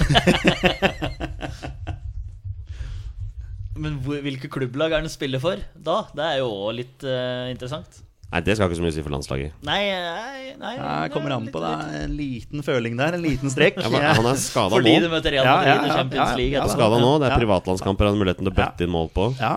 Men 3.80 3.96
hvor, 4.04 4.18
hvilke 4.24 4.48
klubblag 4.52 4.92
er 4.92 5.00
han 5.04 5.10
spiller 5.12 5.40
for 5.42 5.60
da? 5.74 6.02
Det 6.16 6.24
er 6.26 6.38
jo 6.42 6.48
òg 6.66 6.72
litt 6.80 7.04
uh, 7.06 7.46
interessant. 7.52 8.00
Nei, 8.30 8.40
det 8.46 8.54
skal 8.54 8.68
ikke 8.70 8.78
så 8.78 8.84
mye 8.84 8.94
si 8.94 9.02
for 9.02 9.10
landslaget. 9.10 9.54
Nei, 9.66 9.80
nei, 9.90 10.52
nei 10.60 10.74
Jeg 10.76 11.10
kommer 11.10 11.32
an 11.34 11.48
på 11.50 11.62
det. 11.64 11.70
En 12.04 12.12
liten 12.14 12.62
føling 12.62 12.94
der, 13.00 13.16
en 13.18 13.24
liten 13.24 13.50
strekk. 13.50 13.80
Ja, 13.82 13.90
men 13.90 14.04
han 14.06 14.28
er 14.30 14.38
skada 14.38 14.70
Fordi 14.76 14.92
du 15.02 15.08
møter 15.10 15.34
Real 15.34 15.48
Ja, 15.48 15.56
Madrid 15.58 15.72
ja, 15.72 15.80
i 15.82 15.90
ja, 15.90 15.96
Champions 15.98 16.30
ja, 16.30 16.36
League. 16.38 16.54
ja. 16.60 16.68
Skada 16.70 17.00
nå. 17.02 17.10
Det 17.18 17.26
er 17.26 17.42
privatlandskamper 17.42 18.06
han 18.06 18.14
har 18.14 18.22
muligheten 18.22 18.46
til 18.46 18.52
å 18.54 18.58
bøtte 18.60 18.86
inn 18.86 18.94
mål 18.94 19.10
på. 19.16 19.26
Ja. 19.40 19.56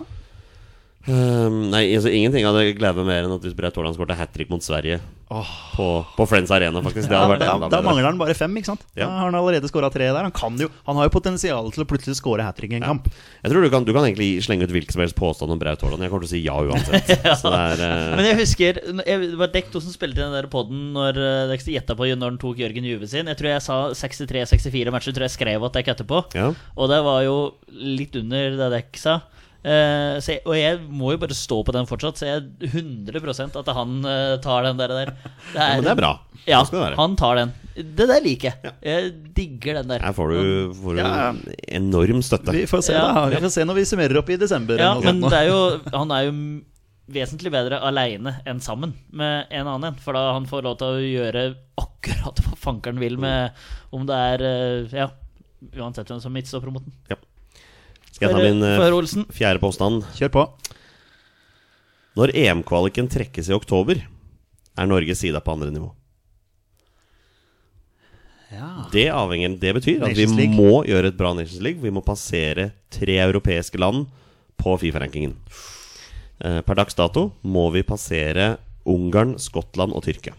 Um, 1.03 1.65
nei, 1.67 1.89
altså 1.97 2.07
Ingenting 2.15 2.45
hadde 2.47 2.61
gledet 2.77 2.95
meg 3.01 3.09
mer 3.09 3.25
enn 3.25 3.33
at 3.35 3.43
hvis 3.43 3.55
Braut 3.57 3.75
Haaland 3.75 3.97
skåret 3.97 4.15
hat 4.15 4.31
trick 4.31 4.47
mot 4.47 4.63
Sverige 4.63 5.01
på, 5.27 5.87
på 6.15 6.25
Friends 6.29 6.51
Arena, 6.53 6.79
faktisk. 6.85 7.09
Det 7.09 7.15
Ja, 7.15 7.23
hadde 7.23 7.33
vært 7.33 7.41
da, 7.43 7.53
enda 7.57 7.67
da 7.67 7.79
bedre. 7.79 7.87
mangler 7.89 8.05
han 8.05 8.19
bare 8.21 8.35
fem, 8.37 8.53
ikke 8.59 8.69
sant? 8.69 8.83
Ja. 8.93 9.07
Da 9.07 9.17
har 9.17 9.27
han 9.27 9.35
allerede 9.35 9.67
skåra 9.67 9.89
tre 9.91 10.05
der. 10.05 10.19
Han, 10.21 10.31
kan 10.35 10.55
jo, 10.61 10.69
han 10.87 10.99
har 10.99 11.09
jo 11.09 11.13
potensial 11.15 11.71
til 11.73 11.83
å 11.83 11.87
plutselig 11.89 12.15
skåre 12.19 12.45
hat 12.45 12.55
trick 12.59 12.75
i 12.75 12.77
en 12.77 12.85
kamp. 12.85 13.09
Jeg 13.41 13.51
tror 13.51 13.65
du 13.65 13.69
kan, 13.73 13.87
du 13.87 13.91
kan 13.95 14.05
egentlig 14.05 14.29
slenge 14.45 14.67
ut 14.67 14.75
hvilken 14.75 14.95
som 14.95 15.03
helst 15.03 15.17
påstand 15.17 15.51
om 15.55 15.59
Braut 15.59 15.81
Haaland. 15.83 16.05
Jeg 16.05 16.13
kommer 16.13 16.27
til 16.27 16.31
å 16.31 16.35
si 16.35 16.43
ja 16.45 16.55
uansett. 16.61 17.11
Så 17.41 17.51
det 17.51 17.61
er 17.73 17.83
eh, 17.89 18.15
Men 18.19 18.29
jeg 18.29 18.39
husker 18.43 18.79
jeg, 18.83 19.19
Det 19.27 19.41
var 19.41 19.53
Dekk 19.57 19.73
som 19.73 19.91
spilte 19.95 20.21
i 20.21 20.23
den 20.23 20.37
der 20.37 20.49
podden 20.53 20.91
når 20.95 21.19
uh, 21.19 21.51
Dekk 21.51 21.67
gjetta 21.73 21.97
på 21.99 22.07
når 22.13 22.35
han 22.35 22.41
tok 22.45 22.61
Jørgen 22.63 22.87
Juve 22.87 23.09
sin. 23.09 23.27
Jeg 23.31 23.41
tror 23.41 23.55
jeg 23.55 23.65
sa 23.65 23.81
63-64 24.05 24.93
matcher, 24.93 25.17
tror 25.17 25.27
jeg 25.27 25.35
skrev 25.35 25.67
at 25.67 25.79
Dekk 25.81 25.93
etterpå. 25.97 26.23
Ja. 26.37 26.51
Og 26.77 26.91
det 26.93 27.01
var 27.03 27.23
jo 27.25 27.37
litt 27.73 28.15
under 28.21 28.59
det 28.61 28.71
Dekk 28.77 29.01
sa. 29.01 29.19
Eh, 29.63 30.17
så 30.19 30.33
jeg, 30.35 30.41
og 30.43 30.57
jeg 30.59 30.79
må 30.91 31.13
jo 31.13 31.19
bare 31.21 31.35
stå 31.37 31.61
på 31.63 31.71
den 31.75 31.87
fortsatt, 31.87 32.19
så 32.19 32.27
jeg 32.27 32.41
er 32.41 32.73
100% 32.75 33.55
at 33.61 33.69
han 33.77 33.93
uh, 34.03 34.35
tar 34.43 34.65
den 34.67 34.81
der. 34.81 34.91
der. 34.91 35.11
Det 35.15 35.55
ja, 35.55 35.67
men 35.77 35.85
det 35.87 35.93
er 35.93 36.01
bra. 36.01 36.13
Ja, 36.49 36.59
han 36.99 37.15
tar 37.19 37.39
den. 37.39 37.53
Det 37.73 38.05
der 38.09 38.19
liker 38.21 38.51
jeg. 38.51 38.73
Jeg 38.83 39.13
digger 39.33 39.79
den 39.79 39.93
der. 39.95 40.03
Her 40.03 40.13
får 40.13 40.35
du, 40.35 40.73
får 40.81 40.97
du 40.97 41.01
Ja. 41.01 41.31
enorm 41.79 42.19
støtte. 42.21 42.51
Vi 42.53 42.67
får 42.69 42.83
se, 42.89 42.93
Ja. 42.93 43.07
da. 43.15 43.25
Vi 43.31 43.39
får 43.41 43.55
se 43.55 43.65
når 43.65 43.79
vi 43.79 43.85
summerer 43.89 44.19
opp 44.19 44.29
i 44.29 44.37
desember. 44.37 44.77
Ja, 44.77 44.93
men 44.99 45.23
det 45.23 45.39
er 45.39 45.47
jo, 45.49 45.79
han 45.95 46.11
er 46.11 46.27
jo 46.27 46.35
vesentlig 47.13 47.51
bedre 47.51 47.79
aleine 47.83 48.37
enn 48.47 48.61
sammen 48.63 48.93
med 49.11 49.47
en 49.51 49.67
annen 49.67 49.89
en. 49.93 49.99
For 50.03 50.13
da 50.15 50.33
han 50.35 50.45
får 50.49 50.67
lov 50.67 50.77
til 50.79 50.87
å 50.91 51.01
gjøre 51.03 51.47
akkurat 51.81 52.43
hva 52.45 52.55
fankeren 52.59 52.99
vil 53.01 53.17
med 53.17 53.51
Om 53.95 54.05
det 54.07 54.15
er 54.15 54.43
eh, 54.47 54.93
Ja, 54.99 55.09
uansett 55.79 56.11
hvem 56.11 56.21
som 56.21 56.33
midtstopper 56.35 56.71
mot 56.71 56.83
den. 56.83 57.17
Skal 58.13 58.29
jeg 58.29 58.37
ta 58.37 58.43
min 58.45 58.61
eh, 58.61 59.25
fjerde 59.33 59.61
påstand? 59.63 60.05
Kjør 60.17 60.31
på. 60.33 60.45
Når 62.19 62.33
EM-kvaliken 62.37 63.09
trekkes 63.09 63.49
i 63.49 63.55
oktober, 63.57 64.03
er 64.77 64.89
Norge 64.89 65.15
sida 65.17 65.41
på 65.41 65.55
andre 65.55 65.71
nivå. 65.73 65.89
Ja. 68.53 68.67
Det 68.93 69.07
avhenger 69.09 69.55
Det 69.57 69.71
betyr 69.79 70.03
at 70.05 70.13
vi 70.13 70.47
må 70.51 70.83
gjøre 70.85 71.09
et 71.09 71.17
bra 71.17 71.31
Nations 71.33 71.61
League. 71.65 71.81
Vi 71.81 71.89
må 71.93 72.03
passere 72.05 72.69
tre 72.93 73.17
europeiske 73.23 73.81
land 73.81 74.05
på 74.61 74.75
Fifa-rankingen. 74.77 75.33
Eh, 76.43 76.61
Per 76.61 76.77
dags 76.77 76.93
dato 76.93 77.31
må 77.41 77.65
vi 77.73 77.81
passere 77.81 78.57
Ungarn, 78.85 79.39
Skottland 79.41 79.95
og 79.95 80.03
Tyrkia. 80.05 80.35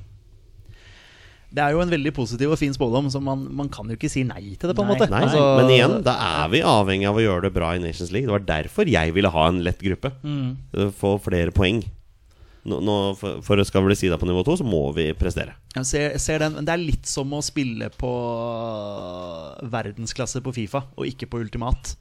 Det 1.54 1.62
er 1.62 1.70
jo 1.76 1.82
en 1.84 1.90
veldig 1.92 2.10
positiv 2.16 2.50
og 2.50 2.58
fin 2.58 2.72
spådom, 2.74 3.06
så 3.14 3.20
man, 3.22 3.44
man 3.54 3.68
kan 3.70 3.86
jo 3.86 3.94
ikke 3.94 4.10
si 4.10 4.24
nei 4.26 4.56
til 4.58 4.70
det. 4.70 4.74
på 4.74 4.82
en 4.82 4.88
Nei. 4.90 4.94
måte 4.98 5.10
Nei, 5.12 5.20
Altså- 5.22 5.56
Men 5.60 5.70
igjen, 5.70 5.92
da 6.02 6.14
er 6.44 6.48
vi 6.50 6.62
avhengig 6.66 7.06
av 7.08 7.14
å 7.20 7.22
gjøre 7.22 7.42
det 7.46 7.52
bra 7.54 7.68
i 7.76 7.78
Nations 7.78 8.10
League. 8.10 8.26
Det 8.26 8.34
var 8.34 8.46
derfor 8.48 8.90
jeg 8.90 9.14
ville 9.14 9.30
ha 9.30 9.44
en 9.48 9.62
lett 9.62 9.78
gruppe. 9.78 10.10
Mm. 10.24 10.56
Eh, 10.74 10.90
Få 10.90 11.14
flere 11.22 11.52
poeng. 11.54 11.84
nå, 12.66 12.78
nå, 12.80 12.96
for, 13.20 13.42
for 13.44 13.62
skal 13.62 13.82
vi 13.84 13.90
bli 13.92 13.96
sida 14.00 14.16
på 14.18 14.26
nivå 14.26 14.42
to, 14.44 14.56
så 14.56 14.64
må 14.64 14.92
vi 14.96 15.12
prestere. 15.12 15.52
Jeg 15.76 15.84
ser, 15.86 16.10
jeg 16.16 16.20
ser 16.24 16.38
den, 16.38 16.54
Det 16.64 16.72
er 16.72 16.80
litt 16.80 17.06
som 17.06 17.30
å 17.36 17.42
spille 17.44 17.90
på 17.92 18.12
verdensklasse 19.70 20.40
på 20.44 20.52
Fifa 20.56 20.84
og 20.96 21.06
ikke 21.06 21.28
på 21.30 21.42
ultimat. 21.44 21.94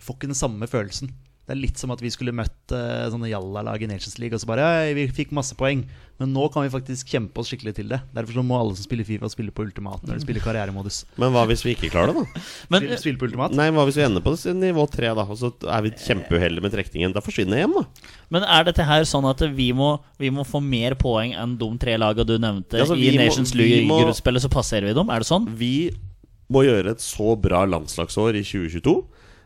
Får 0.00 0.16
ikke 0.16 0.30
den 0.30 0.38
samme 0.38 0.68
følelsen. 0.70 1.10
Det 1.46 1.54
er 1.54 1.60
litt 1.60 1.78
som 1.78 1.92
at 1.94 2.00
vi 2.02 2.10
skulle 2.10 2.34
møtt 2.34 2.72
uh, 2.74 3.06
sånne 3.12 3.28
jallalag 3.30 3.84
i 3.84 3.86
Nations 3.86 4.16
League 4.18 4.34
og 4.34 4.42
så 4.42 4.48
bare 4.50 4.64
ja, 4.66 4.94
Vi 4.96 5.04
fikk 5.14 5.30
masse 5.36 5.54
poeng, 5.54 5.84
men 6.18 6.32
nå 6.34 6.48
kan 6.50 6.64
vi 6.64 6.72
faktisk 6.72 7.12
kjempe 7.12 7.38
oss 7.38 7.52
skikkelig 7.52 7.76
til 7.76 7.92
det. 7.92 8.00
Derfor 8.16 8.40
så 8.40 8.42
må 8.42 8.56
alle 8.58 8.74
som 8.74 8.82
spiller 8.82 9.06
Fifa, 9.06 9.30
spille 9.30 9.54
på 9.54 9.62
ultimat 9.62 10.02
når 10.02 10.18
de 10.18 10.24
spiller 10.24 10.42
karrieremodus. 10.42 11.04
Men 11.22 11.30
hva 11.30 11.44
hvis 11.46 11.62
vi 11.62 11.76
ikke 11.76 11.92
klarer 11.92 12.10
det, 12.10 12.24
da? 12.24 12.42
Men 12.72 12.82
Spille, 12.82 12.98
spille 13.04 13.20
på 13.20 13.28
ultimat? 13.28 13.54
Nei, 13.54 13.68
hva 13.76 13.84
hvis 13.86 14.00
vi 14.00 14.06
ender 14.08 14.24
på 14.24 14.32
det- 14.34 14.56
nivå 14.58 14.88
tre, 14.90 15.12
da? 15.14 15.22
Og 15.22 15.38
så 15.38 15.52
er 15.70 15.84
vi 15.86 15.92
kjempeuheldige 16.02 16.64
med 16.66 16.74
trekningen. 16.74 17.14
Da 17.14 17.22
forsvinner 17.22 17.60
jeg 17.60 17.68
hjem, 17.68 17.76
da. 17.78 18.10
Men 18.34 18.48
er 18.58 18.66
dette 18.66 18.86
her 18.88 19.06
sånn 19.06 19.28
at 19.30 19.44
vi 19.54 19.68
må, 19.76 19.92
vi 20.18 20.32
må 20.34 20.42
få 20.48 20.58
mer 20.64 20.96
poeng 20.98 21.36
enn 21.38 21.54
de 21.60 21.70
tre 21.78 21.94
lagene 22.00 22.26
du 22.26 22.40
nevnte 22.42 22.80
Ja, 22.80 22.88
altså, 22.88 22.98
i 22.98 23.14
Nations 23.20 23.54
League-gruppespillet, 23.54 24.42
så 24.42 24.50
passerer 24.50 24.90
vi 24.90 24.96
dem? 24.98 25.14
Er 25.14 25.22
det 25.22 25.30
sånn? 25.30 25.46
Vi 25.54 25.92
må 26.50 26.66
gjøre 26.66 26.96
et 26.96 27.02
så 27.02 27.36
bra 27.38 27.62
landslagsår 27.70 28.40
i 28.40 28.42
2022 28.46 28.96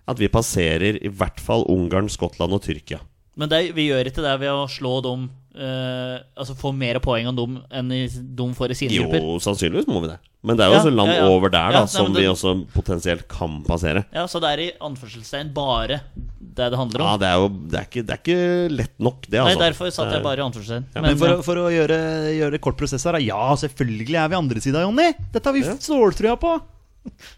at 0.09 0.19
vi 0.19 0.29
passerer 0.29 0.97
i 1.03 1.09
hvert 1.09 1.41
fall 1.41 1.65
Ungarn, 1.69 2.09
Skottland 2.09 2.53
og 2.53 2.63
Tyrkia. 2.63 3.01
Men 3.37 3.49
det, 3.49 3.75
vi 3.77 3.89
gjør 3.89 4.09
ikke 4.11 4.23
det 4.25 4.33
ved 4.41 4.51
å 4.51 4.65
slå 4.69 4.97
dem 5.07 5.29
eh, 5.55 6.17
Altså 6.37 6.57
få 6.59 6.73
mer 6.77 6.99
poeng 7.01 7.29
enn 7.31 7.37
dem 7.39 7.55
enn 7.71 7.89
de 7.89 8.49
får 8.59 8.73
i 8.75 8.77
sine 8.77 8.93
Jo, 8.97 9.05
grupper. 9.07 9.39
sannsynligvis 9.45 9.87
må 9.89 10.01
vi 10.03 10.09
det. 10.11 10.19
Men 10.43 10.57
det 10.59 10.65
er 10.65 10.71
jo 10.71 10.75
Ja, 10.75 10.81
også 10.81 10.93
land 10.97 11.13
ja, 11.13 11.17
ja. 11.21 11.29
over 11.31 11.49
der 11.53 11.71
da 11.71 11.79
Ja, 11.79 11.85
nei, 11.87 11.93
som 11.95 12.13
det- 12.13 12.21
vi 12.23 12.29
også 12.29 12.53
potensielt 12.75 13.29
kan 13.29 13.63
passere. 13.65 14.05
Ja, 14.13 14.27
Så 14.27 14.41
det 14.43 14.51
er 14.51 14.61
i 14.65 14.73
anførselstegn 14.81 15.53
bare 15.55 16.01
det 16.41 16.71
det 16.75 16.77
handler 16.77 17.01
om? 17.01 17.07
Ja, 17.07 17.17
det 17.23 17.29
er 17.31 17.37
jo 17.39 17.49
det 17.71 17.79
er 17.79 17.87
ikke, 17.87 18.05
det 18.07 18.11
er 18.17 18.21
ikke 18.25 18.77
lett 18.77 18.99
nok, 18.99 19.23
det, 19.31 19.39
Nei, 19.39 19.47
altså. 19.55 19.61
derfor 19.63 19.91
satt 19.95 20.13
jeg 20.13 20.23
bare 20.27 20.39
i 20.43 20.45
anførselstegn. 20.49 20.85
Ja, 20.97 21.01
Men 21.07 21.17
for, 21.17 21.29
ja. 21.29 21.37
å- 21.39 21.45
for 21.45 21.55
å 21.57 21.69
gjøre, 21.71 21.99
gjøre 22.41 22.61
kort 22.61 22.77
prosess 22.77 23.05
her. 23.05 23.19
Ja, 23.21 23.55
selvfølgelig 23.55 24.17
er 24.19 24.29
vi 24.29 24.37
andre 24.43 24.61
sida, 24.61 24.83
Jonny! 24.83 25.13
Dette 25.33 25.45
har 25.47 25.53
vi 25.55 25.61
Ja. 25.65 25.77
ståltrua 25.79 26.37
på! 26.41 26.61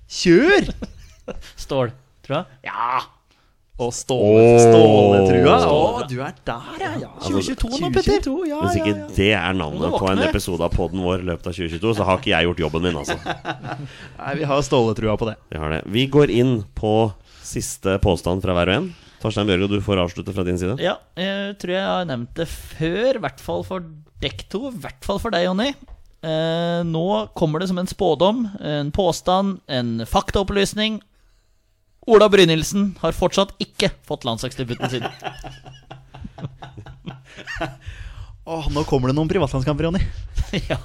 Kjør! 0.09 0.72
Stål, 1.57 1.92
tror 2.27 2.41
jeg. 2.41 2.63
Ja! 2.71 3.03
Og 3.83 3.89
ståle, 3.97 4.43
Åh. 4.53 4.59
ståletrua. 4.61 5.55
Å, 5.65 5.77
du 6.07 6.19
er 6.21 6.35
der, 6.45 6.83
ja. 6.83 6.91
ja. 7.01 7.11
2022 7.25 7.71
nå, 7.81 7.89
Petter. 7.95 8.19
2022, 8.21 8.35
ja, 8.51 8.59
Hvis 8.67 8.77
ikke 8.79 8.93
ja. 8.93 9.07
det 9.17 9.31
er 9.39 9.57
navnet 9.59 9.97
på 9.97 10.11
en 10.13 10.23
episode 10.27 10.67
av 10.67 10.75
poden 10.77 11.01
vår 11.03 11.25
i 11.25 11.29
løpet 11.31 11.49
av 11.49 11.57
2022, 11.57 11.95
så 11.99 12.07
har 12.07 12.21
ikke 12.21 12.35
jeg 12.35 12.49
gjort 12.51 12.63
jobben 12.67 12.85
min, 12.87 12.99
altså. 13.01 13.17
Nei, 14.21 14.35
vi 14.39 14.51
har 14.51 14.67
ståletrua 14.67 15.17
på 15.19 15.31
det. 15.31 15.39
Vi 15.55 15.63
har 15.63 15.73
det. 15.73 15.81
Vi 15.97 16.05
går 16.13 16.35
inn 16.35 16.59
på 16.79 16.93
siste 17.43 17.97
påstand 18.05 18.45
fra 18.45 18.55
hver 18.59 18.71
og 18.71 18.79
en. 18.79 18.91
Torstein 19.23 19.49
Bjørgo, 19.49 19.71
du 19.73 19.83
får 19.85 20.03
avslutte 20.03 20.35
fra 20.37 20.45
din 20.47 20.61
side. 20.61 20.77
Ja, 20.83 20.99
jeg 21.19 21.57
tror 21.63 21.75
jeg 21.77 21.89
har 21.89 22.07
nevnt 22.11 22.35
det 22.39 22.49
før, 22.51 23.17
i 23.17 23.23
hvert 23.25 23.43
fall 23.43 23.65
for 23.67 23.87
dekk 24.23 24.45
to. 24.53 24.67
I 24.69 24.85
hvert 24.85 25.07
fall 25.07 25.23
for 25.23 25.35
deg, 25.35 25.47
Jonny. 25.49 25.71
Eh, 26.23 26.83
nå 26.87 27.07
kommer 27.39 27.63
det 27.63 27.71
som 27.71 27.81
en 27.83 27.91
spådom, 27.91 28.45
en 28.61 28.93
påstand, 28.95 29.63
en 29.67 30.03
faktaopplysning. 30.07 31.01
Ola 32.11 32.27
Brynildsen 32.29 32.97
har 33.03 33.12
fortsatt 33.15 33.53
ikke 33.62 33.93
fått 34.09 34.25
landslagsdebuten 34.27 34.91
sin. 34.91 35.05
Åh, 38.43 38.65
nå 38.75 38.83
kommer 38.91 39.07
det 39.12 39.15
noen 39.15 39.29
privatlandskamper, 39.31 39.87
Jonny. 39.87 40.01
ja. 40.73 40.77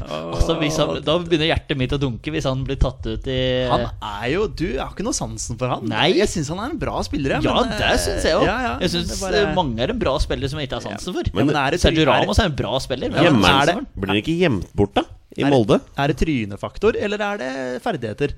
altså, 0.00 0.54
han, 0.56 1.02
da 1.04 1.18
begynner 1.20 1.50
hjertet 1.50 1.76
mitt 1.76 1.92
å 1.92 1.98
dunke 2.00 2.32
hvis 2.32 2.46
han 2.48 2.62
blir 2.64 2.78
tatt 2.80 3.04
ut 3.04 3.26
i 3.30 3.36
Han 3.68 3.84
er 3.84 4.24
jo 4.32 4.46
Du 4.48 4.64
jeg 4.64 4.80
har 4.80 4.94
ikke 4.94 5.04
noe 5.04 5.14
sansen 5.14 5.58
for 5.60 5.68
han. 5.74 5.84
Nei. 5.92 6.06
Jeg 6.16 6.30
syns 6.32 6.48
han 6.54 6.62
er 6.64 6.72
en 6.72 6.80
bra 6.80 7.02
spiller. 7.04 7.36
Ja, 7.36 7.52
men, 7.60 7.74
det 7.76 7.90
syns 8.00 8.24
jeg 8.30 8.38
òg. 8.38 8.46
Ja, 8.48 8.56
ja, 8.64 8.72
jeg 8.80 8.94
syns 8.94 9.12
bare- 9.20 9.42
mange 9.58 9.84
er 9.84 9.92
en 9.92 10.00
bra 10.00 10.14
spiller 10.24 10.48
som 10.50 10.62
jeg 10.62 10.70
ikke 10.70 10.80
har 10.80 10.86
sansen 10.88 11.18
for. 11.18 11.28
Men- 11.36 11.50
men 11.52 11.60
er 11.66 11.76
det 11.76 11.82
Sergio 11.84 12.06
er- 12.06 12.12
Ramos 12.14 12.40
er 12.40 12.48
en 12.48 12.56
bra 12.62 12.72
spiller. 12.80 13.12
men 13.12 13.28
Hjemme, 13.28 13.52
er 13.60 13.66
det- 13.74 13.76
Blir 13.92 14.14
han 14.14 14.22
ikke 14.24 14.38
gjemt 14.40 14.72
bort, 14.74 14.94
da? 14.96 15.04
I 15.36 15.44
Er- 15.44 15.50
Molde? 15.52 15.80
Er 16.00 16.08
det 16.08 16.16
trynefaktor, 16.16 16.96
eller 16.96 17.20
er 17.28 17.36
det 17.44 17.52
ferdigheter 17.84 18.32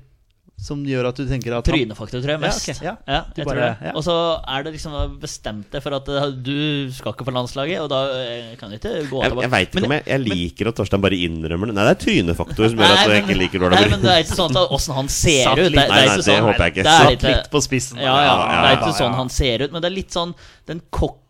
som 0.57 0.79
gjør 0.87 1.09
at 1.09 1.17
du 1.19 1.25
tenker 1.27 1.53
at 1.53 1.65
Trynefaktor, 1.67 2.21
tror 2.23 2.31
jeg 2.31 2.39
Ja, 2.39 2.47
mest. 2.47 2.67
ja. 2.81 2.93
Ja, 3.05 3.25
jeg 3.35 3.45
bare- 3.45 3.55
tror 3.55 3.59
det. 3.59 3.85
ja. 3.85 3.91
Og 3.93 4.03
så 4.05 4.13
er 4.47 4.63
det 4.63 4.71
liksom 4.73 5.19
bestemt 5.19 5.69
deg 5.69 5.83
for 5.83 5.93
at 5.93 6.07
eh, 6.09 6.31
du 6.31 6.89
skal 6.95 7.11
ikke 7.13 7.25
på 7.27 7.33
landslaget, 7.35 7.81
og 7.83 7.89
da 7.91 7.99
eh, 8.23 8.55
kan 8.57 8.69
du 8.71 8.77
ikke 8.77 9.03
gå 9.11 9.19
Jeg, 9.21 9.31
tilbake. 9.31 9.41
jeg 9.43 9.51
veit 9.51 9.67
ikke 9.69 9.81
Men- 9.81 9.85
om 9.85 9.91
jeg, 9.91 10.03
jeg 10.07 10.19
liker 10.25 10.67
at 10.71 10.75
Torstein 10.75 11.01
bare 11.03 11.19
innrømmer 11.19 11.67
det. 11.67 11.75
Nei, 11.75 11.83
det 11.85 11.93
er 11.97 12.01
trynefaktor 12.05 12.69
som 12.71 12.77
gjør 12.79 12.95
at 12.95 13.09
jeg 13.11 13.23
ikke 13.25 13.37
liker 13.37 13.63
Ola 13.67 13.75
Nei, 13.75 13.89
men 13.89 14.01
det 14.01 14.11
er 14.15 14.23
ikke 14.23 14.39
sånn 14.39 14.55
at 14.55 14.69
åssen 14.71 14.95
han 14.95 15.07
ser 15.09 15.51
ut. 15.51 15.55
Det, 15.55 15.63
Nei, 15.63 15.69
det 15.69 15.89
nei, 15.89 15.99
er 15.99 16.07
ikke 16.07 16.15
det 16.15 16.25
sånn 16.25 16.47
håper 16.47 16.63
jeg 16.65 16.73
ikke. 16.73 16.83
Satt 16.85 17.23
litt 17.29 17.51
på 17.51 17.61
spissen. 17.61 17.97
Ja, 17.99 18.03
ja, 18.05 18.23
Ja, 18.25 18.35
det 18.39 18.55
ja, 18.55 18.71
er 18.71 18.77
ikke 18.79 18.97
sånn 18.97 19.11
ja. 19.11 19.17
han 19.19 19.29
ser 19.29 19.61
ut, 19.67 19.71
men 19.75 19.81
det 19.81 19.91
er 19.91 19.95
litt 19.95 20.11
sånn 20.11 20.33
den 20.65 20.81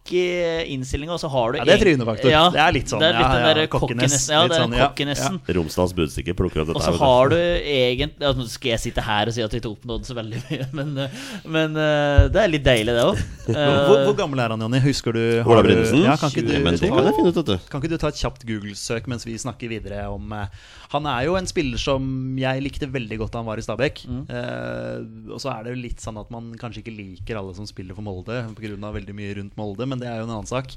cocky 0.06 0.74
innstillinga, 0.74 1.14
og 1.14 1.20
så 1.20 1.30
har 1.30 1.52
du 1.52 1.58
Ja, 1.60 1.66
det 1.66 1.74
er 1.76 1.82
trynefaktor. 1.84 2.30
Ja, 2.30 2.50
Det 2.50 2.62
er 2.62 2.74
litt 2.76 2.90
sånn, 2.90 3.00
Det 3.02 3.10
er 3.10 3.18
litt 3.18 3.26
ja, 3.26 3.54
den 3.56 3.68
cockiness, 3.68 4.14
cockiness. 4.14 4.30
Ja, 4.30 4.42
det 4.48 4.56
er 4.56 4.64
sånn, 4.64 5.40
ja. 5.48 5.56
Romsdals 5.58 5.94
Budstikke 5.98 6.36
plukker 6.38 6.62
opp 6.64 6.76
Og 6.76 6.82
så 6.82 6.94
har 7.00 7.30
du 7.30 7.38
egentlig 7.38 8.26
altså, 8.26 8.48
skal 8.50 8.72
jeg 8.76 8.84
sitte 8.86 9.02
her 9.06 9.28
og 9.28 9.36
si 9.36 9.42
at 9.46 9.54
vi 9.54 9.62
ikke 9.62 9.74
oppnådde 9.74 10.10
så 10.10 10.18
veldig 10.18 10.42
mye, 10.50 10.68
men, 10.78 10.94
eh, 11.06 11.26
men 11.46 11.80
eh, 11.82 12.28
det 12.34 12.42
er 12.44 12.52
litt 12.52 12.66
deilig, 12.66 12.96
det 12.96 13.06
òg. 13.06 13.24
Hvor, 13.56 14.00
hvor 14.08 14.16
gammel 14.18 14.40
er 14.42 14.54
han, 14.54 14.62
Jonny? 14.62 14.80
Husker 14.82 15.14
du 15.16 15.22
Ola 15.46 15.62
Brynesen? 15.66 16.02
Ja, 16.02 16.16
kan, 16.18 16.32
ikke 16.34 16.46
du, 16.48 16.56
Men 16.66 16.78
det 16.80 16.90
kan 16.90 17.30
ut, 17.30 17.38
du. 17.46 17.54
kan 17.70 17.82
ikke 17.82 17.92
du 17.94 18.00
ta 18.02 18.10
et 18.10 18.18
kjapt 18.18 18.46
Google-søk 18.48 19.06
mens 19.12 19.26
vi 19.28 19.36
snakker 19.38 19.70
videre 19.70 20.08
om 20.10 20.34
eh, 20.34 20.50
Han 20.96 21.06
er 21.10 21.28
jo 21.28 21.36
en 21.38 21.50
spiller 21.50 21.82
som 21.82 22.08
jeg 22.40 22.64
likte 22.66 22.90
veldig 22.90 23.20
godt 23.22 23.36
da 23.36 23.42
han 23.42 23.48
var 23.48 23.62
i 23.62 23.66
Stabæk. 23.66 24.02
Mm. 24.10 24.24
Eh, 24.32 25.32
og 25.36 25.42
så 25.44 25.52
er 25.54 25.66
det 25.66 25.76
jo 25.76 25.82
litt 25.84 26.02
sånn 26.04 26.18
at 26.22 26.32
man 26.34 26.52
kanskje 26.60 26.82
ikke 26.82 26.96
liker 26.96 27.40
alle 27.40 27.54
som 27.58 27.68
spiller 27.70 27.98
for 27.98 28.06
Molde 28.06 28.42
pga. 28.58 28.92
veldig 28.96 29.16
mye 29.18 29.38
rundt 29.40 29.58
Molde, 29.60 29.88
men 29.90 29.95
det 30.02 30.10
er 30.10 30.22
jo 30.22 30.28
en 30.28 30.36
annen 30.38 30.50
sak. 30.50 30.76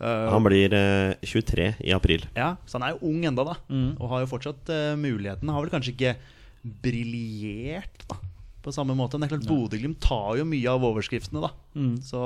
Uh, 0.00 0.30
Han 0.32 0.44
blir 0.46 0.72
uh, 0.72 1.12
23 1.20 1.74
i 1.84 1.92
april. 1.92 2.24
ja, 2.36 2.54
Så 2.64 2.78
han 2.78 2.86
er 2.86 2.94
jo 2.94 3.10
ung 3.10 3.24
enda 3.28 3.44
da. 3.44 3.56
Mm. 3.68 3.90
Og 3.98 4.12
har 4.14 4.22
jo 4.24 4.30
fortsatt 4.32 4.72
uh, 4.72 4.96
muligheten. 4.96 5.50
Har 5.52 5.64
vel 5.64 5.72
kanskje 5.72 5.92
ikke 5.92 6.14
briljert 6.84 8.04
da, 8.08 8.16
på 8.64 8.72
samme 8.72 8.96
måte. 8.96 9.18
Men 9.18 9.28
det 9.28 9.34
er 9.34 9.38
klart 9.38 9.50
Bodø-Glimt 9.50 10.00
tar 10.04 10.40
jo 10.40 10.48
mye 10.48 10.72
av 10.72 10.84
overskriftene, 10.88 11.44
da. 11.44 11.52
Mm. 11.76 11.94
Så 12.04 12.20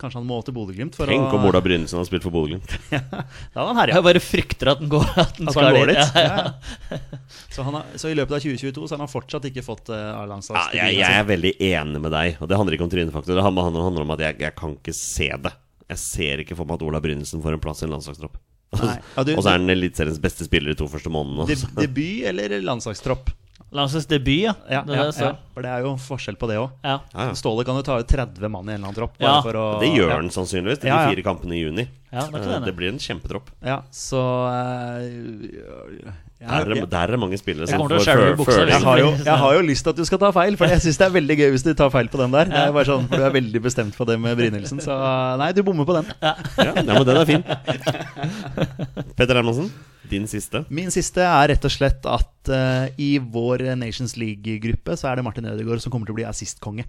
kanskje 0.00 0.18
han 0.20 0.26
må 0.26 0.40
til 0.44 0.54
Bodø-Glimt 0.56 0.96
for 0.98 1.10
Tenk 1.10 1.30
å 1.30 1.38
om 1.38 1.46
Ola 1.48 1.60
Brynesen 1.64 2.00
har 2.00 2.06
spilt 2.08 2.24
for 2.26 2.34
Bodø-Glimt. 2.34 2.72
Da 3.54 3.62
var 3.62 3.70
han 3.70 3.80
herja. 3.82 3.98
Jeg 3.98 4.06
bare 4.08 4.22
frykter 4.22 4.70
at 4.72 4.80
den 4.82 4.90
går 4.92 5.04
At 5.22 5.36
den 5.38 5.50
At 5.50 5.56
skal 5.56 5.76
går 5.78 5.92
dit. 5.92 6.00
Ja, 6.00 6.06
Ja, 6.14 6.38
ja. 6.38 6.94
ja. 6.94 7.20
Så, 7.54 7.62
han 7.66 7.78
har, 7.78 7.92
så 8.00 8.10
i 8.10 8.16
løpet 8.18 8.34
av 8.36 8.42
2022 8.42 8.88
så 8.88 8.96
har 8.96 9.04
han 9.04 9.12
fortsatt 9.12 9.46
ikke 9.50 9.62
fått 9.66 9.92
uh, 9.92 9.98
Ja, 9.98 10.24
A-landslagsdebuten 10.24 10.80
jeg, 10.80 10.98
jeg 11.02 11.20
er 11.20 11.28
veldig 11.28 11.52
enig 11.70 12.02
med 12.06 12.14
deg, 12.16 12.40
og 12.40 12.50
det 12.50 12.58
handler 12.58 12.76
ikke 12.78 12.88
om 12.88 12.94
trynefaktor. 12.96 13.38
Det 13.38 13.46
handler, 13.46 14.02
om 14.02 14.16
at 14.16 14.24
jeg, 14.26 14.40
jeg 14.42 14.56
kan 14.58 14.74
ikke 14.74 14.96
se 14.96 15.30
det. 15.46 15.54
Jeg 15.94 16.02
ser 16.02 16.42
ikke 16.42 16.58
for 16.58 16.68
meg 16.68 16.80
at 16.80 16.88
Ola 16.88 17.00
Brynesen 17.04 17.44
får 17.44 17.58
en 17.58 17.62
plass 17.62 17.84
i 17.84 17.88
en 17.88 17.94
landslagstropp. 17.94 18.40
Ja, 18.74 18.96
og 19.22 19.42
så 19.44 19.52
er 19.52 19.58
han 19.60 19.70
Eliteseriens 19.70 20.18
beste 20.22 20.46
spiller 20.48 20.72
de 20.72 20.78
to 20.80 20.88
første 20.90 21.12
månedene. 21.12 21.46
De, 21.46 21.70
debut 21.84 22.26
eller 22.30 22.58
landslagstropp? 22.64 23.30
Landslagsdebut, 23.74 24.42
ja. 24.44 24.52
Ja, 24.70 24.80
det 24.86 24.94
er 24.94 25.00
ja, 25.00 25.04
det 25.10 25.16
det 25.18 25.24
ja, 25.26 25.32
for 25.54 25.66
det 25.66 25.70
er 25.74 25.80
jo 25.82 25.92
forskjell 25.98 26.36
på 26.38 26.46
det 26.50 26.56
òg. 26.62 26.70
Ja. 26.86 26.96
Ja, 27.12 27.24
ja. 27.28 27.34
Ståle 27.38 27.64
kan 27.66 27.74
jo 27.74 27.82
ta 27.86 27.96
ut 27.98 28.06
30 28.10 28.48
mann 28.54 28.68
i 28.68 28.74
en 28.76 28.78
eller 28.78 28.86
annen 28.92 28.98
tropp. 29.00 29.16
Bare 29.18 29.32
Ja, 29.32 29.40
for 29.42 29.58
å, 29.58 29.64
Det 29.82 29.90
gjør 29.96 30.08
ja. 30.12 30.18
han 30.20 30.30
sannsynligvis 30.30 30.78
til 30.84 30.88
Ja, 30.92 31.00
ja. 31.02 31.08
de 31.10 31.16
fire 31.16 31.24
kampene 31.26 31.56
i 31.58 31.62
juni. 31.64 31.88
Ja, 32.14 32.28
det 32.30 32.44
Eh, 32.46 32.60
det 32.68 32.74
blir 32.78 32.92
en 32.94 33.00
kjempetropp. 33.02 33.48
Ja, 33.66 33.80
så 33.90 34.20
uh, 34.46 36.12
Der, 36.44 36.70
er- 36.76 36.86
der 36.86 36.98
er 37.00 37.10
det 37.14 37.18
mange 37.18 37.38
spillere 37.40 37.66
som 37.66 37.80
får 37.88 38.02
skjelve 38.04 38.26
i 38.28 38.32
fø- 38.34 38.36
buksa, 38.42 38.58
føling. 38.60 38.70
jeg, 38.74 38.82
har 38.84 38.98
jo, 39.00 39.08
jeg 39.24 39.36
har 39.42 39.54
jo 39.56 39.60
lyst 39.64 39.82
til 39.86 39.90
at 39.94 39.96
du 39.96 40.04
skal 40.04 40.18
ta 40.22 40.30
feil, 40.36 40.56
for 40.60 40.66
jeg 40.70 40.82
syns 40.84 40.98
det 41.00 41.06
er 41.08 41.14
veldig 41.14 41.36
gøy 41.40 41.50
hvis 41.56 41.64
du 41.64 41.72
tar 41.74 41.90
feil 41.94 42.08
på 42.12 42.20
den 42.20 42.30
der. 42.36 42.44
Det 42.52 42.60
er 42.68 42.72
bare 42.76 42.84
sånn, 42.86 43.08
for 43.08 43.16
Du 43.16 43.24
er 43.24 43.34
veldig 43.34 43.62
bestemt 43.64 43.96
på 43.96 44.06
det 44.06 44.18
med 44.20 44.36
Brynildsen, 44.38 44.78
så 44.84 44.92
eh, 44.94 45.36
nei, 45.40 45.50
du 45.56 45.62
bommer 45.66 45.88
på 45.88 45.96
den. 45.98 46.12
Ja, 46.22 46.34
ja, 46.62 46.72
men 46.76 47.06
den 47.08 47.16
er 47.16 47.24
fin. 47.32 47.42
Petter 49.16 49.34
Hermansen, 49.40 49.70
din 50.10 50.26
siste. 50.30 50.64
Min 50.68 50.92
siste 50.94 51.22
er 51.24 51.48
rett 51.52 51.64
og 51.64 51.72
slett 51.72 52.04
at 52.08 52.52
uh, 52.52 52.86
i 53.00 53.16
vår 53.18 53.66
Nations 53.80 54.16
League-gruppe 54.20 54.98
så 55.00 55.10
er 55.10 55.18
det 55.18 55.24
Martin 55.26 55.48
Ødegaard 55.48 55.82
som 55.84 55.94
kommer 55.94 56.08
til 56.08 56.16
å 56.16 56.20
bli 56.20 56.28
assistkonge. 56.28 56.86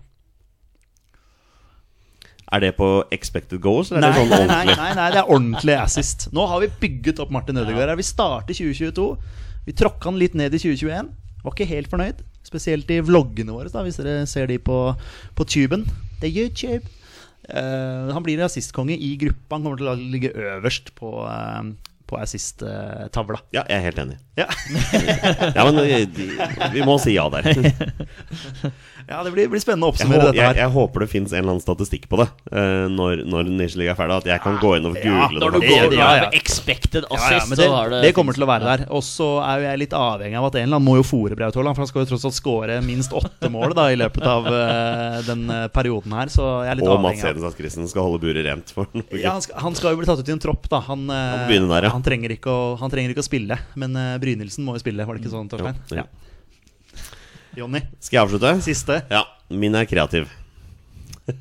Er 2.54 2.62
det 2.62 2.76
på 2.78 2.88
expected 3.16 3.60
goals, 3.64 3.90
eller 3.90 4.06
Nei, 4.06 4.10
er 4.12 4.16
det 4.16 4.22
sånn 4.22 4.50
nei, 4.52 4.66
nei, 4.68 4.76
nei, 4.78 4.90
nei, 5.00 5.08
det 5.16 5.22
er 5.24 5.32
ordentlig 5.34 5.78
assist. 5.82 6.28
Nå 6.36 6.46
har 6.52 6.62
vi 6.62 6.70
bygget 6.84 7.22
opp 7.24 7.34
Martin 7.34 7.58
Ødegaard. 7.58 7.90
her. 7.90 7.98
Vi 7.98 8.06
starter 8.06 8.54
2022. 8.54 9.08
Vi 9.66 9.74
tråkka 9.74 10.12
han 10.12 10.20
litt 10.22 10.38
ned 10.38 10.54
i 10.54 10.62
2021. 10.62 11.10
Var 11.46 11.56
ikke 11.56 11.70
helt 11.72 11.90
fornøyd. 11.90 12.22
Spesielt 12.46 12.92
i 12.94 13.02
vloggene 13.02 13.56
våre, 13.56 13.72
da, 13.74 13.82
hvis 13.86 13.98
dere 13.98 14.28
ser 14.30 14.46
de 14.52 14.60
på, 14.62 14.78
på 15.38 15.48
tuben. 15.50 15.88
Det 16.22 16.30
er 16.30 16.46
YouTube. 16.46 16.94
Uh, 17.50 18.14
han 18.14 18.24
blir 18.26 18.42
assistkonge 18.46 18.98
i 18.98 19.16
gruppa. 19.22 19.58
Han 19.58 19.66
kommer 19.66 19.82
til 19.82 19.90
å 19.90 19.98
ligge 19.98 20.34
øverst 20.34 20.94
på, 20.98 21.12
eh, 21.26 21.74
på 22.08 22.20
assist-tavla. 22.22 23.42
Ja, 23.56 23.66
jeg 23.70 23.80
er 23.80 23.86
helt 23.90 24.06
enig. 24.06 24.20
Ja. 24.36 24.50
Ja, 25.56 25.64
men 25.64 25.78
eh, 25.80 26.08
vi 26.74 26.84
må 26.84 26.98
si 27.00 27.14
ja 27.16 27.26
der. 27.32 27.46
ja, 29.10 29.22
det 29.24 29.32
blir, 29.32 29.48
blir 29.52 29.62
spennende 29.62 29.88
å 29.88 29.94
Jeg, 29.94 29.96
oppsummere 29.96 30.28
dette 30.30 30.44
her. 30.44 30.58
jeg 30.60 30.72
håper 30.74 31.06
det 31.06 31.08
fins 31.12 31.32
en 31.32 31.40
eller 31.40 31.54
annen 31.54 31.64
statistikk 31.64 32.08
på 32.12 32.20
det 32.20 32.26
uh, 32.52 32.88
når, 32.92 33.22
når 33.30 33.52
Nation 33.54 33.82
League 33.82 33.94
er 33.94 34.00
ferdig. 34.00 34.18
At 34.24 34.30
jeg 34.34 34.44
kan 34.44 34.58
gå 34.60 34.74
inn 34.80 34.90
og 34.90 34.98
google 34.98 35.40
ja, 35.40 35.44
Når 35.44 35.56
du 35.56 35.60
det. 35.62 35.70
Går 35.72 35.96
ja, 35.96 36.10
ja. 36.20 36.30
expected 36.36 37.08
assist, 37.08 37.54
ja, 37.54 37.60
det, 37.62 37.70
har 37.72 37.94
det 37.94 38.02
det 38.08 38.12
kommer 38.18 38.36
til 38.36 38.46
å 38.46 38.50
være 38.50 38.68
der. 38.72 38.86
Og 38.96 39.06
så 39.08 39.30
er 39.46 39.62
jo 39.62 39.68
jeg 39.70 39.82
litt 39.86 39.96
avhengig 40.00 40.40
av 40.42 40.50
at 40.50 40.60
en 40.60 40.68
eller 40.68 40.80
annen 40.80 40.90
må 40.90 40.98
jo 41.00 41.08
fòre 41.08 41.40
Braut 41.40 41.60
Haaland. 41.60 41.78
For 41.78 41.86
han 41.86 41.92
skal 41.94 42.04
jo 42.06 42.12
tross 42.12 42.28
alt 42.32 42.40
skåre 42.40 42.80
minst 42.86 43.16
åtte 43.16 43.52
mål 43.54 43.78
da 43.78 43.88
i 43.94 44.00
løpet 44.00 44.28
av 44.32 44.50
uh, 44.52 45.20
den 45.30 45.48
perioden 45.76 46.18
her. 46.20 46.34
Så 46.34 46.50
jeg 46.68 46.74
er 46.74 46.82
litt 46.82 46.90
Og 46.90 47.00
Mats 47.00 47.22
avhengig 47.22 47.24
av 47.24 47.32
Hedenstad 47.32 47.62
Christen 47.62 47.92
skal 47.92 48.10
holde 48.10 48.24
buret 48.26 48.44
rent 48.50 48.76
for 48.76 48.92
Norge. 48.92 49.22
ja, 49.22 49.38
han, 49.38 49.46
skal, 49.46 49.62
han 49.64 49.80
skal 49.80 49.96
jo 49.96 50.04
bli 50.04 50.12
tatt 50.12 50.24
ut 50.26 50.34
i 50.34 50.36
en 50.36 50.44
tropp, 50.44 50.68
da. 50.72 50.84
Han, 50.90 51.08
uh, 51.08 51.16
Han 51.16 51.48
må 51.48 51.72
der, 51.72 51.90
ja. 51.90 51.95
Han, 51.96 52.04
trenger, 52.04 52.36
ikke 52.36 52.52
å, 52.52 52.76
han 52.82 52.92
trenger 52.92 53.14
ikke 53.14 53.24
å 53.24 53.28
spille. 53.28 53.58
Men 53.80 53.96
uh, 53.96 54.16
Brynildsen 54.22 54.66
må 54.68 54.76
jo 54.76 54.84
spille, 54.84 55.06
var 55.08 55.18
det 55.18 55.24
ikke 55.24 55.34
sånn, 55.34 55.50
Torstein? 55.52 55.80
Jo, 55.92 56.04
ja. 56.04 56.08
Jonny, 57.56 57.80
Skal 58.04 58.18
jeg 58.18 58.26
avslutte? 58.26 58.52
siste. 58.66 59.00
Ja, 59.12 59.24
min 59.48 59.78
er 59.80 59.88
kreativ. 59.88 60.28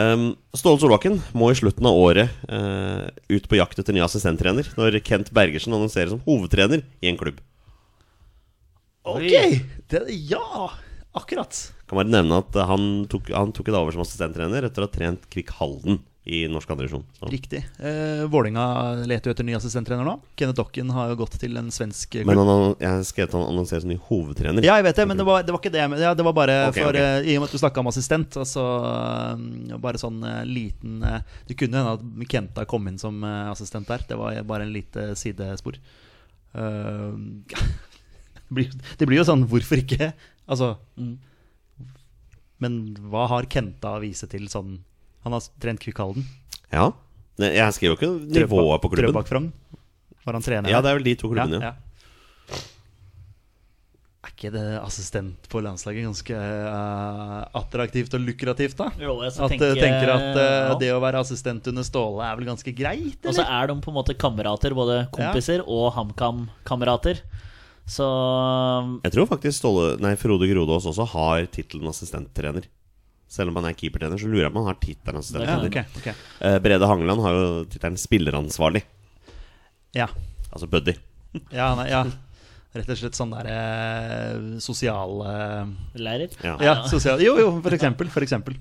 um, 0.00 0.30
Ståle 0.56 0.80
Solbakken 0.80 1.20
må 1.36 1.50
i 1.52 1.58
slutten 1.58 1.86
av 1.90 1.98
året 2.00 2.32
uh, 2.48 3.04
ut 3.28 3.48
på 3.50 3.58
jakt 3.60 3.78
etter 3.82 3.94
ny 3.94 4.00
assistenttrener 4.06 4.72
når 4.80 4.96
Kent 5.04 5.28
Bergersen 5.36 5.76
annonserer 5.76 6.14
som 6.14 6.22
hovedtrener 6.24 6.86
i 7.04 7.12
en 7.12 7.20
klubb. 7.20 7.42
Ok! 9.04 9.28
Det, 9.92 10.06
ja, 10.30 10.70
akkurat. 11.16 11.60
Kan 11.84 12.00
bare 12.00 12.12
nevne 12.16 12.40
at 12.40 12.56
han 12.70 12.88
tok, 13.12 13.28
han 13.34 13.52
tok 13.56 13.68
det 13.68 13.76
over 13.76 13.92
som 13.92 14.04
assistenttrener 14.06 14.64
etter 14.64 14.84
å 14.84 14.88
ha 14.88 14.94
trent 14.94 15.28
Kvikk 15.32 15.52
Halden 15.60 16.00
i 16.28 16.42
norsk 16.52 16.68
andredivisjon. 16.70 17.04
Riktig. 17.32 17.62
Eh, 17.80 18.26
Vålinga 18.28 18.64
leter 19.08 19.30
jo 19.30 19.32
etter 19.32 19.46
ny 19.48 19.54
assistenttrener 19.56 20.04
nå. 20.04 20.18
Kenneth 20.36 20.58
Dokken 20.58 20.90
har 20.92 21.08
jo 21.08 21.16
gått 21.22 21.38
til 21.40 21.56
en 21.56 21.70
svensk 21.72 22.10
klubb. 22.12 22.28
Men 22.28 22.36
han, 22.44 22.74
jeg 22.78 23.06
skrev 23.08 23.30
at 23.30 23.36
han 23.38 23.46
annonserer 23.48 23.80
som 23.86 23.90
ny 23.90 23.96
hovedtrener. 24.10 24.62
Ja, 24.66 24.76
jeg 24.76 24.84
vet 24.90 25.00
det, 25.00 25.06
men 25.08 25.16
det 25.16 25.24
var, 25.24 25.42
det 25.48 25.54
var 25.56 25.62
ikke 25.62 25.72
det. 25.72 25.86
men- 25.88 26.02
Ja, 26.04 26.12
det 26.14 26.26
var 26.26 26.36
bare 26.36 26.58
okay, 26.68 26.82
for 26.84 26.90
ok. 26.92 27.00
eh, 27.00 27.30
I 27.32 27.36
og 27.38 27.40
med 27.40 27.48
at 27.48 27.56
du 27.56 27.62
snakka 27.62 27.80
om 27.80 27.88
assistent, 27.88 28.36
altså 28.36 28.66
Bare 29.80 29.98
sånn 30.02 30.20
eh, 30.28 30.44
liten 30.44 31.00
Det 31.48 31.56
kunne 31.56 31.80
hende 31.80 31.96
at 31.96 32.28
Kenta 32.28 32.66
kom 32.68 32.86
inn 32.92 32.98
som 33.00 33.24
assistent 33.24 33.88
der. 33.88 34.04
Det 34.06 34.18
var 34.20 34.42
bare 34.44 34.68
en 34.68 34.72
lite 34.76 35.14
sidespor. 35.16 35.80
Uh, 36.50 37.14
det 38.50 39.06
blir- 39.06 39.18
jo 39.20 39.22
sånn 39.22 39.44
Hvorfor 39.46 39.78
ikke? 39.78 40.08
Altså 40.50 40.72
Men 42.58 42.78
hva 43.08 43.28
har 43.30 43.46
Kenta 43.46 43.92
å 43.96 44.00
vise 44.02 44.26
til 44.26 44.48
sånn 44.50 44.80
Han 45.26 45.36
har 45.36 45.46
trent 45.60 45.80
Kvikkhalden. 45.82 46.24
Ja. 46.72 46.90
Jeg 47.40 47.72
skriver 47.76 47.94
jo 47.94 47.98
ikke 47.98 48.40
nivået 48.40 48.82
på 48.82 48.90
klubben. 48.92 49.10
Drøbak 49.12 49.28
Frogn. 49.30 49.52
Var 50.24 50.36
han 50.36 50.44
trener 50.44 50.68
Ja, 50.72 50.82
det 50.84 50.90
er 50.90 50.98
vel 51.00 51.06
de 51.06 51.14
to 51.16 51.30
klubbene, 51.32 51.60
ja. 51.70 51.76
Er 54.20 54.32
ikke 54.34 54.50
det 54.52 54.64
assistent 54.82 55.46
på 55.48 55.62
landslaget 55.64 56.04
ganske 56.04 56.36
uh, 56.36 57.38
attraktivt 57.56 58.12
og 58.18 58.20
lukrativt, 58.20 58.76
da? 58.76 58.90
Jo, 59.00 59.14
jeg 59.24 59.32
At 59.32 59.38
tenker- 59.54 59.72
tenker, 59.72 59.80
tenker 59.80 60.12
at 60.12 60.26
uh, 60.36 60.42
ja. 60.44 60.74
det 60.82 60.90
å 60.92 60.98
være 61.00 61.22
assistent 61.24 61.70
under 61.72 61.86
Ståle 61.88 62.26
er 62.26 62.36
vel 62.36 62.50
ganske 62.50 62.74
greit, 62.76 63.16
Og 63.24 63.32
så 63.38 63.46
er 63.48 63.70
de 63.70 63.78
på 63.80 63.88
en 63.92 63.96
måte 63.96 64.16
kamerater, 64.20 64.76
både 64.76 65.06
kompiser 65.16 65.64
og 65.64 65.88
HamKam-kamerater. 65.96 67.22
Så 67.88 68.04
Jeg 69.08 69.14
tror 69.16 69.30
faktisk 69.32 69.56
Ståle, 69.62 69.94
nei, 70.04 70.12
Frode 70.20 70.50
Grodås 70.52 70.84
også 70.92 71.08
har 71.16 71.48
tittelen 71.48 71.88
assistenttrener. 71.88 72.68
Selv 73.30 73.52
om 73.52 73.60
han 73.60 73.68
er 73.70 73.76
keepertrener, 73.78 74.18
så 74.18 74.26
lurer 74.26 74.48
jeg 74.48 74.52
på 74.52 74.58
om 74.58 74.64
han 74.66 74.72
har 74.72 74.80
tittelen 74.82 75.26
Ja, 75.46 75.58
okay, 75.62 75.84
okay. 75.94 76.00
ok. 76.14 76.24
Eh, 76.48 76.56
Brede 76.64 76.88
Hangeland 76.90 77.22
har 77.22 77.36
jo 77.36 77.44
tittelen 77.70 77.98
spilleransvarlig. 78.00 78.82
Ja. 79.94 80.08
Altså 80.50 80.66
buddy. 80.70 80.96
Ja, 81.54 81.70
nei, 81.78 81.86
ja. 81.92 82.02
Rett 82.74 82.90
og 82.90 82.98
slett 82.98 83.18
sånn 83.18 83.32
der 83.34 83.46
eh, 83.50 84.34
sosial 84.62 85.22
eh, 85.26 85.70
lærer. 85.98 86.34
Ja. 86.42 86.56
Ja, 86.62 86.74
sosial 86.90 87.22
Jo, 87.22 87.36
jo, 87.38 87.48
for 87.62 87.74
eksempel. 87.74 88.10
For 88.10 88.26
eksempel. 88.26 88.58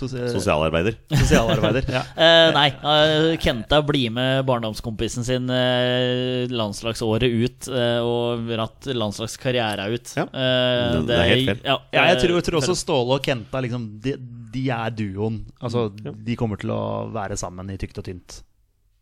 Sosia- 0.00 0.30
Sosialarbeider. 0.32 0.96
Sosialarbeider. 1.12 1.84
Ja. 1.96 2.02
Eh, 2.16 2.50
nei, 2.56 2.66
eh, 2.72 3.36
Kenta 3.42 3.82
blir 3.86 4.10
med 4.16 4.44
barndomskompisen 4.48 5.24
sin 5.28 5.50
eh, 5.52 6.48
landslagsåret 6.50 7.28
ut 7.28 7.68
eh, 7.68 8.00
og 8.00 8.48
ratt 8.58 8.88
landslagskarriera 8.96 9.88
ut. 9.92 10.14
Ja. 10.16 10.24
Eh, 10.24 10.84
Det- 10.96 11.06
det 11.10 11.18
er 11.20 11.28
helt 11.34 11.50
fair. 11.52 11.60
Ja, 11.64 11.78
Ja, 11.92 12.04
jeg 12.14 12.20
tror, 12.24 12.30
eh, 12.34 12.40
jeg 12.40 12.48
tror 12.48 12.60
også 12.62 12.76
Ståle 12.80 13.18
og 13.18 13.22
Kenta 13.26 13.60
liksom, 13.64 13.88
de, 14.00 14.16
de 14.54 14.64
er 14.70 14.90
duoen. 14.90 15.42
Altså, 15.60 15.88
De 15.94 16.36
kommer 16.36 16.56
til 16.58 16.70
å 16.74 16.82
være 17.12 17.36
sammen 17.36 17.68
i 17.70 17.76
tykt 17.76 17.98
og 18.00 18.04
tynt. 18.08 18.40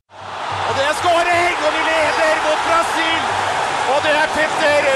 Og 0.09 0.73
det 0.77 0.85
er 0.89 0.97
skåring, 1.01 1.57
og 1.65 1.73
vi 1.77 1.83
leder 1.85 2.39
mot 2.45 2.61
Brasil! 2.67 3.23
Og 3.89 3.99
det 4.05 4.13
er 4.17 4.29
Petter 4.37 4.89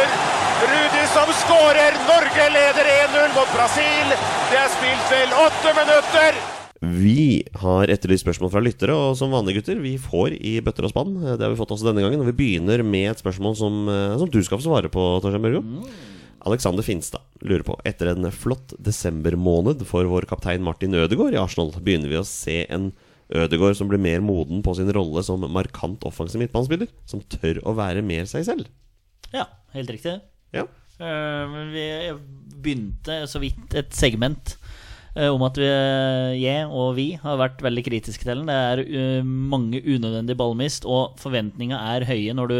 Rudi 0.72 1.04
som 1.12 1.30
skårer. 1.42 1.91
Norge 2.32 2.48
leder 2.48 2.86
1-0 2.88 3.34
mot 3.36 3.50
Brasil. 3.52 4.12
Det 4.48 4.56
er 4.56 4.70
spilt 4.72 5.10
vel 5.12 5.34
åtte 5.36 5.72
minutter. 5.76 6.38
Vi 6.80 7.42
har 7.60 7.92
etterlyst 7.92 8.24
spørsmål 8.24 8.48
fra 8.54 8.62
lyttere, 8.64 8.94
og 8.96 9.18
som 9.20 9.34
vanlige 9.36 9.60
gutter, 9.60 9.82
vi 9.84 9.98
får 10.00 10.38
i 10.40 10.54
bøtter 10.64 10.88
og 10.88 10.94
spann. 10.94 11.12
Det 11.20 11.44
har 11.44 11.52
vi 11.52 11.58
fått 11.60 11.74
også 11.76 11.90
denne 11.90 12.00
gangen. 12.00 12.22
Og 12.24 12.30
vi 12.30 12.34
begynner 12.38 12.80
med 12.88 13.10
et 13.10 13.20
spørsmål 13.20 13.58
som, 13.60 13.76
eh, 13.84 14.16
som 14.16 14.32
du 14.32 14.40
skal 14.40 14.56
få 14.56 14.64
svare 14.64 14.88
på, 14.88 15.04
Torstein 15.20 15.44
Børgo. 15.44 15.60
Alexander 16.48 16.82
Finstad 16.82 17.20
lurer 17.44 17.68
på 17.68 17.76
Etter 17.84 18.14
en 18.14 18.30
flott 18.32 18.72
desembermåned 18.80 19.84
for 19.84 20.08
vår 20.08 20.24
kaptein 20.24 20.64
Martin 20.64 20.96
Ødegaard 20.96 21.36
i 21.36 21.42
Arsenal, 21.44 21.70
begynner 21.84 22.08
vi 22.08 22.16
å 22.16 22.24
se 22.24 22.64
en 22.70 22.94
Ødegaard 23.28 23.76
som 23.76 23.92
blir 23.92 24.00
mer 24.00 24.24
moden 24.24 24.64
på 24.64 24.74
sin 24.74 24.88
rolle 24.90 25.20
som 25.22 25.44
markant 25.52 26.00
offensiv 26.08 26.40
midtbanespiller, 26.40 26.88
som 27.04 27.20
tør 27.20 27.60
å 27.60 27.76
være 27.76 28.00
mer 28.00 28.24
seg 28.24 28.48
selv. 28.48 28.72
Ja, 29.34 29.50
helt 29.76 29.90
riktig. 29.90 30.22
Ja. 30.50 30.64
Eh, 31.00 31.44
men 31.50 31.72
vi 31.72 31.86
begynte 32.62 33.22
så 33.30 33.40
vidt 33.42 33.74
et 33.78 33.92
segment 33.96 34.56
eh, 35.16 35.28
om 35.28 35.42
at 35.46 35.58
vi, 35.58 35.68
jeg 36.38 36.66
og 36.68 36.94
vi 36.98 37.08
har 37.22 37.40
vært 37.40 37.62
veldig 37.64 37.84
kritiske 37.88 38.26
til 38.26 38.42
den. 38.42 38.50
Det 38.50 38.58
er 38.58 38.82
eh, 38.84 39.22
mange 39.26 39.82
unødvendige 39.82 40.38
ballmist, 40.38 40.86
og 40.88 41.16
forventninga 41.22 41.80
er 41.94 42.08
høye 42.10 42.36
når 42.36 42.52
du 42.52 42.58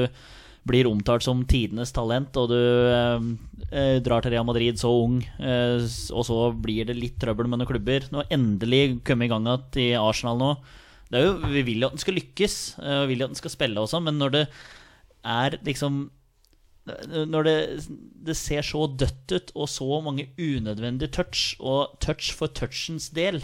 blir 0.68 0.86
omtalt 0.86 1.24
som 1.26 1.40
tidenes 1.50 1.90
talent, 1.94 2.36
og 2.38 2.52
du 2.52 2.58
eh, 2.58 3.98
drar 4.04 4.22
til 4.22 4.34
Real 4.34 4.46
Madrid 4.46 4.78
så 4.78 4.92
ung, 4.94 5.18
eh, 5.42 5.82
og 6.14 6.26
så 6.28 6.38
blir 6.54 6.86
det 6.86 6.98
litt 6.98 7.18
trøbbel 7.22 7.50
med 7.50 7.60
noen 7.62 7.70
klubber. 7.72 8.06
Nå 8.14 8.26
endelig 8.30 9.02
kommet 9.06 9.26
i 9.26 9.32
gang 9.32 9.48
igjen 9.48 9.82
i 9.82 9.88
Arsenal 9.98 10.38
nå. 10.38 10.54
Jo, 11.12 11.34
vi 11.44 11.60
vil 11.66 11.82
jo 11.82 11.90
at 11.90 11.98
den 11.98 12.00
skal 12.00 12.16
lykkes, 12.16 12.54
og 12.80 13.02
vi 13.02 13.12
vil 13.12 13.24
jo 13.24 13.26
at 13.26 13.34
den 13.34 13.42
skal 13.42 13.52
spille 13.52 13.82
også, 13.82 14.00
men 14.00 14.16
når 14.16 14.30
det 14.32 14.44
er 15.28 15.58
liksom 15.66 16.06
når 16.82 17.46
det, 17.46 17.58
det 18.26 18.34
ser 18.38 18.64
så 18.66 18.86
dødt 18.90 19.34
ut, 19.36 19.52
og 19.54 19.68
så 19.70 20.00
mange 20.02 20.26
unødvendige 20.34 21.12
touch, 21.14 21.52
og 21.62 21.94
touch 22.02 22.32
for 22.34 22.50
touchens 22.50 23.10
del 23.14 23.38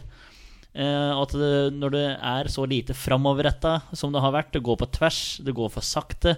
eh, 0.74 1.12
At 1.14 1.34
det, 1.38 1.52
når 1.76 1.94
det 1.94 2.06
er 2.16 2.50
så 2.50 2.66
lite 2.66 2.96
framoverretta 2.98 3.76
som 3.92 4.14
det 4.14 4.24
har 4.24 4.34
vært, 4.34 4.50
det 4.56 4.64
går 4.66 4.80
på 4.80 4.90
tvers, 4.98 5.20
det 5.46 5.54
går 5.54 5.70
for 5.70 5.86
sakte, 5.86 6.34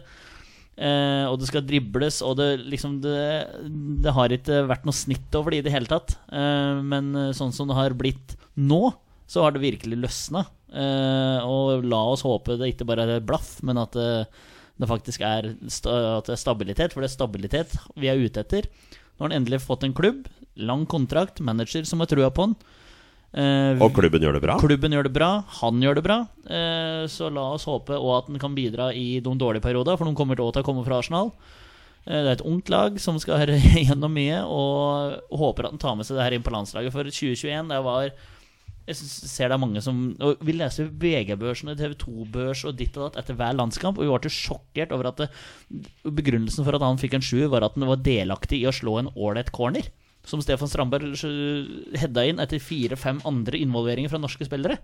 eh, 0.76 1.24
og 1.24 1.40
det 1.40 1.48
skal 1.48 1.64
dribles, 1.64 2.20
og 2.26 2.36
det 2.42 2.50
liksom 2.68 3.00
det, 3.00 4.12
har 4.12 4.36
ikke 4.36 4.66
vært 4.68 4.84
noe 4.88 5.00
snitt 5.00 5.40
over 5.40 5.56
det 5.56 5.62
i 5.62 5.68
det 5.70 5.76
hele 5.76 5.88
tatt. 5.88 6.18
Eh, 6.28 6.84
men 6.84 7.14
sånn 7.36 7.56
som 7.56 7.70
det 7.70 7.80
har 7.80 7.96
blitt 7.96 8.36
nå, 8.60 8.90
så 9.30 9.46
har 9.46 9.54
det 9.54 9.64
virkelig 9.64 10.02
løsna. 10.04 10.44
Eh, 10.70 11.48
og 11.48 11.86
la 11.86 12.00
oss 12.12 12.22
håpe 12.26 12.58
det 12.60 12.74
ikke 12.74 12.86
bare 12.86 13.08
er 13.16 13.24
blaff, 13.24 13.56
men 13.66 13.80
at 13.80 13.96
det, 13.96 14.26
det 14.80 14.88
faktisk 14.88 15.20
er, 15.26 15.50
at 15.52 16.26
det 16.28 16.34
er 16.34 16.40
stabilitet, 16.40 16.94
for 16.94 17.04
det 17.04 17.10
er 17.10 17.16
stabilitet 17.16 17.74
vi 18.00 18.08
er 18.08 18.20
ute 18.20 18.40
etter. 18.40 18.68
Nå 19.16 19.26
har 19.26 19.28
han 19.28 19.36
endelig 19.42 19.60
fått 19.66 19.84
en 19.84 19.92
klubb, 19.96 20.24
lang 20.56 20.86
kontrakt, 20.88 21.42
manager 21.44 21.84
som 21.88 22.00
har 22.00 22.08
trua 22.08 22.30
på 22.32 22.46
han. 22.48 22.54
Eh, 23.30 23.76
Og 23.78 23.92
klubben 23.94 24.24
gjør 24.24 24.38
det 24.38 24.42
bra. 24.42 24.56
Klubben 24.58 24.96
gjør 24.96 25.06
det 25.06 25.12
bra, 25.14 25.30
han 25.60 25.82
gjør 25.84 26.00
det 26.00 26.04
bra. 26.06 26.16
Eh, 26.48 27.04
så 27.12 27.28
la 27.30 27.44
oss 27.54 27.68
håpe 27.68 27.94
òg 28.00 28.14
at 28.16 28.30
han 28.32 28.40
kan 28.42 28.56
bidra 28.56 28.88
i 28.96 29.20
de 29.22 29.34
dårlige 29.38 29.62
perioder, 29.68 30.00
for 30.00 30.08
de 30.08 30.16
kommer 30.18 30.40
til 30.40 30.48
å 30.50 30.66
komme 30.66 30.86
fra 30.88 30.98
Arsenal. 30.98 31.30
Eh, 32.08 32.16
det 32.16 32.26
er 32.26 32.34
et 32.38 32.48
ungt 32.48 32.72
lag 32.72 32.98
som 32.98 33.20
skal 33.22 33.44
gjennom 33.84 34.16
mye, 34.16 34.40
og 34.48 35.20
håper 35.44 35.68
at 35.68 35.76
han 35.76 35.84
tar 35.84 36.00
med 36.00 36.08
seg 36.08 36.16
det 36.18 36.26
her 36.26 36.38
inn 36.38 36.46
på 36.46 36.56
landslaget. 36.56 36.96
For 36.96 37.04
2021, 37.06 37.70
det 37.70 37.82
var 37.86 38.10
Jeg 38.90 38.98
ser 38.98 39.50
det 39.50 39.54
er 39.54 39.62
mange 39.62 39.82
som 39.84 39.98
og 40.24 40.42
Vi 40.46 40.54
leser 40.56 40.90
VG-børsen 40.90 41.70
og 41.70 41.78
TV 41.78 41.94
2-børs 42.00 42.64
og 42.66 42.76
ditt 42.78 42.96
og 42.98 43.06
datt 43.06 43.22
etter 43.22 43.38
hver 43.38 43.54
landskamp, 43.58 43.98
og 44.00 44.06
vi 44.06 44.10
ble 44.10 44.32
sjokkert 44.34 44.94
over 44.96 45.12
at 45.12 45.22
det, 45.22 45.28
begrunnelsen 46.04 46.66
for 46.66 46.76
at 46.76 46.84
han 46.84 47.00
fikk 47.00 47.18
en 47.18 47.24
sjuer, 47.24 47.48
var 47.52 47.66
at 47.66 47.78
han 47.78 47.88
var 47.90 48.02
delaktig 48.02 48.62
i 48.62 48.68
å 48.68 48.74
slå 48.74 48.98
en 49.00 49.12
ålreit 49.14 49.52
corner. 49.54 49.86
Som 50.26 50.42
Stefan 50.44 50.68
Strandberg 50.68 51.14
hedda 51.96 52.26
inn 52.28 52.42
etter 52.42 52.60
fire-fem 52.60 53.22
andre 53.28 53.60
involveringer 53.62 54.12
fra 54.12 54.20
norske 54.20 54.44
spillere. 54.44 54.76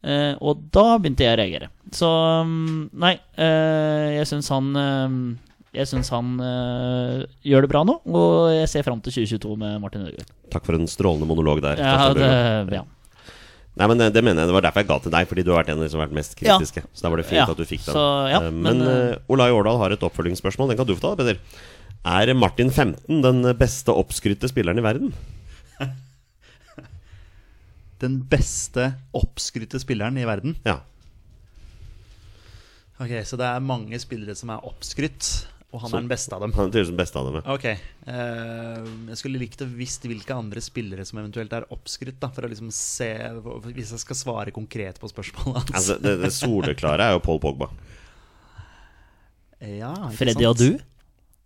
Eh, 0.00 0.34
og 0.40 0.66
da 0.72 0.96
begynte 0.98 1.24
jeg 1.24 1.36
å 1.36 1.40
reagere. 1.40 1.70
Så 1.96 2.08
mm, 2.48 2.90
nei, 3.00 3.14
eh, 3.40 4.06
jeg 4.16 4.28
syns 4.30 4.48
han 4.52 4.70
eh, 4.80 5.16
Jeg 5.76 5.90
syns 5.90 6.08
han 6.14 6.38
eh, 6.44 7.26
gjør 7.46 7.66
det 7.66 7.72
bra 7.72 7.84
nå, 7.86 7.98
og 8.08 8.30
jeg 8.56 8.70
ser 8.72 8.86
fram 8.86 9.02
til 9.04 9.20
2022 9.20 9.58
med 9.60 9.76
Martin 9.82 10.06
Ødegaard. 10.08 10.32
Takk 10.50 10.66
for 10.66 10.78
en 10.78 10.88
strålende 10.90 11.28
monolog 11.30 11.62
der. 11.64 11.80
Ja, 11.80 12.10
det, 12.16 12.80
ja. 12.80 12.86
Nei, 13.80 13.86
men 13.88 13.96
det, 14.02 14.10
det 14.12 14.20
mener 14.26 14.42
jeg 14.44 14.50
Det 14.50 14.54
var 14.58 14.64
derfor 14.66 14.82
jeg 14.82 14.88
ga 14.90 14.98
til 15.06 15.12
deg, 15.14 15.28
fordi 15.30 15.42
du 15.46 15.50
har 15.54 15.62
vært 15.62 15.70
en 15.72 15.78
av 15.80 15.84
de 15.86 15.90
som 15.92 16.00
har 16.02 16.08
vært 16.10 16.16
mest 16.20 16.34
Ja. 16.36 16.58
kritiske. 16.58 16.82
Så 16.92 17.04
da 17.06 17.08
var 17.14 17.22
det 17.22 17.26
fint 17.30 17.40
Ja, 17.40 17.46
at 17.48 17.56
du 17.56 17.64
fikk 17.64 17.84
den. 17.86 17.94
så, 17.96 18.04
ja, 18.28 18.40
Eh, 18.44 18.50
men, 18.52 18.78
men 18.78 18.82
eh, 18.86 19.12
eh, 19.14 19.22
Olai 19.32 19.48
Årdal 19.56 19.78
har 19.80 19.94
et 19.96 20.04
oppfølgingsspørsmål. 20.04 20.68
Den 20.74 20.76
kan 20.82 20.86
du 20.90 20.94
få 20.98 21.00
ta, 21.06 21.14
Peder. 21.16 21.38
Er 22.04 22.34
Martin 22.36 22.70
15 22.70 23.22
den 23.24 23.42
beste 23.56 23.92
oppskrytte 23.96 24.48
spilleren 24.52 24.78
i 24.78 24.84
verden? 24.84 25.14
Den 28.00 28.14
beste 28.32 28.94
oppskrytte 29.16 29.80
spilleren 29.82 30.16
i 30.16 30.24
verden. 30.24 30.54
Ja. 30.64 30.78
Ok, 33.00 33.12
Så 33.24 33.36
det 33.40 33.46
er 33.48 33.60
mange 33.64 33.98
spillere 34.00 34.34
som 34.36 34.50
er 34.52 34.64
oppskrytt, 34.64 35.46
og 35.70 35.84
han 35.84 35.92
er 35.92 36.02
den 36.02 36.10
beste 36.10 36.34
av 36.34 36.42
dem. 36.42 36.52
Han 36.56 36.70
er 36.72 36.86
den 36.88 36.96
beste 36.98 37.20
av 37.20 37.28
dem. 37.28 37.36
ja. 37.38 37.54
Ok. 37.54 37.66
Uh, 38.08 38.88
jeg 39.12 39.20
skulle 39.20 39.38
likt 39.38 39.62
å 39.62 39.68
visst 39.70 40.02
hvilke 40.08 40.34
andre 40.34 40.62
spillere 40.64 41.04
som 41.06 41.20
eventuelt 41.22 41.52
er 41.54 41.66
oppskrytt, 41.70 42.18
da, 42.22 42.30
for 42.34 42.46
å 42.46 42.50
liksom 42.50 42.72
se 42.74 43.10
Hvis 43.70 43.92
jeg 43.94 44.02
skal 44.02 44.18
svare 44.18 44.54
konkret 44.56 44.98
på 44.98 45.10
spørsmålet 45.12 45.60
hans. 45.70 45.74
Altså, 45.78 45.98
det, 46.02 46.16
det 46.24 46.32
soleklare 46.34 47.06
er 47.06 47.14
jo 47.14 47.22
Paul 47.22 47.38
Pogba. 47.42 47.70
ja, 49.60 49.92
ikke 50.08 50.16
Freddy 50.24 50.46
sant? 50.46 50.50
og 50.50 50.58
du? 50.58 50.86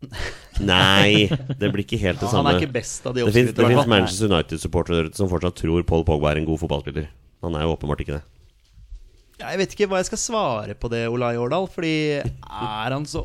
Nei, 0.73 1.29
det 1.59 1.71
blir 1.73 1.85
ikke 1.85 1.99
helt 2.01 2.21
det 2.21 2.29
Han 2.29 2.37
samme. 2.39 2.55
er 2.55 2.63
ikke 2.65 2.75
best 2.77 3.07
av 3.09 3.15
de 3.17 3.25
Det 3.25 3.33
fins 3.33 3.51
oppskrytte. 3.51 3.69
hvert 3.69 3.81
fall. 3.81 3.93
Manchester 3.95 4.31
United-supportere 4.33 5.15
som 5.17 5.31
fortsatt 5.33 5.61
tror 5.61 5.85
Paul 5.89 6.05
Pogba 6.09 6.33
er 6.33 6.43
en 6.43 6.49
god 6.49 6.61
fotballspiller. 6.65 7.09
Han 7.45 7.57
er 7.59 7.65
jo 7.67 7.77
åpenbart 7.77 8.05
ikke 8.05 8.19
det. 8.19 8.25
Jeg 9.45 9.59
vet 9.61 9.73
ikke 9.75 9.89
hva 9.91 9.99
jeg 10.01 10.09
skal 10.13 10.21
svare 10.23 10.77
på 10.79 10.89
det, 10.93 11.07
Olai 11.11 11.35
Årdal. 11.41 11.67
Fordi 11.73 11.95
er 12.23 12.95
han 12.95 13.05
så 13.09 13.25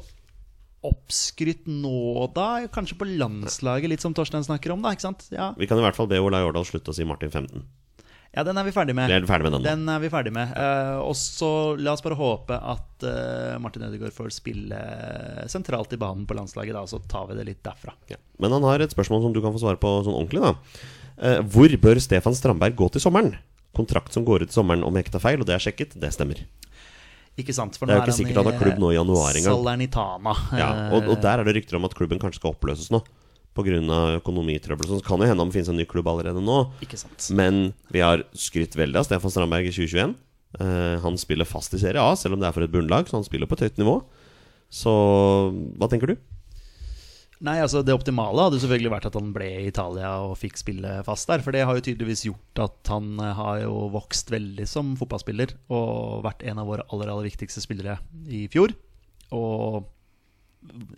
oppskrytt 0.85 1.67
nå, 1.67 2.29
da? 2.35 2.67
Kanskje 2.71 2.97
på 2.99 3.07
landslaget, 3.09 3.91
litt 3.91 4.03
som 4.03 4.15
Torstein 4.15 4.45
snakker 4.45 4.73
om, 4.75 4.83
da. 4.85 4.93
ikke 4.95 5.07
sant? 5.09 5.27
Ja, 5.33 5.51
Vi 5.59 5.67
kan 5.67 5.79
i 5.79 5.83
hvert 5.83 5.97
fall 5.97 6.09
be 6.11 6.21
Olai 6.23 6.41
Årdal 6.47 6.67
slutte 6.67 6.93
å 6.93 6.95
si 6.95 7.07
Martin 7.07 7.31
15. 7.33 7.65
ja 8.35 8.43
den 8.47 8.57
er 8.61 8.67
vi 8.67 8.71
ferdig 8.75 8.95
med. 8.95 9.11
Vi 9.11 9.17
er 9.17 9.27
ferdig 9.27 9.49
med 9.49 9.57
den. 9.57 9.65
Den 9.67 9.91
er 9.91 9.99
vi 9.99 10.11
ferdig 10.13 10.31
med. 10.35 10.53
Uh, 10.55 11.01
og 11.03 11.17
så 11.19 11.51
la 11.79 11.95
oss 11.97 12.05
bare 12.05 12.19
håpe 12.19 12.55
at 12.55 13.03
uh, 13.03 13.57
Martin 13.59 13.83
Ødegaard 13.89 14.15
får 14.15 14.31
spille 14.37 14.79
sentralt 15.51 15.91
i 15.95 15.99
banen 15.99 16.23
på 16.29 16.37
landslaget, 16.37 16.77
da, 16.77 16.85
og 16.85 16.93
så 16.93 17.01
tar 17.11 17.27
vi 17.31 17.39
det 17.41 17.49
litt 17.49 17.63
derfra. 17.65 17.95
Ja. 18.11 18.21
Men 18.39 18.55
han 18.55 18.63
har 18.69 18.79
et 18.79 18.95
spørsmål 18.95 19.25
som 19.25 19.35
du 19.35 19.41
kan 19.43 19.55
få 19.55 19.63
svare 19.65 19.81
på 19.81 19.99
sånn 20.07 20.15
ordentlig. 20.15 20.45
da 20.47 20.55
Uh, 21.19 21.41
Hvor 21.51 21.67
bør 21.83 21.99
Stefan 21.99 22.31
Strandberg 22.31 22.77
gå 22.79 22.87
til 22.95 23.03
sommeren? 23.03 23.33
Kontrakt 23.75 24.15
som 24.15 24.23
går 24.23 24.45
ut 24.47 24.53
sommeren 24.55 24.85
om 24.87 24.95
jeg 24.95 25.03
ikke 25.03 25.17
tar 25.17 25.25
feil, 25.25 25.41
og 25.43 25.49
det 25.49 25.57
er 25.57 25.63
sjekket. 25.65 25.97
Det 25.99 26.13
stemmer. 26.15 26.39
Ikke 27.39 27.55
sant? 27.55 27.77
For 27.79 27.87
Det 27.87 27.95
er 27.95 28.01
jo 28.01 28.07
ikke 28.07 28.17
sikkert 28.19 28.41
han 28.41 28.49
har 28.51 28.59
klubb 28.59 28.81
nå 28.83 28.91
i 28.91 28.97
januar 28.97 29.37
engang. 29.39 29.55
Salernitana. 29.55 30.35
Ja, 30.59 30.69
og, 30.95 31.07
og 31.13 31.21
der 31.23 31.41
er 31.41 31.47
det 31.47 31.55
rykter 31.59 31.79
om 31.79 31.87
at 31.87 31.95
klubben 31.97 32.21
kanskje 32.21 32.41
skal 32.41 32.53
oppløses 32.53 32.91
nå. 32.93 33.01
Pga. 33.57 33.79
økonomitrøbbel. 34.19 34.87
Så 34.87 34.99
det 34.99 35.07
kan 35.07 35.19
jo 35.19 35.27
hende 35.27 35.43
om 35.43 35.49
det 35.49 35.57
finnes 35.57 35.71
en 35.73 35.79
ny 35.79 35.85
klubb 35.89 36.07
allerede 36.11 36.41
nå. 36.43 36.59
Ikke 36.85 36.99
sant. 36.99 37.29
Men 37.35 37.71
vi 37.91 38.03
har 38.03 38.23
skrytt 38.37 38.77
veldig 38.79 39.01
av 39.01 39.07
Stefan 39.07 39.33
Strandberg 39.33 39.67
i 39.67 39.73
2021. 39.73 40.15
Eh, 40.59 40.95
han 41.03 41.17
spiller 41.21 41.45
fast 41.49 41.73
i 41.75 41.81
Serie 41.81 42.01
A, 42.01 42.15
selv 42.17 42.37
om 42.37 42.41
det 42.41 42.47
er 42.49 42.55
for 42.55 42.65
et 42.65 42.73
bunnlag, 42.73 43.09
så 43.09 43.19
han 43.19 43.27
spiller 43.27 43.49
på 43.49 43.57
et 43.57 43.67
høyt 43.67 43.81
nivå. 43.81 43.99
Så 44.73 44.93
hva 45.79 45.89
tenker 45.91 46.13
du? 46.13 46.15
Nei, 47.39 47.55
altså 47.63 47.79
Det 47.87 47.93
optimale 47.95 48.43
hadde 48.49 48.57
selvfølgelig 48.59 48.91
vært 48.91 49.05
at 49.07 49.15
han 49.15 49.29
ble 49.35 49.45
i 49.61 49.67
Italia 49.69 50.09
og 50.25 50.35
fikk 50.41 50.59
spille 50.59 50.97
fast 51.07 51.29
der. 51.29 51.43
For 51.43 51.55
det 51.55 51.63
har 51.67 51.77
jo 51.77 51.85
tydeligvis 51.85 52.25
gjort 52.27 52.63
at 52.65 52.91
han 52.91 53.13
eh, 53.15 53.37
har 53.37 53.61
jo 53.63 53.85
vokst 53.93 54.33
veldig 54.33 54.65
som 54.67 54.91
fotballspiller. 54.99 55.55
Og 55.71 56.25
vært 56.25 56.43
en 56.43 56.59
av 56.59 56.67
våre 56.67 56.83
aller 56.91 57.11
aller 57.13 57.29
viktigste 57.29 57.63
spillere 57.63 57.95
i 58.27 58.43
fjor. 58.51 58.75
Og 59.35 59.87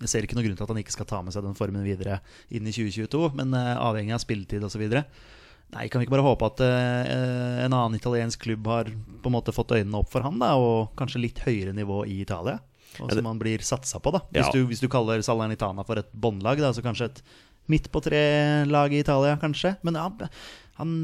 jeg 0.02 0.10
ser 0.10 0.26
ikke 0.26 0.34
noen 0.40 0.48
grunn 0.48 0.58
til 0.58 0.66
at 0.66 0.74
han 0.74 0.82
ikke 0.82 0.96
skal 0.96 1.10
ta 1.12 1.22
med 1.22 1.36
seg 1.36 1.46
den 1.46 1.58
formen 1.58 1.86
videre 1.86 2.18
inn 2.50 2.66
i 2.66 2.74
2022. 2.74 3.22
Men 3.38 3.54
eh, 3.58 3.76
avhengig 3.78 4.18
av 4.18 4.26
spilletid 4.26 4.66
osv. 4.66 4.88
Nei, 5.72 5.86
kan 5.88 6.02
vi 6.02 6.08
ikke 6.08 6.18
bare 6.18 6.26
håpe 6.26 6.50
at 6.50 6.66
eh, 6.66 7.14
en 7.68 7.70
annen 7.70 8.02
italiensk 8.02 8.42
klubb 8.48 8.66
har 8.68 8.90
på 8.90 9.30
en 9.30 9.38
måte 9.38 9.54
fått 9.56 9.78
øynene 9.78 10.02
opp 10.02 10.10
for 10.12 10.26
han, 10.26 10.42
da, 10.42 10.56
og 10.58 10.98
kanskje 11.00 11.22
litt 11.22 11.46
høyere 11.46 11.78
nivå 11.78 12.02
i 12.10 12.18
Italia? 12.26 12.58
Og 13.00 13.12
som 13.14 13.26
han 13.30 13.40
blir 13.40 13.64
satsa 13.64 14.02
på, 14.04 14.12
da. 14.12 14.20
Hvis, 14.32 14.46
Ja. 14.48 14.52
du, 14.52 14.66
hvis 14.68 14.82
du 14.84 14.90
kaller 14.92 15.22
Salernitana 15.24 15.86
for 15.88 15.98
et 16.02 16.12
båndlag, 16.12 16.60
så 16.76 16.84
kanskje 16.84 17.06
et 17.12 17.22
midt 17.72 17.88
på 17.92 18.02
tre-lag 18.04 18.92
i 18.92 19.00
Italia, 19.00 19.38
kanskje. 19.40 19.78
Men 19.84 19.96
ja, 19.96 20.10
han 20.76 20.96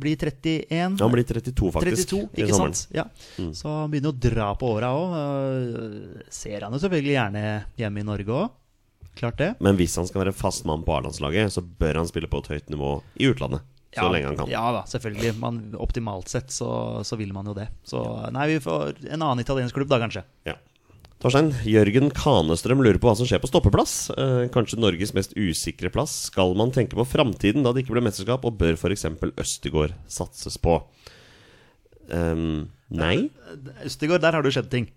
blir 0.00 0.16
31. 0.16 0.96
Han 0.98 1.12
blir 1.12 1.24
32, 1.28 1.72
faktisk. 1.76 2.08
32, 2.08 2.30
ikke 2.40 2.56
sant? 2.56 2.86
Ja. 2.94 3.04
Så 3.52 3.68
han 3.82 3.90
begynner 3.92 4.14
å 4.14 4.18
dra 4.18 4.48
på 4.58 4.70
åra 4.78 4.94
òg. 4.96 6.24
Ser 6.32 6.64
han 6.66 6.72
jo 6.74 6.80
selvfølgelig 6.82 7.14
gjerne 7.18 7.44
hjemme 7.78 8.00
i 8.02 8.06
Norge 8.08 8.38
òg. 8.40 8.56
Klart 9.20 9.36
det. 9.42 9.50
Men 9.60 9.76
hvis 9.76 9.96
han 9.98 10.06
skal 10.08 10.22
være 10.24 10.32
fast 10.36 10.64
mann 10.64 10.84
på 10.86 10.94
A-landslaget, 10.96 11.52
så 11.52 11.60
bør 11.62 12.00
han 12.00 12.08
spille 12.08 12.30
på 12.30 12.40
et 12.44 12.50
høyt 12.54 12.70
nivå 12.72 12.94
i 13.20 13.28
utlandet. 13.30 13.60
Så 13.90 14.06
lenge 14.06 14.28
han 14.30 14.36
kan. 14.38 14.48
Ja 14.52 14.68
da, 14.70 14.84
selvfølgelig. 14.86 15.32
Man, 15.42 15.56
optimalt 15.82 16.30
sett 16.30 16.52
så, 16.54 17.02
så 17.04 17.16
vil 17.18 17.32
man 17.34 17.48
jo 17.50 17.54
det. 17.56 17.66
Så 17.84 17.98
nei, 18.32 18.46
vi 18.52 18.60
får 18.62 19.00
en 19.10 19.18
annen 19.26 19.42
italiensk 19.42 19.74
klubb 19.74 19.90
da, 19.90 19.98
kanskje. 19.98 20.22
Ja. 20.46 20.54
Torstein, 21.20 21.50
Jørgen 21.68 22.08
Kanestrøm 22.16 22.80
lurer 22.80 22.96
på 22.96 23.10
hva 23.10 23.12
som 23.18 23.26
skjer 23.28 23.42
på 23.42 23.48
stoppeplass. 23.50 23.94
Eh, 24.14 24.46
kanskje 24.54 24.78
Norges 24.80 25.12
mest 25.12 25.34
usikre 25.36 25.90
plass. 25.92 26.14
Skal 26.30 26.54
man 26.56 26.72
tenke 26.72 26.96
på 26.96 27.04
framtiden 27.04 27.66
da 27.66 27.74
det 27.76 27.82
ikke 27.84 27.92
ble 27.92 28.04
mesterskap, 28.06 28.46
og 28.48 28.56
bør 28.60 28.78
f.eks. 28.78 29.04
Østegård 29.36 29.92
satses 30.08 30.56
på? 30.56 30.78
Um, 32.08 32.70
nei. 32.88 33.28
Østegård, 33.84 34.24
der 34.24 34.38
har 34.38 34.46
det 34.46 34.54
skjedd 34.56 34.70
ting. 34.72 34.88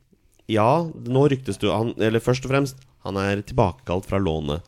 Ja, 0.47 0.85
nå 0.87 1.25
ryktes 1.31 1.59
du 1.61 1.69
han 1.71 1.93
Eller 2.03 2.19
først 2.19 2.43
og 2.43 2.51
fremst, 2.51 2.79
han 3.05 3.15
er 3.19 3.43
tilbakekalt 3.43 4.07
fra 4.07 4.19
lånet 4.19 4.63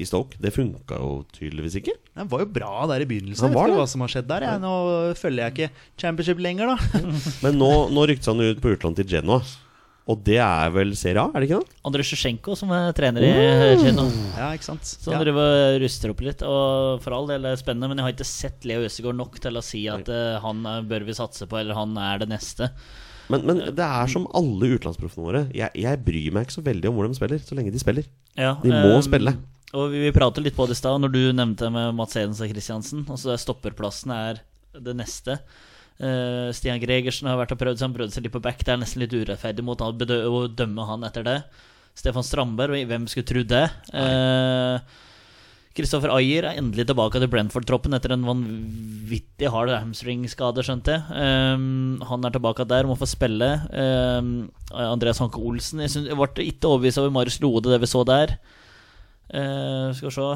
i 0.00 0.08
Stoke. 0.08 0.40
Det 0.40 0.50
funka 0.56 0.96
jo 0.98 1.10
tydeligvis 1.36 1.76
ikke. 1.82 1.94
Han 2.16 2.32
var 2.32 2.46
jo 2.46 2.48
bra 2.56 2.86
der 2.90 3.04
i 3.04 3.08
begynnelsen. 3.08 3.44
Han 3.44 3.52
Jeg 3.52 3.58
var 3.60 3.68
vet 3.68 3.74
ikke 3.74 3.82
hva 3.82 3.92
som 3.92 4.04
har 4.06 4.14
skjedd 4.16 4.30
der. 4.32 4.48
Jeg. 4.48 4.62
Nå 4.64 4.72
følger 5.20 5.44
jeg 5.44 5.54
ikke 5.54 5.84
championship 6.00 6.40
lenger, 6.48 6.72
da. 6.72 7.04
Men 7.44 7.60
nå, 7.60 7.70
nå 7.92 8.08
ryktes 8.08 8.32
han 8.32 8.40
ut 8.40 8.64
på 8.64 8.72
utlån 8.72 8.98
til 8.98 9.12
Genoa. 9.12 9.44
Og 10.04 10.20
det 10.20 10.36
er 10.36 10.72
vel 10.74 10.90
Serie 11.00 11.22
A, 11.22 11.30
er 11.32 11.40
det 11.40 11.46
ikke 11.48 11.62
det? 11.62 11.76
Andrej 11.88 12.06
Sjusjenko, 12.10 12.52
som 12.60 12.72
er 12.76 12.90
trener 12.96 13.24
i 13.24 13.30
Kino 13.80 14.04
Ja, 14.36 14.50
ikke 14.52 14.66
sant? 14.66 14.84
Så 14.84 15.08
han 15.08 15.16
Ja. 15.16 15.22
driver 15.24 15.54
og 15.54 15.80
ruster 15.80 16.12
opp 16.12 16.20
litt. 16.20 16.44
Og 16.44 17.00
for 17.00 17.16
all 17.16 17.30
del 17.30 17.40
er 17.40 17.56
det 17.56 17.62
spennende, 17.62 17.88
men 17.88 18.02
jeg 18.02 18.04
har 18.04 18.12
ikke 18.12 18.28
sett 18.28 18.68
Leo 18.68 18.84
Østegård 18.84 19.16
nok 19.16 19.40
til 19.40 19.56
å 19.56 19.64
si 19.64 19.86
at 19.88 20.10
uh, 20.12 20.36
han 20.44 20.60
eh, 20.68 20.82
bør 20.84 21.08
vi 21.08 21.16
satse 21.16 21.48
på, 21.48 21.56
eller 21.56 21.78
han 21.78 21.96
er 21.96 22.20
det 22.20 22.28
neste. 22.28 22.68
Men, 23.32 23.46
men 23.48 23.64
det 23.72 23.86
er 23.86 24.12
som 24.12 24.28
alle 24.36 24.74
utenlandsproffene 24.76 25.24
våre. 25.24 25.42
Jeg, 25.56 25.72
jeg 25.80 26.04
bryr 26.04 26.36
meg 26.36 26.44
ikke 26.44 26.58
så 26.58 26.66
veldig 26.68 26.90
om 26.90 26.98
hvor 26.98 27.08
de 27.08 27.16
spiller, 27.16 27.40
så 27.40 27.56
lenge 27.56 27.72
de 27.72 27.80
spiller. 27.80 28.08
Ja, 28.36 28.58
De 28.60 28.68
må 28.74 28.98
um, 28.98 29.04
spille. 29.06 29.38
Og 29.72 29.88
vi, 29.90 30.04
vi 30.04 30.12
pratet 30.14 30.44
litt 30.44 30.56
på 30.56 30.68
det 30.68 30.76
i 30.76 30.82
stad, 30.84 31.00
når 31.00 31.14
du 31.14 31.22
nevnte 31.32 31.72
med 31.72 31.96
Mats 31.96 32.18
Edens 32.20 32.44
og 32.44 32.52
Kristiansen. 32.52 33.06
Altså 33.08 33.38
Stopperplassen 33.40 34.12
er 34.12 34.44
det 34.76 34.94
neste. 35.00 35.40
Eh, 36.00 36.48
Stian 36.56 36.82
Gregersen 36.82 37.30
har 37.30 37.38
vært 37.38 37.54
og 37.54 37.60
prøvd 37.60 37.78
seg, 37.78 37.86
han 37.86 37.96
prøvde 37.96 38.16
seg 38.16 38.26
litt 38.26 38.34
på 38.34 38.42
back. 38.44 38.64
Det 38.64 38.74
er 38.74 38.82
nesten 38.82 39.04
litt 39.04 39.14
urettferdig 39.14 39.64
mot 39.66 39.80
han, 39.84 40.04
å 40.28 40.44
dømme 40.48 40.90
han 40.90 41.06
etter 41.06 41.26
det. 41.26 41.38
Stefan 41.94 42.26
Strandberg, 42.26 42.80
hvem 42.90 43.06
skulle 43.10 43.28
trodd 43.28 43.52
det? 43.52 43.66
Kristoffer 45.74 46.12
Ayer 46.14 46.46
er 46.46 46.58
endelig 46.60 46.84
tilbake 46.86 47.18
til 47.18 47.30
Brentford-troppen 47.32 47.96
etter 47.96 48.12
en 48.14 48.26
vanvittig 48.26 49.48
hard 49.50 49.72
hamstringskade, 49.74 50.62
skjønte 50.62 50.94
jeg. 50.94 51.02
Um, 51.10 51.96
han 52.06 52.26
er 52.26 52.34
tilbake 52.36 52.66
der, 52.70 52.86
må 52.86 52.94
få 52.98 53.08
spille. 53.10 53.48
Um, 53.74 54.28
Andreas 54.70 55.18
Hanke 55.22 55.42
Olsen 55.42 55.82
Jeg, 55.82 55.90
synes, 55.90 56.06
jeg 56.12 56.18
ble 56.20 56.46
ikke 56.46 56.70
overbevist 56.70 57.02
over 57.02 57.10
Marius 57.16 57.40
Lode, 57.42 57.72
det 57.74 57.80
vi 57.82 57.90
så 57.90 58.04
der. 58.06 58.36
Uh, 59.34 59.90
skal 59.98 60.12
vi 60.12 60.14
se 60.14 60.30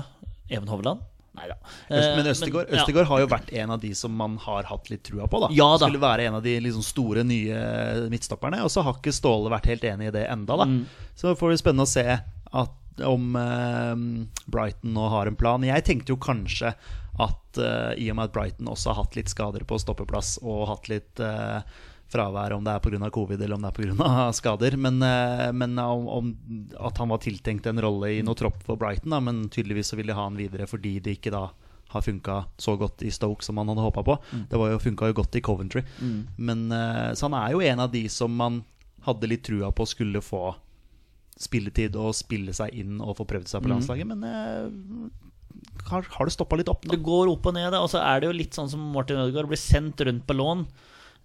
Even 0.59 0.67
Hovland? 0.73 1.07
Nei 1.39 1.49
da. 1.51 1.57
Men 1.89 2.31
Østegård, 2.33 2.73
ja. 2.75 3.05
Har 3.09 3.23
jo 3.23 3.29
vært 3.31 3.53
en 3.57 3.73
av 3.75 3.81
de 3.83 3.93
som 3.97 4.15
man 4.19 4.37
har 4.43 4.69
hatt 4.69 4.91
litt 4.93 5.05
trua 5.07 5.29
på. 5.31 5.41
da 5.47 5.49
Ja 5.55 5.71
da. 5.77 5.87
Skulle 5.87 6.03
være 6.03 6.29
en 6.29 6.39
av 6.41 6.45
de 6.45 6.57
liksom 6.65 6.85
store, 6.85 7.25
nye 7.27 8.09
midtstopperne. 8.13 8.61
Og 8.67 8.73
så 8.75 8.85
har 8.87 8.99
ikke 8.99 9.15
Ståle 9.15 9.53
vært 9.53 9.71
helt 9.71 9.87
enig 9.89 10.11
i 10.11 10.17
det 10.19 10.27
enda 10.29 10.59
da 10.59 10.69
Mm. 10.69 10.85
Så 11.17 11.33
får 11.39 11.51
det 11.51 11.59
spennende 11.63 11.87
å 11.87 11.91
se 11.91 12.05
at, 12.05 13.03
om 13.07 13.37
eh, 13.39 13.95
Brighton 14.51 14.93
nå 14.95 15.09
har 15.09 15.31
en 15.31 15.39
plan. 15.39 15.65
Jeg 15.65 15.85
tenkte 15.87 16.13
jo 16.13 16.19
kanskje 16.21 16.75
at 17.19 17.59
eh, 17.59 17.93
i 18.05 18.11
og 18.13 18.19
med 18.19 18.29
at 18.29 18.35
Brighton 18.37 18.71
også 18.71 18.93
har 18.93 19.03
hatt 19.03 19.17
litt 19.19 19.33
skader 19.33 19.65
på 19.67 19.79
stoppeplass 19.83 20.37
og 20.45 20.69
hatt 20.71 20.91
litt 20.93 21.23
eh, 21.23 21.63
fravær, 22.09 22.55
om 22.57 22.65
det 22.65 22.73
er 22.75 22.83
pga. 22.85 23.11
covid 23.13 23.43
eller 23.43 23.59
om 23.59 23.65
det 23.65 23.71
er 23.73 23.79
pga. 23.79 24.17
skader. 24.41 24.77
Men, 24.81 25.01
eh, 25.05 25.49
men 25.53 25.79
om, 25.83 26.09
om 26.09 26.35
at 26.81 26.99
han 26.99 27.13
var 27.13 27.23
tiltenkt 27.25 27.69
en 27.69 27.83
rolle 27.85 28.15
i 28.17 28.23
noe 28.25 28.39
tropp 28.39 28.63
for 28.67 28.81
Brighton, 28.81 29.13
da, 29.15 29.21
men 29.25 29.47
tydeligvis 29.53 29.93
så 29.93 30.01
vil 30.01 30.11
de 30.11 30.19
ha 30.19 30.29
han 30.29 30.39
videre 30.39 30.69
fordi 30.71 30.99
det 31.05 31.19
ikke 31.19 31.35
da 31.35 31.49
har 31.89 32.05
funka 32.05 32.43
så 32.61 32.75
godt 32.77 33.03
i 33.03 33.11
Stoke 33.11 33.45
som 33.45 33.57
man 33.57 33.71
hadde 33.71 33.81
håpa 33.81 34.03
på. 34.05 34.17
Det 34.51 34.59
var 34.61 34.75
jo, 34.75 34.81
funka 34.83 35.09
jo 35.09 35.17
godt 35.23 35.39
i 35.41 35.45
Coventry. 35.45 35.83
Men, 36.37 36.67
eh, 36.73 37.13
så 37.17 37.31
han 37.31 37.37
er 37.39 37.55
jo 37.55 37.63
en 37.65 37.81
av 37.81 37.93
de 37.93 38.05
som 38.13 38.35
man 38.37 38.63
hadde 39.07 39.31
litt 39.31 39.47
trua 39.47 39.71
på 39.73 39.87
skulle 39.89 40.21
få 40.25 40.51
spilletid 41.39 41.97
og 41.97 42.17
spille 42.19 42.53
seg 42.57 42.75
inn 42.77 42.99
og 42.99 43.17
få 43.21 43.29
prøvd 43.31 43.49
seg 43.49 43.65
på 43.65 43.71
landslaget. 43.71 44.11
Men 44.11 44.27
eh, 44.27 44.69
har, 45.89 46.07
har 46.17 46.29
det 46.29 46.35
stoppa 46.35 46.59
litt 46.59 46.71
opp 46.71 46.85
nå? 46.85 46.93
Det 46.93 47.03
går 47.05 47.33
opp 47.33 47.49
og 47.49 47.57
ned, 47.57 47.77
og 47.79 47.89
så 47.93 48.03
er 48.03 48.21
det 48.21 48.31
jo 48.31 48.37
litt 48.37 48.59
sånn 48.59 48.71
som 48.71 48.83
Martin 48.95 49.21
Ødegaard 49.23 49.51
blir 49.51 49.61
sendt 49.61 50.03
rundt 50.05 50.27
på 50.29 50.37
lån. 50.37 50.67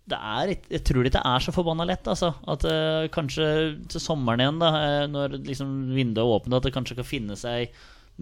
Det 0.04 0.18
er, 0.20 0.50
jeg 0.68 0.84
tror 0.84 1.06
ikke 1.06 1.16
det 1.16 1.24
er 1.30 1.44
så 1.46 1.54
forbanna 1.56 1.86
lett, 1.88 2.08
altså. 2.12 2.34
At 2.52 2.66
uh, 2.68 3.08
kanskje 3.14 3.48
til 3.92 4.04
sommeren 4.04 4.44
igjen, 4.44 4.60
da, 4.60 4.72
eh, 4.82 5.06
når 5.08 5.38
liksom 5.48 5.70
vinduet 5.96 6.26
er 6.26 6.34
åpent, 6.36 6.58
at 6.58 6.68
det 6.68 6.74
kanskje 6.76 6.98
kan 6.98 7.08
finne 7.08 7.38
seg 7.40 7.72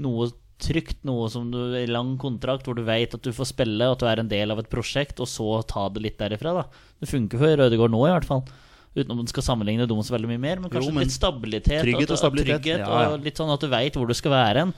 noe 0.01 0.29
trygt, 0.61 0.99
noe 1.09 1.25
som 1.33 1.47
du 1.49 1.73
i 1.79 1.87
lang 1.89 2.13
kontrakt, 2.21 2.67
hvor 2.67 2.77
du 2.77 2.83
vet 2.85 3.15
at 3.17 3.25
du 3.25 3.31
får 3.33 3.49
spille, 3.49 3.87
og 3.87 3.95
at 3.95 4.03
du 4.03 4.09
er 4.11 4.21
en 4.21 4.29
del 4.29 4.53
av 4.53 4.61
et 4.61 4.69
prosjekt, 4.69 5.17
og 5.23 5.29
så 5.29 5.63
ta 5.67 5.87
det 5.89 6.03
litt 6.05 6.19
derifra. 6.21 6.53
da 6.59 6.67
Det 7.01 7.09
funker 7.09 7.41
for 7.41 7.63
Rødegård 7.63 7.93
nå, 7.93 8.03
i 8.05 8.13
hvert 8.13 8.29
fall. 8.29 8.43
Uten 8.91 9.13
at 9.13 9.17
man 9.23 9.29
skal 9.31 9.45
sammenligne 9.45 9.87
dem 9.87 10.01
så 10.03 10.13
veldig 10.13 10.29
mye 10.33 10.41
mer, 10.43 10.61
men 10.61 10.69
kanskje 10.71 10.89
Jo, 10.91 10.95
men 10.95 11.07
litt 11.07 11.15
stabilitet. 11.15 11.79
trygghet 11.81 12.11
og 12.11 12.19
stabilitet, 12.19 12.59
trygghet, 12.59 12.83
ja, 12.83 13.03
ja. 13.07 13.13
Og 13.15 13.25
litt 13.25 13.39
sånn 13.39 13.53
at 13.53 13.63
du 13.63 13.71
veit 13.71 13.97
hvor 13.97 14.09
du 14.09 14.13
skal 14.17 14.35
være 14.35 14.65
hen. 14.65 14.75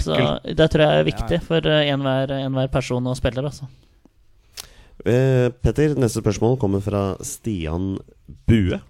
Så 0.00 0.16
det 0.46 0.66
tror 0.70 0.86
jeg 0.86 1.02
er 1.02 1.06
viktig 1.06 1.38
for 1.46 1.66
eh, 1.66 1.90
enhver, 1.92 2.32
enhver 2.46 2.70
person 2.72 3.06
og 3.10 3.18
spiller. 3.18 3.50
Altså. 3.50 3.68
Eh, 5.08 5.48
Petter, 5.64 5.94
neste 5.96 6.20
spørsmål 6.20 6.58
kommer 6.60 6.82
fra 6.84 7.02
Stian 7.24 7.94
Bue. 8.48 8.80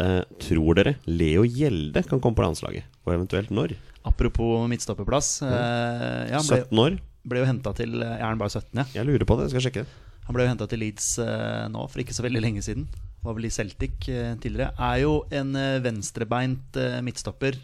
Eh, 0.00 0.22
tror 0.40 0.78
dere 0.78 0.94
Leo 1.06 1.44
Gjelde 1.44 2.02
kan 2.08 2.20
komme 2.22 2.38
på 2.38 2.44
landslaget? 2.46 2.86
Og 3.04 3.14
eventuelt 3.14 3.50
når? 3.52 3.76
Apropos 4.08 4.66
midtstopperplass. 4.70 5.42
eh, 5.42 6.30
ja, 6.32 6.40
ble, 6.40 6.62
17 6.64 6.78
år? 6.80 6.98
ble 7.28 7.42
jo 7.42 7.44
henta 7.50 7.74
til 7.76 8.00
Er 8.02 8.24
han 8.24 8.38
bare 8.40 8.48
17, 8.50 8.72
ja? 8.80 8.84
Jeg 8.94 9.06
lurer 9.06 9.26
på 9.28 9.36
det. 9.36 9.50
Jeg 9.50 9.60
skal 9.60 9.66
sjekke. 9.68 9.86
Han 10.26 10.34
ble 10.34 10.46
jo 10.46 10.52
henta 10.54 10.66
til 10.70 10.80
Leeds 10.80 11.18
eh, 11.18 11.68
nå 11.68 11.86
for 11.90 12.00
ikke 12.00 12.16
så 12.16 12.24
veldig 12.24 12.40
lenge 12.42 12.62
siden. 12.64 12.88
Var 13.22 13.34
vel 13.36 13.44
i 13.44 13.52
Celtic 13.52 14.08
eh, 14.08 14.34
tidligere. 14.40 14.72
Er 14.78 15.02
jo 15.02 15.24
en 15.30 15.54
eh, 15.54 15.80
venstrebeint 15.84 16.76
eh, 16.80 17.00
midtstopper. 17.04 17.58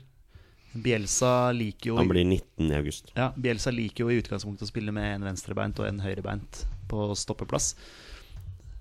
Bielsa 0.77 1.53
liker 1.57 1.95
jo 1.95 1.97
Han 1.97 2.11
blir 2.11 2.27
19 2.29 2.69
i 2.69 2.75
august. 2.77 3.13
ja, 3.17 3.31
Bielsa 3.33 3.71
liker 3.73 4.05
jo 4.05 4.11
i 4.13 4.19
utgangspunktet 4.21 4.67
å 4.67 4.69
spille 4.69 4.93
med 4.93 5.15
en 5.15 5.25
venstrebeint 5.25 5.79
og 5.81 5.87
en 5.89 6.03
høyrebeint 6.05 6.67
på 6.91 7.11
stoppeplass. 7.19 7.75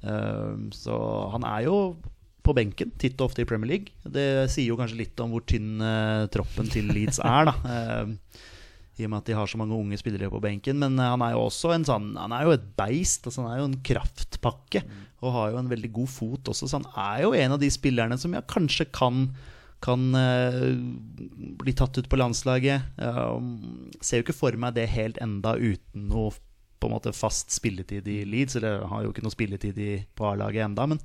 Ehm, 0.06 0.70
så 0.76 0.98
han 1.34 1.46
er 1.48 1.66
jo 1.68 1.78
på 2.46 2.54
benken 2.54 2.92
titt 3.02 3.18
og 3.18 3.32
ofte 3.32 3.42
i 3.42 3.48
Premier 3.50 3.72
League. 3.72 3.94
Det 4.04 4.46
sier 4.54 4.70
jo 4.70 4.78
kanskje 4.78 5.00
litt 5.00 5.24
om 5.24 5.34
hvor 5.34 5.46
tynn 5.50 5.82
eh, 5.82 6.28
troppen 6.34 6.70
til 6.72 6.92
Leeds 6.94 7.22
er, 7.24 7.50
da. 7.50 7.56
Ehm, 7.76 8.20
I 8.96 9.08
og 9.08 9.12
med 9.12 9.24
at 9.24 9.28
de 9.28 9.36
har 9.36 9.50
så 9.50 9.60
mange 9.60 9.76
unge 9.76 9.98
spillere 10.00 10.30
på 10.32 10.44
benken. 10.44 10.78
Men 10.82 11.00
eh, 11.00 11.10
han 11.16 11.26
er 11.26 11.34
jo 11.34 11.48
også 11.48 11.74
en 11.76 11.88
sånn 11.88 12.14
Han 12.20 12.36
er 12.36 12.46
jo 12.46 12.54
et 12.56 12.70
beist. 12.78 13.26
Altså 13.26 13.44
han 13.44 13.52
er 13.52 13.64
jo 13.64 13.68
en 13.72 13.82
kraftpakke. 13.90 14.86
Og 15.26 15.34
har 15.34 15.52
jo 15.52 15.60
en 15.64 15.74
veldig 15.74 15.92
god 15.96 16.12
fot 16.12 16.54
også, 16.54 16.68
så 16.70 16.78
han 16.78 16.90
er 17.02 17.24
jo 17.24 17.34
en 17.34 17.56
av 17.56 17.62
de 17.62 17.70
spillerne 17.74 18.18
som 18.22 18.34
ja, 18.36 18.46
kanskje 18.46 18.90
kan 18.94 19.30
kan 19.84 20.02
uh, 20.18 20.72
bli 21.62 21.74
tatt 21.78 21.98
ut 22.00 22.08
på 22.10 22.18
landslaget. 22.18 22.86
Uh, 22.98 23.38
ser 24.02 24.22
jo 24.22 24.26
ikke 24.26 24.38
for 24.38 24.56
meg 24.58 24.74
det 24.78 24.88
helt 24.90 25.20
enda 25.22 25.54
uten 25.60 26.08
noe 26.10 26.32
på 26.86 26.92
en 26.92 26.98
måte 27.00 27.16
fast 27.18 27.52
spilletid 27.56 28.08
i 28.08 28.22
Leeds. 28.30 28.60
Eller 28.62 28.86
har 28.92 29.04
jo 29.06 29.12
ikke 29.14 29.26
noe 29.26 29.34
spilletid 29.34 29.82
i, 29.82 29.92
på 30.16 30.30
A-laget 30.30 30.68
enda 30.70 30.86
Men 30.94 31.02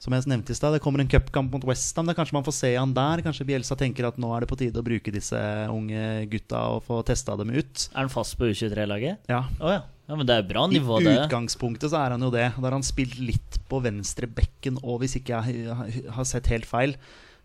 som 0.00 0.14
jeg 0.16 0.24
nevnte 0.32 0.54
i 0.54 0.56
stad, 0.56 0.72
det 0.72 0.80
kommer 0.80 1.02
en 1.02 1.10
cupkamp 1.12 1.52
mot 1.52 1.64
Westham. 1.68 2.08
Kanskje 2.16 2.32
man 2.32 2.44
får 2.46 2.54
se 2.56 2.70
han 2.72 2.94
der. 2.96 3.20
Kanskje 3.26 3.44
Bielsa 3.50 3.76
tenker 3.76 4.06
at 4.08 4.16
nå 4.22 4.30
er 4.32 4.40
det 4.46 4.48
på 4.48 4.56
tide 4.56 4.80
å 4.80 4.86
bruke 4.86 5.12
disse 5.12 5.36
unge 5.68 6.24
gutta 6.32 6.62
og 6.72 6.86
få 6.86 7.02
testa 7.04 7.36
dem 7.36 7.52
ut. 7.52 7.88
Er 7.92 8.06
han 8.06 8.12
fast 8.12 8.38
på 8.40 8.48
U23-laget? 8.48 9.28
Ja, 9.28 9.42
Oh, 9.60 9.68
ja. 9.74 9.82
ja. 10.08 10.16
Men 10.16 10.24
det 10.30 10.38
er 10.40 10.48
bra 10.48 10.64
I 10.70 10.78
nivå, 10.78 11.02
det. 11.04 11.12
utgangspunktet 11.26 11.92
så 11.92 12.00
er 12.00 12.16
han 12.16 12.24
jo 12.24 12.32
det. 12.32 12.46
Da 12.56 12.64
har 12.64 12.78
han 12.78 12.86
spilt 12.86 13.18
litt 13.20 13.60
på 13.68 13.82
venstre 13.84 14.30
bekken 14.40 14.80
og 14.80 15.02
hvis 15.02 15.18
ikke 15.20 15.42
jeg 15.44 15.76
har 16.16 16.28
sett 16.32 16.48
helt 16.54 16.70
feil. 16.70 16.96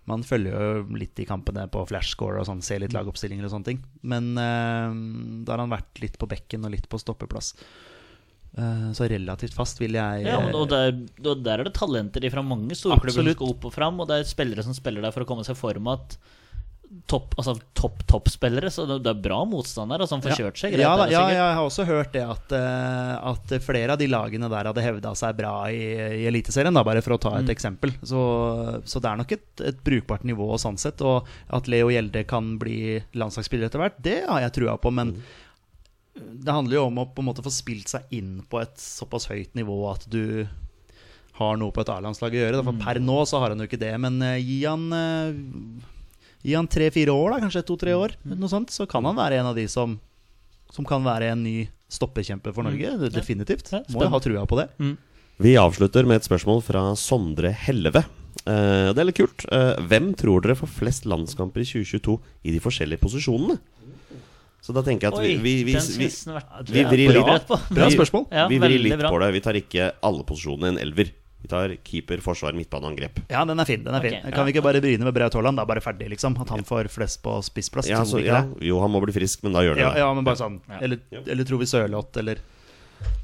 Man 0.06 0.22
følger 0.26 0.54
jo 0.54 0.84
litt 1.00 1.18
i 1.18 1.26
kampene 1.26 1.66
på 1.72 1.82
flashscore 1.90 2.42
og 2.42 2.46
sånn, 2.46 2.62
ser 2.66 2.84
litt 2.84 2.94
lagoppstillinger 2.94 3.48
og 3.48 3.54
sånne 3.56 3.70
ting. 3.72 3.82
Men 4.06 4.36
uh, 4.38 4.94
da 5.46 5.56
har 5.56 5.64
han 5.64 5.74
vært 5.74 6.02
litt 6.04 6.20
på 6.22 6.30
bekken 6.30 6.68
og 6.68 6.76
litt 6.76 6.86
på 6.92 7.00
stoppeplass. 7.02 7.56
Uh, 8.56 8.94
så 8.96 9.10
relativt 9.12 9.58
fast 9.58 9.82
vil 9.82 9.98
jeg 9.98 10.28
Ja, 10.28 10.38
og- 10.46 10.70
der, 10.72 10.94
og 11.26 11.42
der 11.44 11.60
er 11.60 11.68
det 11.68 11.74
talenter 11.76 12.24
fra 12.32 12.46
mange 12.46 12.78
storklubber 12.78 13.12
som 13.18 13.32
skal 13.34 13.50
opp 13.50 13.66
og 13.66 13.74
fram. 13.74 14.00
Og 14.00 14.08
det 14.12 14.22
er 14.22 14.30
spillere 14.30 14.64
som 14.64 14.78
spiller 14.78 15.02
der 15.02 15.16
for 15.16 15.26
å 15.26 15.30
komme 15.30 15.44
seg 15.48 15.58
i 15.58 15.64
form 15.64 15.90
at 15.92 16.18
topp, 17.12 17.36
altså 17.38 17.54
topp, 17.78 18.02
toppspillere. 18.10 18.70
Så 18.74 18.86
det, 18.90 18.98
det 19.06 19.12
er 19.12 19.22
bra 19.26 19.40
motstandere 19.46 20.08
som 20.10 20.22
får 20.24 20.36
kjørt 20.40 20.58
seg. 20.62 20.74
greit 20.74 20.82
ja, 20.86 20.94
da, 20.98 21.06
ja, 21.12 21.24
jeg 21.34 21.56
har 21.58 21.62
også 21.66 21.86
hørt 21.86 22.12
det 22.16 22.24
at, 22.26 22.56
eh, 22.58 23.14
at 23.32 23.54
flere 23.66 23.94
av 23.94 24.02
de 24.02 24.08
lagene 24.10 24.50
der 24.52 24.70
hadde 24.72 24.84
hevda 24.86 25.14
seg 25.18 25.38
bra 25.38 25.54
i, 25.74 25.82
i 26.22 26.28
Eliteserien, 26.30 26.74
bare 26.86 27.04
for 27.06 27.18
å 27.18 27.22
ta 27.22 27.34
Mm. 27.36 27.44
et 27.44 27.54
eksempel. 27.56 27.92
Så, 28.06 28.20
så 28.88 29.02
det 29.04 29.10
er 29.12 29.18
nok 29.22 29.32
et, 29.36 29.48
et 29.72 29.80
brukbart 29.86 30.24
nivå 30.28 30.48
sånn 30.62 30.78
sett. 30.82 31.02
Og 31.06 31.26
at 31.54 31.68
Leo 31.72 31.90
Gjelde 31.92 32.24
kan 32.30 32.56
bli 32.62 33.00
landslagsspiller 33.14 33.68
etter 33.70 33.82
hvert, 33.84 33.98
det 34.06 34.22
har 34.30 34.42
jeg 34.46 34.56
trua 34.62 34.78
på. 34.82 34.94
Men 34.96 35.18
det 36.16 36.54
handler 36.54 36.78
jo 36.78 36.86
om 36.88 37.02
å 37.02 37.10
på 37.12 37.20
en 37.24 37.28
måte 37.28 37.44
få 37.44 37.52
spilt 37.52 37.90
seg 37.92 38.06
inn 38.16 38.38
på 38.48 38.62
et 38.62 38.78
såpass 38.80 39.28
høyt 39.28 39.52
nivå 39.58 39.76
at 39.92 40.06
du 40.08 40.48
har 41.36 41.58
noe 41.60 41.74
på 41.76 41.84
et 41.84 41.90
A-landslag 41.92 42.32
å 42.32 42.40
gjøre. 42.40 42.62
da. 42.62 42.64
For 42.64 42.78
per 42.80 43.02
nå 43.04 43.18
så 43.28 43.42
har 43.44 43.52
han 43.52 43.60
jo 43.60 43.68
ikke 43.68 43.82
det. 43.82 43.92
Men 44.00 44.22
eh, 44.24 44.38
gi 44.40 44.62
han 44.64 44.86
eh, 44.96 45.36
Gi 46.46 46.54
han 46.54 46.68
tre-fire 46.70 47.10
år, 47.14 47.32
da, 47.34 47.40
kanskje 47.48 47.64
to-tre 47.66 47.96
år, 47.98 48.14
noe 48.30 48.50
sånt, 48.52 48.70
så 48.70 48.86
kan 48.90 49.06
han 49.08 49.18
være 49.18 49.40
en 49.42 49.48
av 49.50 49.56
de 49.58 49.66
som, 49.72 49.96
som 50.72 50.86
kan 50.86 51.02
være 51.06 51.32
en 51.34 51.42
ny 51.44 51.56
stoppekjempe 51.90 52.54
for 52.54 52.64
Norge. 52.68 52.92
Det- 53.02 53.14
Definitivt. 53.16 53.72
Ja, 53.74 53.82
Må 53.90 54.04
jo 54.06 54.10
ha 54.14 54.20
trua 54.22 54.46
på 54.46 54.60
det. 54.62 54.70
Vi 55.42 55.56
avslutter 55.60 56.06
med 56.06 56.22
et 56.22 56.28
spørsmål 56.30 56.62
fra 56.64 56.84
Sondre 56.96 57.50
Helleve. 57.52 58.06
Eh, 58.46 58.94
det 58.94 59.00
er 59.02 59.08
litt 59.10 59.18
kult. 59.18 59.46
Eh, 59.52 59.76
hvem 59.90 60.14
tror 60.16 60.42
dere 60.46 60.56
får 60.56 60.70
flest 60.70 61.06
landskamper 61.10 61.64
i 61.64 61.66
2022 61.66 62.20
i 62.46 62.52
de 62.52 62.60
forskjellige 62.62 63.02
posisjonene? 63.02 63.58
Så 64.62 64.74
da 64.74 64.82
tenker 64.82 65.10
jeg 65.10 65.14
at 65.14 65.22
vi, 65.22 65.34
Oi, 65.36 65.42
vi, 65.42 65.52
vi, 65.64 65.74
vi, 65.74 66.08
vi 66.74 66.84
vrir 66.90 67.12
litt-. 67.14 67.48
Bra 67.74 67.86
vi- 67.90 67.96
spørsmål. 67.98 68.26
Ja, 68.32 68.48
vi 68.50 68.58
vrir 68.60 68.80
litt 68.82 69.00
på 69.02 69.20
det. 69.22 69.34
Vi 69.34 69.42
tar 69.42 69.54
ikke 69.60 69.92
alle 70.02 70.24
posisjonene 70.26 70.66
i 70.66 70.74
en 70.76 70.80
elver. 70.88 71.12
Vi 71.46 71.50
tar 71.52 71.76
keeper, 71.86 72.18
forsvar, 72.26 72.56
midtbane, 72.58 72.90
angrep. 72.90 73.20
Ja, 73.30 73.44
den 73.46 73.60
er 73.62 73.68
fin. 73.70 73.84
den 73.86 73.94
er 73.94 74.02
fin 74.02 74.16
Ok, 74.18 74.32
Kan 74.32 74.40
ja. 74.40 74.46
vi 74.48 74.54
ikke 74.56 74.64
bare 74.66 74.82
bryne 74.82 75.06
med 75.06 75.14
Braut 75.14 75.36
Haaland? 75.38 75.60
Da 75.62 75.66
bare 75.70 75.84
ferdig, 75.86 76.08
liksom. 76.16 76.34
At 76.42 76.50
han 76.50 76.66
får 76.66 76.90
flest 76.90 77.22
på 77.22 77.36
spissplass? 77.46 77.90
Ja, 77.92 78.02
så, 78.08 78.18
ja, 78.24 78.42
jo, 78.66 78.80
han 78.82 78.90
må 78.90 79.04
bli 79.04 79.14
frisk, 79.14 79.44
men 79.46 79.54
da 79.54 79.62
gjør 79.62 79.78
det 79.78 79.84
Ja, 79.86 79.92
det. 79.94 80.02
ja, 80.02 80.10
men 80.18 80.26
bare 80.26 80.40
sånn. 80.42 80.58
Ja. 80.66 80.80
Eller, 80.88 81.04
eller 81.22 81.46
tror 81.46 81.62
vi 81.62 81.70
Sørloth, 81.70 82.18
eller 82.18 82.42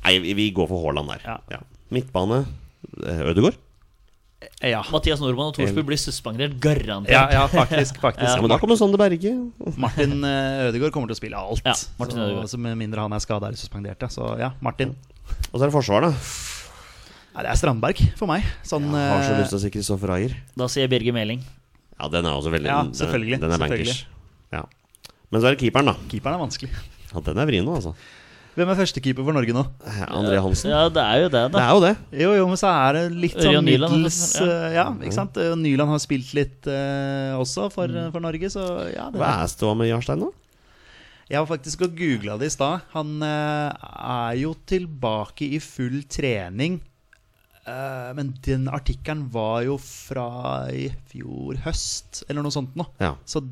Nei, 0.03 0.19
vi, 0.21 0.35
vi 0.37 0.47
går 0.53 0.69
for 0.69 0.85
Haaland 0.85 1.09
der. 1.15 1.25
Ja. 1.25 1.39
Ja. 1.55 1.61
Midtbane 1.89 2.43
eh, 3.01 3.25
Ødegaard. 3.31 3.57
Ja. 4.61 4.83
Mathias 4.93 5.21
Nordmann 5.21 5.49
og 5.51 5.57
Thorsby 5.57 5.81
blir 5.85 5.97
suspendert, 6.01 6.55
garantert. 6.61 7.13
Ja, 7.13 7.25
ja, 7.33 7.43
faktisk. 7.49 7.97
faktisk. 8.01 8.25
Ja, 8.27 8.37
men 8.41 8.53
da 8.53 8.57
kommer 8.61 8.77
Sander 8.77 9.01
Berge. 9.01 9.33
Martin 9.81 10.21
eh, 10.25 10.67
Ødegaard 10.69 10.93
kommer 10.93 11.09
til 11.09 11.17
å 11.17 11.21
spille 11.21 11.41
alt. 11.41 11.65
Ja, 11.65 11.73
Martin 12.01 12.21
så, 12.49 12.61
med 12.61 12.77
mindre 12.81 13.05
han 13.05 13.17
er 13.17 13.21
skada 13.25 13.49
eller 13.49 13.61
suspendert. 13.61 14.05
Så 14.13 14.33
ja, 14.41 14.53
Martin. 14.61 14.93
Og 15.49 15.57
så 15.57 15.63
er 15.63 15.69
det 15.69 15.75
forsvar, 15.75 16.09
da. 16.09 16.13
Nei, 17.31 17.43
det 17.45 17.51
er 17.53 17.59
Strandberg 17.59 17.99
for 18.19 18.27
meg. 18.27 18.45
Sånn, 18.67 18.89
Jeg 18.91 19.11
har 19.13 19.21
så 19.23 19.35
eh, 19.35 19.39
lyst 19.39 19.53
til 19.53 19.59
å 19.59 19.63
si 19.63 19.71
Kristoffer 19.71 20.11
Ayer. 20.17 20.33
Da 20.59 20.67
sier 20.71 20.89
Birger 20.91 21.15
Meling. 21.15 21.43
Ja, 21.95 22.09
den 22.11 22.25
er 22.27 22.33
også 22.33 22.51
veldig 22.51 22.67
Ja, 22.67 22.81
selvfølgelig, 22.97 23.39
Den 23.39 23.53
er 23.55 23.61
bankers. 23.61 24.01
selvfølgelig. 24.01 24.57
Ja. 24.57 24.63
Men 25.31 25.39
så 25.39 25.47
er 25.47 25.55
det 25.55 25.61
keeperen, 25.61 25.91
da. 25.93 26.09
Keeperen 26.11 26.35
er 26.35 26.43
vanskelig. 26.43 26.73
Ja, 27.11 27.21
den 27.23 27.39
er 27.39 27.47
vrien 27.47 27.63
nå, 27.67 27.77
altså. 27.79 27.93
Hvem 28.51 28.67
er 28.67 28.75
førstekeeper 28.81 29.23
for 29.23 29.35
Norge 29.37 29.53
nå? 29.55 29.61
Eh, 29.87 30.01
André 30.11 30.41
Hansen. 30.43 30.73
Ja, 30.73 30.81
det 30.91 30.99
er 31.05 31.21
jo 31.21 31.29
det, 31.31 31.43
da. 31.53 31.55
Det 31.55 31.63
er 31.63 31.71
jo 31.71 31.83
det. 31.85 31.93
Jo, 32.19 32.33
jo, 32.35 32.49
men 32.51 32.59
så 32.59 32.67
er 32.73 32.97
det 32.97 33.03
litt 33.15 33.37
sånn 33.37 33.47
Ørjan 33.53 33.67
Nyland, 33.69 33.95
middels 33.95 34.19
ja. 34.35 34.47
eh, 34.49 34.75
Ja, 34.75 34.85
ikke 34.99 35.15
sant? 35.15 35.39
Og 35.39 35.55
Nyland 35.61 35.93
har 35.93 36.03
spilt 36.03 36.33
litt 36.35 36.67
uh, 36.67 37.39
også 37.39 37.69
for, 37.71 37.95
for 38.11 38.27
Norge, 38.27 38.51
så 38.51 38.67
ja. 38.91 39.07
Det, 39.07 39.23
Hva 39.23 39.31
er 39.39 39.51
ståa 39.55 39.77
med 39.79 39.87
Jarstein 39.93 40.25
nå? 40.25 40.33
jeg 41.31 41.39
har 41.39 41.47
faktisk 41.47 41.85
og 41.85 41.93
googla 41.95 42.33
det 42.41 42.49
i 42.49 42.51
stad. 42.51 42.81
Han 42.91 43.21
uh, 43.23 43.71
er 43.71 44.35
jo 44.41 44.51
tilbake 44.67 45.47
i 45.55 45.61
full 45.63 46.01
trening. 46.11 46.81
Eh, 47.67 48.13
men 48.17 48.31
den 48.41 48.65
artikkelen 48.73 49.27
var 49.33 49.61
jo 49.67 49.75
fra 49.77 50.67
i 50.73 50.87
fjor 51.11 51.59
høst, 51.67 52.23
eller 52.29 52.41
noe 52.45 52.51
sånt 52.55 52.73
nå. 52.79 52.87
Ja. 52.99 53.13
Så 53.25 53.43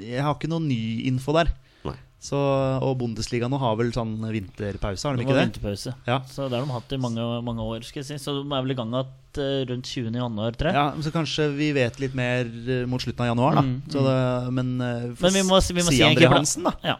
jeg 0.00 0.22
har 0.24 0.34
ikke 0.38 0.48
noe 0.48 0.64
ny 0.64 1.04
info 1.10 1.34
der. 1.36 1.50
Nei. 1.84 1.96
Så, 2.24 2.38
og 2.80 2.94
Bundesliga 3.02 3.50
nå 3.52 3.58
har 3.60 3.74
vel 3.76 3.90
sånn 3.92 4.14
vinterpause, 4.32 5.04
har 5.04 5.18
de 5.18 5.26
ikke 5.26 5.36
det? 5.36 5.42
vinterpause. 5.50 5.92
Ja. 6.08 6.22
Så 6.24 6.46
det 6.48 6.56
har 6.56 6.64
de 6.64 6.72
hatt 6.72 6.94
i 6.96 7.00
mange, 7.02 7.26
mange 7.44 7.60
år. 7.68 7.84
skal 7.84 8.00
jeg 8.00 8.06
si 8.14 8.16
Så 8.24 8.32
de 8.40 8.46
er 8.48 8.62
vel 8.64 8.72
i 8.72 8.78
gang 8.78 8.94
at 8.96 9.40
eh, 9.44 9.66
rundt 9.68 9.84
20. 9.92 10.08
januar, 10.16 10.56
tror 10.56 10.70
jeg. 10.72 10.78
Ja, 10.80 11.02
Så 11.04 11.12
kanskje 11.12 11.50
vi 11.52 11.68
vet 11.76 12.00
litt 12.00 12.16
mer 12.16 12.48
eh, 12.48 12.86
mot 12.88 13.04
slutten 13.04 13.26
av 13.26 13.34
januar, 13.34 13.58
da. 13.60 13.66
Mm, 13.68 13.76
Så 13.92 14.06
det, 14.08 14.16
men 14.56 14.72
Men 14.78 15.36
vi 15.36 15.42
må, 15.44 15.60
vi 15.60 15.84
må 15.84 15.90
si 15.92 15.98
si 16.00 16.06
André. 16.08 16.32
Hansen, 16.32 16.64
da. 16.64 16.72
Ja. 16.82 16.96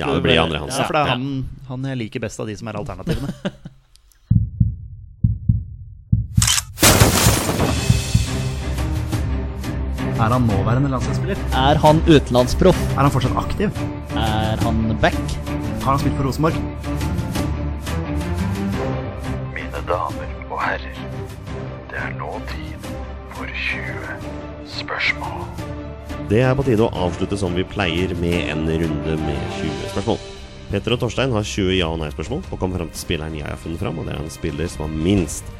Ja, 0.00 0.08
det 0.10 0.24
blir 0.24 0.40
André 0.40 0.56
Ja, 0.56 0.64
Hansen. 0.64 0.86
for 0.88 0.96
det 0.96 1.02
er 1.04 1.12
Ja. 1.12 1.12
han, 1.20 1.44
han 1.68 1.84
jeg 1.92 1.98
liker 2.06 2.24
best 2.24 2.40
av 2.40 2.48
de 2.48 2.56
som 2.56 2.66
er 2.72 2.78
alternativene. 2.80 3.28
er 10.24 10.32
han 10.32 10.46
nåværende 10.48 10.88
landslagsspiller? 10.88 11.40
Er 11.52 11.80
han 11.82 12.00
utenlandsproff? 12.08 12.78
Er 12.94 13.02
han 13.04 13.12
fortsatt 13.12 13.36
aktiv? 13.36 13.80
Er 14.16 14.60
han 14.64 14.96
back? 15.02 15.18
Har 15.84 15.90
han 15.90 16.00
spilt 16.00 16.16
for 16.16 16.28
Rosenborg? 16.28 16.56
Mine 19.52 19.82
damer 19.88 20.30
og 20.48 20.60
herrer, 20.62 21.00
det 21.90 22.00
er 22.00 22.14
nå 22.16 22.30
tid 22.52 22.88
for 23.34 23.50
20 23.66 24.70
spørsmål. 24.78 25.42
Det 26.30 26.40
er 26.40 26.54
på 26.56 26.64
tide 26.64 26.86
å 26.86 27.04
avslutte 27.04 27.36
som 27.36 27.52
vi 27.58 27.66
pleier, 27.68 28.14
med 28.16 28.48
en 28.54 28.64
runde 28.64 29.18
med 29.26 29.42
20 29.58 29.90
spørsmål. 29.92 30.22
Petter 30.70 30.96
og 30.96 31.02
Torstein 31.02 31.34
har 31.36 31.44
20 31.44 31.76
ja- 31.76 31.90
og 31.92 32.00
nei-spørsmål 32.00 32.40
og 32.48 32.58
kommer 32.58 32.80
fram 32.80 32.88
til 32.94 33.02
spilleren 33.02 33.36
jeg 33.36 33.44
har 33.44 33.60
funnet 33.60 33.82
fram, 33.82 34.00
og 34.00 34.08
det 34.08 34.16
er 34.16 34.24
en 34.24 34.32
spiller 34.32 34.72
som 34.72 34.86
har 34.86 34.96
minst 35.04 35.52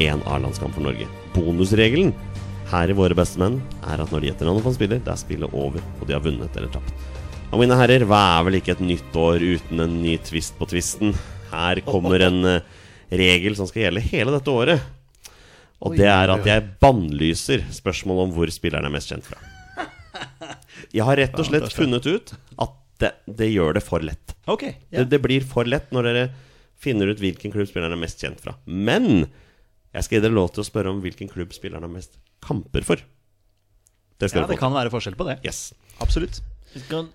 én 0.00 0.24
A-landskamp 0.24 0.72
for 0.74 0.88
Norge. 0.88 1.04
Bonusregelen 1.36 2.14
her 2.70 2.90
i 2.90 2.96
Våre 2.98 3.14
beste 3.16 3.38
menn 3.40 3.60
er 3.86 4.02
at 4.02 4.10
når 4.10 4.22
de 4.22 4.30
gjetter 4.30 4.48
navnet 4.48 4.64
på 4.64 4.72
en 4.72 4.76
spiller, 4.78 5.02
det 5.02 5.12
er 5.12 5.20
spillet 5.20 5.54
over, 5.54 5.84
og 6.00 6.08
de 6.08 6.16
har 6.16 6.24
vunnet 6.24 6.58
eller 6.58 6.72
tapt. 6.74 7.06
Og 7.52 7.60
mine 7.62 7.76
herrer, 7.78 8.02
hva 8.08 8.22
er 8.36 8.46
vel 8.48 8.58
ikke 8.58 8.74
et 8.74 8.82
nytt 8.82 9.18
år 9.20 9.44
uten 9.44 9.82
en 9.84 9.98
ny 10.02 10.16
twist 10.26 10.56
på 10.58 10.66
twisten? 10.70 11.14
Her 11.52 11.80
kommer 11.86 12.24
en 12.26 12.40
eh, 12.56 12.64
regel 13.14 13.54
som 13.58 13.68
skal 13.70 13.86
gjelde 13.86 14.02
hele 14.08 14.34
dette 14.34 14.50
året. 14.50 14.82
Og 15.86 15.94
det 15.94 16.08
er 16.08 16.32
at 16.32 16.48
jeg 16.48 16.64
bannlyser 16.82 17.66
spørsmålet 17.74 18.26
om 18.26 18.34
hvor 18.34 18.50
spilleren 18.50 18.88
er 18.88 18.94
mest 18.94 19.12
kjent 19.12 19.28
fra. 19.28 19.38
Jeg 20.96 21.04
har 21.04 21.18
rett 21.20 21.36
og 21.36 21.46
slett 21.48 21.74
funnet 21.76 22.06
ut 22.08 22.32
at 22.32 22.74
det, 23.02 23.10
det 23.28 23.50
gjør 23.50 23.76
det 23.76 23.82
for 23.84 24.04
lett. 24.04 24.32
Ok. 24.48 24.64
Det, 24.88 25.04
det 25.12 25.20
blir 25.20 25.44
for 25.44 25.68
lett 25.68 25.90
når 25.92 26.08
dere 26.08 26.22
finner 26.80 27.12
ut 27.12 27.20
hvilken 27.20 27.52
klubb 27.52 27.68
spilleren 27.68 27.92
er 27.92 28.00
mest 28.00 28.22
kjent 28.24 28.40
fra. 28.40 28.56
Men 28.64 29.26
jeg 29.96 30.04
skal 30.04 30.18
gi 30.18 30.24
dere 30.26 30.36
lov 30.36 30.50
til 30.52 30.60
å 30.60 30.68
spørre 30.68 30.92
om 30.92 31.00
hvilken 31.04 31.30
klubb 31.32 31.54
spilleren 31.56 31.86
har 31.86 31.92
mest 31.92 32.18
kamper 32.44 32.84
for. 32.84 33.00
Det 34.20 34.28
skal 34.32 34.44
Ja, 34.44 34.50
det 34.50 34.60
kan 34.60 34.76
være 34.76 34.92
forskjell 34.92 35.16
på 35.16 35.26
det. 35.28 35.40
Yes. 35.44 35.70
Absolutt. 36.04 36.42
Vi 36.76 36.82
kan 36.90 37.06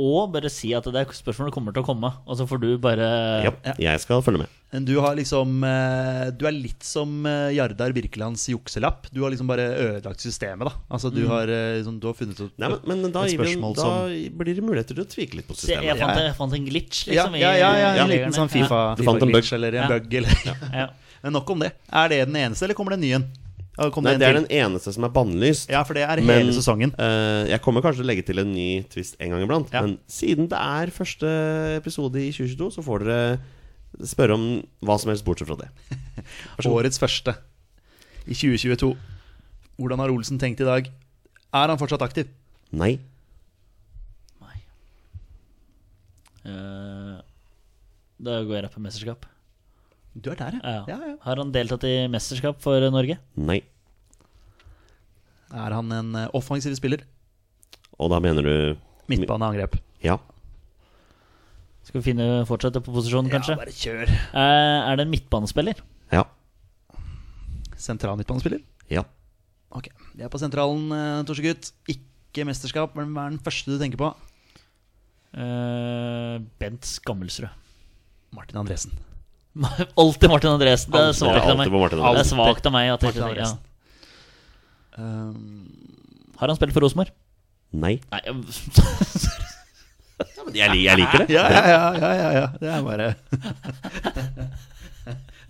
og 0.00 0.30
bare 0.32 0.48
si 0.52 0.70
at 0.72 0.86
det 0.88 0.96
er 0.96 1.10
spørsmålet 1.12 1.52
kommer 1.52 1.74
til 1.76 1.82
å 1.82 1.86
komme, 1.86 2.08
og 2.24 2.38
så 2.38 2.46
får 2.48 2.60
du 2.62 2.70
bare 2.80 3.08
Ja, 3.44 3.52
jeg 3.76 4.00
skal 4.00 4.22
følge 4.24 4.46
med. 4.46 4.54
Du 4.86 4.92
har 5.02 5.16
liksom 5.18 5.64
eh, 5.66 6.30
Du 6.38 6.44
er 6.46 6.54
litt 6.54 6.86
som 6.86 7.26
eh, 7.26 7.50
Jardar 7.56 7.92
Birkelands 7.92 8.46
jukselapp. 8.48 9.08
Du 9.12 9.20
har 9.24 9.34
liksom 9.34 9.50
bare 9.50 9.66
ødelagt 9.74 10.22
systemet, 10.24 10.70
da. 10.70 10.72
Altså 10.94 11.10
du 11.12 11.24
har, 11.28 11.50
eh, 11.50 11.80
liksom, 11.80 11.98
du 12.00 12.06
har 12.08 12.16
funnet 12.16 12.38
ut 12.40 12.54
Nei, 12.56 12.70
men, 12.86 13.02
men 13.02 13.12
da, 13.12 13.26
et 13.26 13.34
spørsmål 13.34 13.74
vi, 13.74 13.80
da 13.82 13.90
som 13.90 14.40
blir 14.40 14.56
det 14.56 14.64
muligheter 14.64 14.96
til 14.96 15.04
å 15.04 15.10
tvike 15.10 15.40
litt 15.40 15.50
på 15.50 15.58
systemet. 15.58 15.90
jeg, 15.90 16.00
fant, 16.00 16.22
jeg 16.22 16.38
fant 16.38 16.56
en 16.56 16.70
glitch, 16.70 17.02
ja, 17.10 17.26
liksom. 17.26 17.38
Ja, 17.42 17.52
ja, 17.58 17.70
ja, 17.82 17.92
ja, 17.98 18.06
en 18.06 18.14
liten 18.14 18.36
sånn 18.38 18.52
Fifa-glitch, 18.52 19.10
FIFA 19.10 19.30
glitch 19.34 19.52
eller 19.58 19.80
en 19.82 19.84
Ja. 19.84 19.90
bug. 19.98 20.18
Eller. 20.22 20.44
Ja, 20.46 20.56
ja. 20.84 20.88
Men 21.22 21.36
nok 21.36 21.50
om 21.52 21.62
det. 21.64 21.72
Er 21.92 22.10
det 22.12 22.18
den 22.28 22.36
eneste, 22.40 22.64
eller 22.66 22.76
kommer 22.78 22.94
det 22.94 23.00
en 23.00 23.06
ny 23.06 23.12
en? 23.18 23.28
Nei, 23.80 24.12
det 24.20 24.26
er 24.26 24.36
den 24.36 24.48
eneste 24.52 24.92
som 24.92 25.06
er 25.06 25.12
bannlyst. 25.14 25.70
Ja, 25.72 25.80
for 25.88 25.96
det 25.96 26.02
er 26.04 26.20
Men 26.20 26.42
hele 26.42 26.52
sesongen. 26.52 26.90
Uh, 26.98 27.48
jeg 27.48 27.62
kommer 27.64 27.80
kanskje 27.84 28.02
til 28.02 28.08
å 28.08 28.10
legge 28.10 28.24
til 28.28 28.42
en 28.42 28.50
ny 28.52 28.66
twist 28.92 29.16
en 29.22 29.32
gang 29.32 29.44
iblant. 29.46 29.70
Ja. 29.72 29.80
Men 29.86 29.94
siden 30.10 30.50
det 30.52 30.58
er 30.58 30.92
første 30.92 31.30
episode 31.78 32.20
i 32.20 32.28
2022, 32.34 32.68
så 32.76 32.84
får 32.84 33.06
dere 33.06 34.06
spørre 34.10 34.36
om 34.36 34.44
hva 34.84 34.98
som 35.00 35.12
helst 35.12 35.24
bortsett 35.24 35.48
fra 35.48 35.56
det. 35.62 35.70
Årets 36.68 37.00
første 37.00 37.36
i 38.26 38.36
2022. 38.36 38.92
Hvordan 39.80 40.02
har 40.04 40.12
Olsen 40.12 40.40
tenkt 40.42 40.60
i 40.60 40.68
dag? 40.68 40.90
Er 41.56 41.72
han 41.72 41.80
fortsatt 41.80 42.04
aktiv? 42.04 42.28
Nei. 42.70 42.98
Eh, 46.44 47.16
Da 48.20 48.42
går 48.44 48.56
jeg 48.58 48.64
rett 48.66 48.76
på 48.76 48.82
mesterskap. 48.84 49.24
Du 50.14 50.30
er 50.32 50.36
der, 50.40 50.56
Ja. 50.62 50.84
ja. 50.88 50.96
ja. 51.06 51.16
Har 51.22 51.36
han 51.38 51.52
deltatt 51.54 51.84
i 51.86 51.94
mesterskap 52.10 52.58
for 52.62 52.82
Norge? 52.90 53.18
Nei. 53.38 53.60
Er 55.54 55.74
han 55.74 55.92
en 55.94 56.10
eh, 56.18 56.28
offensiv 56.34 56.74
spiller? 56.78 57.04
Og 58.00 58.10
da 58.10 58.18
mener 58.22 58.42
du 58.46 58.54
Midtbaneangrep. 59.10 59.76
Ja. 60.02 60.16
Skal 61.86 62.00
vi 62.00 62.10
finne 62.12 62.26
fortsette 62.46 62.82
på 62.84 62.92
posisjonen, 62.94 63.30
kanskje? 63.32 63.56
Ja, 63.56 63.60
bare 63.62 63.74
kjør. 63.74 64.10
Eh, 64.10 64.90
er 64.90 64.98
det 64.98 65.06
en 65.06 65.10
midtbanespiller? 65.14 65.80
Ja. 66.14 66.24
Sentral 67.80 68.18
midtbanespiller? 68.20 68.62
Ja. 68.92 69.02
Ok, 69.74 69.88
det 70.18 70.26
er 70.26 70.30
på 70.32 70.38
sentralen, 70.42 70.88
eh, 70.94 71.22
Torsegutt. 71.26 71.72
Ikke 71.90 72.46
mesterskap, 72.46 72.94
men 72.98 73.14
hva 73.14 73.26
er 73.28 73.34
den 73.36 73.42
første 73.46 73.70
du 73.70 73.78
tenker 73.82 73.98
på? 74.02 74.10
Eh, 75.34 76.38
Bent 76.62 76.86
Skammelsrud. 76.86 77.50
Martin 78.34 78.58
Andresen. 78.62 78.94
Alltid 80.00 80.30
Martin 80.30 80.50
Andresen. 80.54 80.92
Det 80.92 81.00
er 81.00 81.06
Alltid- 81.10 81.20
svakt 81.24 81.48
av 81.50 81.56
meg. 81.58 81.66
Det 81.90 82.20
er 82.22 82.28
svagt 82.28 82.66
av 82.66 82.72
meg 82.76 82.90
at 82.94 83.02
jeg 83.06 83.14
ikke 83.16 83.36
ja. 83.40 83.50
Um, 85.00 85.66
Har 86.40 86.48
han 86.50 86.56
spilt 86.58 86.74
for 86.74 86.82
Rosenborg? 86.84 87.10
Nei. 87.72 87.96
Nei 88.12 88.20
jeg- 88.26 88.36
Jeg, 90.54 90.70
li- 90.74 90.84
jeg 90.84 90.98
liker 90.98 91.22
det. 91.24 91.28
ja, 91.32 91.44
ja, 91.48 91.62
ja, 91.70 91.82
ja, 91.96 92.10
ja, 92.18 92.30
ja. 92.36 92.46
Det 92.60 92.68
er 92.68 92.82
bare 92.84 93.06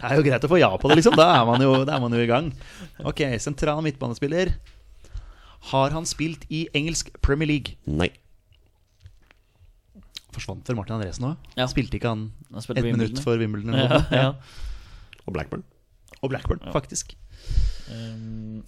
Det 0.00 0.08
er 0.08 0.16
jo 0.16 0.24
greit 0.24 0.44
å 0.46 0.48
få 0.48 0.58
ja 0.60 0.68
på 0.80 0.88
det, 0.88 0.96
liksom. 1.00 1.16
Da 1.18 1.26
er 1.40 1.44
man 1.48 1.60
jo, 1.60 1.72
da 1.84 1.96
er 1.98 2.00
man 2.00 2.14
jo 2.16 2.20
i 2.24 2.28
gang. 2.30 2.46
Ok, 3.04 3.20
sentral 3.42 3.82
midtbanespiller. 3.84 4.54
Har 5.72 5.92
han 5.92 6.06
spilt 6.08 6.46
i 6.48 6.62
engelsk 6.76 7.10
Premier 7.20 7.50
League? 7.50 7.74
Nei. 7.84 8.08
Forsvant 10.32 10.68
vel 10.68 10.76
Martin 10.78 10.96
Andresen 10.98 11.26
òg? 11.32 11.36
Ja. 11.58 11.66
Spilte 11.70 11.98
ikke 11.98 12.08
han 12.12 12.26
Han 12.50 12.58
et 12.60 12.66
spilte 12.66 12.82
på 12.86 12.92
minutt 12.96 13.18
for 13.24 13.36
Wimbledon? 13.40 13.74
ja, 13.74 14.00
ja. 14.12 14.28
Og 15.26 15.34
Blackburn. 15.34 15.64
Og 16.22 16.30
Blackburn, 16.30 16.60
faktisk. 16.74 17.16
Um, 17.90 18.62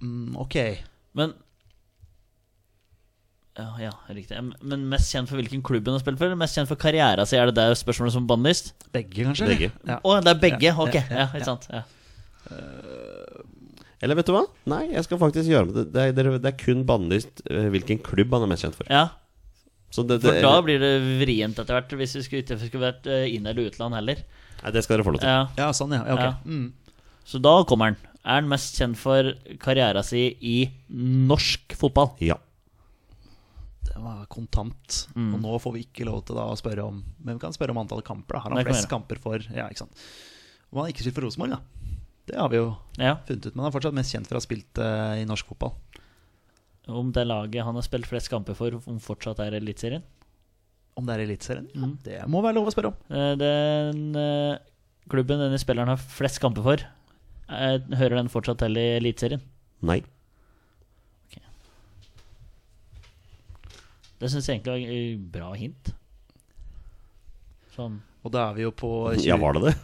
Mm, 0.00 0.36
ok. 0.38 0.54
men 1.18 1.32
ja, 3.58 3.64
ja, 3.82 3.90
riktig. 4.14 4.38
Men 4.62 4.84
mest 4.86 5.10
kjent 5.10 5.26
for 5.26 5.34
hvilken 5.40 5.58
klubb 5.66 5.88
hun 5.90 5.96
har 5.96 6.02
spilt 6.04 6.20
for? 6.20 6.30
Mest 6.38 6.54
kjent 6.54 6.68
for 6.70 6.78
karriera 6.78 7.24
si? 7.26 7.34
Er 7.34 7.50
det 7.50 7.56
der 7.58 7.74
spørsmålet 7.74 8.14
som 8.14 8.28
bannlyst? 8.30 8.70
Begge, 8.94 9.24
kanskje? 9.26 9.48
Begge. 9.50 9.72
Ja. 9.88 9.96
Oh, 10.06 10.20
det 10.22 10.30
er 10.36 10.38
begge? 10.44 10.68
Ja, 10.68 10.76
Ok, 10.78 10.94
ja, 10.94 11.02
ja, 11.10 11.24
ja, 11.24 11.26
ikke 11.34 11.48
sant. 11.48 11.66
Ja. 11.74 11.82
Eller 13.98 14.14
vet 14.14 14.28
du 14.30 14.32
hva? 14.36 14.44
Nei, 14.70 14.84
jeg 14.92 15.02
skal 15.08 15.18
faktisk 15.18 15.50
gjøre 15.50 15.72
det. 15.74 15.84
Det 15.90 16.04
er, 16.04 16.12
det 16.14 16.22
er- 16.26 16.38
det 16.38 16.52
er 16.52 16.58
kun 16.60 16.84
bannlyst 16.86 17.42
eh, 17.50 17.66
hvilken 17.74 17.98
klubb 18.06 18.30
han 18.36 18.46
er 18.46 18.52
mest 18.52 18.62
kjent 18.68 18.78
for. 18.78 18.86
ja, 18.88 19.08
Så 19.90 20.04
det, 20.06 20.20
for 20.20 20.36
da 20.44 20.54
blir 20.62 20.78
det 20.82 20.92
vrient 21.22 21.58
etter 21.58 21.78
hvert, 21.78 21.94
hvis 21.96 22.14
vi 22.18 22.22
skulle, 22.26 22.42
ikke 22.44 22.58
skulle 22.60 22.84
vært 22.92 23.06
eh, 23.08 23.24
inn- 23.34 23.46
eller 23.48 23.70
utland 23.70 23.94
heller. 23.96 24.20
nei, 24.62 24.70
det 24.74 24.82
skal 24.84 24.98
dere 24.98 25.06
få 25.06 25.14
lov 25.14 25.22
til. 25.22 25.28
Ja. 25.32 25.46
Ja, 25.56 25.70
sånn, 25.72 25.94
ja. 25.96 26.02
Okay. 26.04 26.12
ok. 26.12 26.20
Ja. 26.20 26.34
Mm. 26.44 26.72
Så 27.24 27.40
da 27.40 27.54
kommer 27.68 27.92
han. 27.92 27.96
Er 28.24 28.42
han 28.42 28.48
mest 28.50 28.76
kjent 28.76 28.98
for 29.00 29.32
karriera 29.62 30.02
si 30.04 30.26
i 30.44 30.56
norsk 30.92 31.72
fotball? 31.80 32.12
Ja. 32.20 32.36
Det 33.88 33.96
var 34.04 34.26
kontant. 34.30 35.06
Mm. 35.16 35.30
Og 35.34 35.40
nå 35.42 35.58
får 35.62 35.74
vi 35.78 35.82
ikke 35.86 36.04
lov 36.08 36.20
til 36.28 36.36
da 36.36 36.44
å 36.52 36.56
spørre 36.58 36.84
om 36.86 37.00
Men 37.24 37.38
vi 37.38 37.42
kan 37.42 37.54
spørre 37.56 37.72
om 37.72 37.80
antall 37.80 38.02
kamper. 38.04 38.36
da 38.36 38.40
Har 38.44 38.52
han 38.52 38.60
Det 38.60 38.66
flest 38.68 38.88
kamper 38.90 39.18
for 39.22 39.38
Ja, 39.48 39.64
ikke 39.72 39.80
sant 39.86 40.02
Om 40.70 40.82
han 40.82 40.90
ikke 40.92 41.02
spilt 41.06 41.16
for 41.16 41.24
Rosenborg, 41.26 41.56
da. 41.56 41.60
Det 42.28 42.36
har 42.36 42.50
vi 42.52 42.58
jo 42.60 42.76
Ja. 43.00 43.14
funnet 43.24 43.46
ut. 43.46 43.54
Men 43.56 43.64
han 43.64 43.72
er 43.72 43.76
fortsatt 43.78 43.94
mest 43.96 44.12
kjent 44.12 44.26
for 44.28 44.36
å 44.36 44.42
ha 44.42 44.44
spilt 44.44 44.78
uh, 44.84 45.16
i 45.16 45.24
norsk 45.24 45.46
fotball. 45.48 45.72
Om 46.88 47.10
det 47.12 47.26
laget 47.28 47.64
han 47.64 47.74
har 47.76 47.82
spilt 47.84 48.06
flest 48.08 48.30
kamper 48.32 48.54
for, 48.56 48.72
om 48.88 48.98
fortsatt 48.98 49.38
er 49.44 49.52
Eliteserien? 49.58 50.02
Om 50.96 51.06
det 51.06 51.14
er 51.18 51.24
Eliteserien? 51.26 51.66
Ja, 51.74 51.80
Mm. 51.86 51.98
det 52.02 52.20
må 52.28 52.40
være 52.42 52.54
lov 52.56 52.66
å 52.66 52.72
spørre 52.74 52.86
om. 52.92 52.96
Eh, 53.10 53.34
Den 53.36 54.16
eh, 54.16 54.58
klubben 55.08 55.38
denne 55.38 55.58
spilleren 55.60 55.88
har 55.92 55.96
flest 56.00 56.40
kamper 56.40 56.62
for, 56.64 56.76
eh, 57.48 57.78
hører 57.94 58.16
den 58.16 58.28
fortsatt 58.32 58.58
til 58.58 58.76
i 58.76 58.86
Eliteserien? 58.98 59.40
Nei. 59.82 60.02
Det 64.18 64.30
syns 64.32 64.48
jeg 64.48 64.58
egentlig 64.58 64.72
var 64.72 64.92
et 64.92 65.26
bra 65.32 65.52
hint. 65.54 65.92
Sånn 67.76 68.00
Og 68.26 68.32
da 68.34 68.48
er 68.50 68.54
vi 68.56 68.62
jo 68.64 68.72
på 68.74 68.88
20, 69.14 69.24
Ja, 69.28 69.36
var 69.38 69.52
det 69.54 69.62
det? 69.68 69.74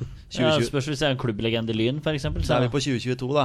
ja, 0.40 0.56
Spørs 0.58 0.88
hvis 0.90 0.98
jeg 1.04 1.06
er 1.06 1.14
en 1.14 1.20
klubblegende 1.20 1.70
i 1.70 1.76
Lyn, 1.78 2.00
f.eks. 2.02 2.22
Da 2.48 2.56
er 2.58 2.64
vi 2.66 2.72
på 2.72 2.80
2022, 2.82 3.28
da. 3.36 3.44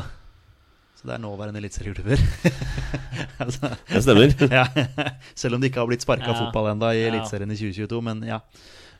Så 0.99 1.07
det 1.07 1.13
er 1.15 1.21
nåværende 1.23 1.61
eliteserieklubber. 1.61 2.19
altså, 3.43 3.69
Det 3.87 4.01
stemmer. 4.03 4.33
ja. 4.59 4.65
Selv 5.35 5.55
om 5.55 5.61
det 5.63 5.69
ikke 5.71 5.79
har 5.79 5.87
blitt 5.87 6.03
sparka 6.03 6.33
Ja. 6.33 6.35
fotball 6.41 6.73
ennå 6.73 6.89
i 6.91 6.99
Ja. 7.05 7.13
Eliteserien 7.13 7.51
i 7.55 7.55
2022. 7.55 8.01
Men 8.03 8.23
ja. 8.27 8.41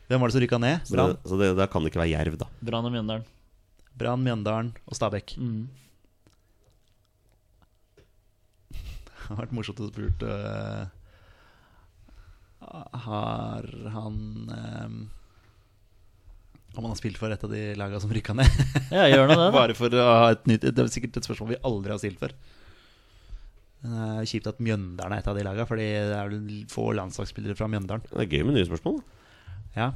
Hvem 0.08 0.20
var 0.24 0.30
det 0.30 0.34
som 0.34 0.42
rykka 0.42 0.58
ned? 0.58 0.88
Brann, 0.90 1.12
så 1.28 1.36
det, 1.38 1.50
da 1.60 1.66
kan 1.70 1.84
det 1.84 1.92
ikke 1.92 2.00
være 2.00 2.14
Jerv, 2.16 2.38
da. 2.40 2.48
Brann 2.66 2.88
og 2.88 2.94
Mjøndalen. 2.96 3.26
Brann, 4.00 4.24
Mjøndalen 4.24 4.72
og 4.88 4.96
Stabæk. 4.96 5.36
Mm. 5.38 5.68
Det 8.72 9.28
har 9.28 9.38
vært 9.44 9.52
morsomt 9.54 9.78
å 9.84 9.86
spurt 9.92 10.24
uh, 10.26 10.88
Har 13.04 13.68
han 13.94 14.16
øh, 14.56 14.96
Om 16.74 16.84
han 16.84 16.92
har 16.92 16.98
spilt 17.00 17.18
for 17.18 17.32
et 17.34 17.44
av 17.44 17.50
de 17.50 17.62
laga 17.78 17.98
som 18.02 18.12
rykka 18.14 18.34
ned? 18.38 18.60
Ja, 18.94 19.06
gjør 19.10 19.26
nå 19.26 19.34
det, 19.34 19.38
da. 19.42 19.50
Bare 19.54 19.76
for 19.78 19.94
å 19.94 20.04
ha 20.06 20.28
et 20.34 20.44
nytt 20.50 20.64
Det 20.66 20.82
er 20.82 20.90
sikkert 20.92 21.18
et 21.18 21.26
spørsmål 21.26 21.52
vi 21.54 21.62
aldri 21.66 21.94
har 21.94 22.02
stilt 22.02 22.20
før. 22.20 22.34
Er 23.80 24.28
kjipt 24.28 24.48
at 24.50 24.60
Mjøndalen 24.60 25.16
er 25.16 25.22
et 25.22 25.30
av 25.30 25.38
de 25.38 25.44
laga, 25.46 25.66
Fordi 25.68 25.86
det 25.88 26.14
er 26.18 26.30
vel 26.30 26.60
få 26.70 26.90
landslagsspillere 26.98 27.56
fra 27.58 27.68
Mjøndalen. 27.72 28.04
Det 28.10 28.22
er 28.26 28.30
gøy 28.36 28.46
med 28.46 28.58
nye 28.58 28.68
spørsmål. 28.68 29.00
Ja. 29.76 29.92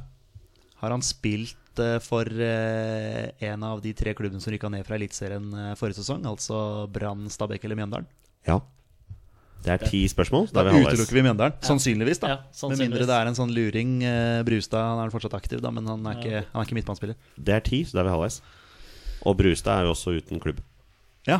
Har 0.81 0.91
han 0.91 1.03
spilt 1.05 1.79
eh, 1.81 1.97
for 2.03 2.27
eh, 2.27 3.31
en 3.47 3.63
av 3.65 3.81
de 3.83 3.93
tre 3.97 4.13
klubbene 4.17 4.43
som 4.43 4.53
rykka 4.53 4.71
ned 4.73 4.85
fra 4.87 4.97
Eliteserien 4.99 5.47
eh, 5.53 5.73
forrige 5.79 6.01
sesong? 6.01 6.25
Altså 6.27 6.57
Brann, 6.91 7.29
Stabæk 7.31 7.67
eller 7.67 7.79
Mjøndalen? 7.79 8.09
Ja. 8.47 8.59
Det 9.65 9.73
er 9.73 9.81
ti 9.89 10.03
spørsmål. 10.11 10.51
Da 10.53 10.61
Da 10.63 10.73
vi 10.75 10.83
utelukker 10.85 11.17
vi 11.17 11.23
Mjøndalen. 11.25 11.55
Sannsynligvis, 11.65 12.19
da. 12.21 12.35
Ja, 12.35 12.69
Med 12.69 12.83
mindre 12.83 13.07
det 13.09 13.15
er 13.15 13.31
en 13.31 13.37
sånn 13.37 13.53
luring. 13.55 14.03
eh, 14.05 14.43
Brustad 14.45 14.83
han 14.91 15.01
er 15.01 15.13
fortsatt 15.13 15.33
aktiv, 15.33 15.61
da, 15.63 15.71
men 15.73 15.87
han 15.89 16.05
er 16.05 16.19
ikke, 16.21 16.43
han 16.51 16.61
er 16.61 16.67
ikke 16.67 16.77
midtbanespiller. 16.77 17.15
Det 17.35 17.55
er 17.55 17.65
ti, 17.65 17.83
så 17.83 17.97
da 17.97 18.03
er 18.03 18.09
vi 18.09 18.13
halvveis. 18.13 18.41
Og 19.25 19.37
Brustad 19.39 19.79
er 19.81 19.87
jo 19.89 19.95
også 19.95 20.13
uten 20.19 20.39
klubb. 20.43 20.61
Ja. 21.25 21.39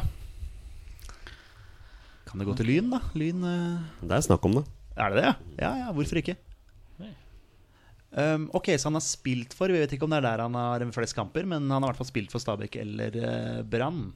Kan 2.26 2.42
det 2.42 2.48
gå 2.50 2.56
til 2.58 2.66
Lyn, 2.66 2.90
da? 2.90 3.00
Lyn 3.14 3.46
eh, 3.46 3.86
Det 4.02 4.18
er 4.18 4.26
snakk 4.26 4.44
om 4.50 4.58
det. 4.58 4.66
Er 4.98 5.14
det 5.14 5.22
det, 5.22 5.26
ja? 5.30 5.36
Ja, 5.62 5.72
ja, 5.86 5.94
hvorfor 5.94 6.18
ikke? 6.24 6.38
Um, 8.16 8.46
ok, 8.56 8.70
så 8.80 8.88
han 8.88 8.96
har 8.96 9.04
spilt 9.04 9.52
for 9.52 9.68
Vi 9.68 9.76
vet 9.76 9.92
ikke 9.92 10.06
om 10.08 10.14
det 10.14 10.22
er 10.22 10.24
der 10.24 10.44
han 10.46 10.54
har 10.56 10.84
flest 10.96 11.18
kamper, 11.18 11.44
men 11.44 11.66
han 11.68 11.84
har 11.84 11.90
i 11.90 11.92
hvert 11.92 12.00
fall 12.00 12.08
spilt 12.08 12.32
for 12.32 12.40
Stabæk 12.40 12.78
eller 12.80 13.18
uh, 13.20 13.64
Brann. 13.68 14.14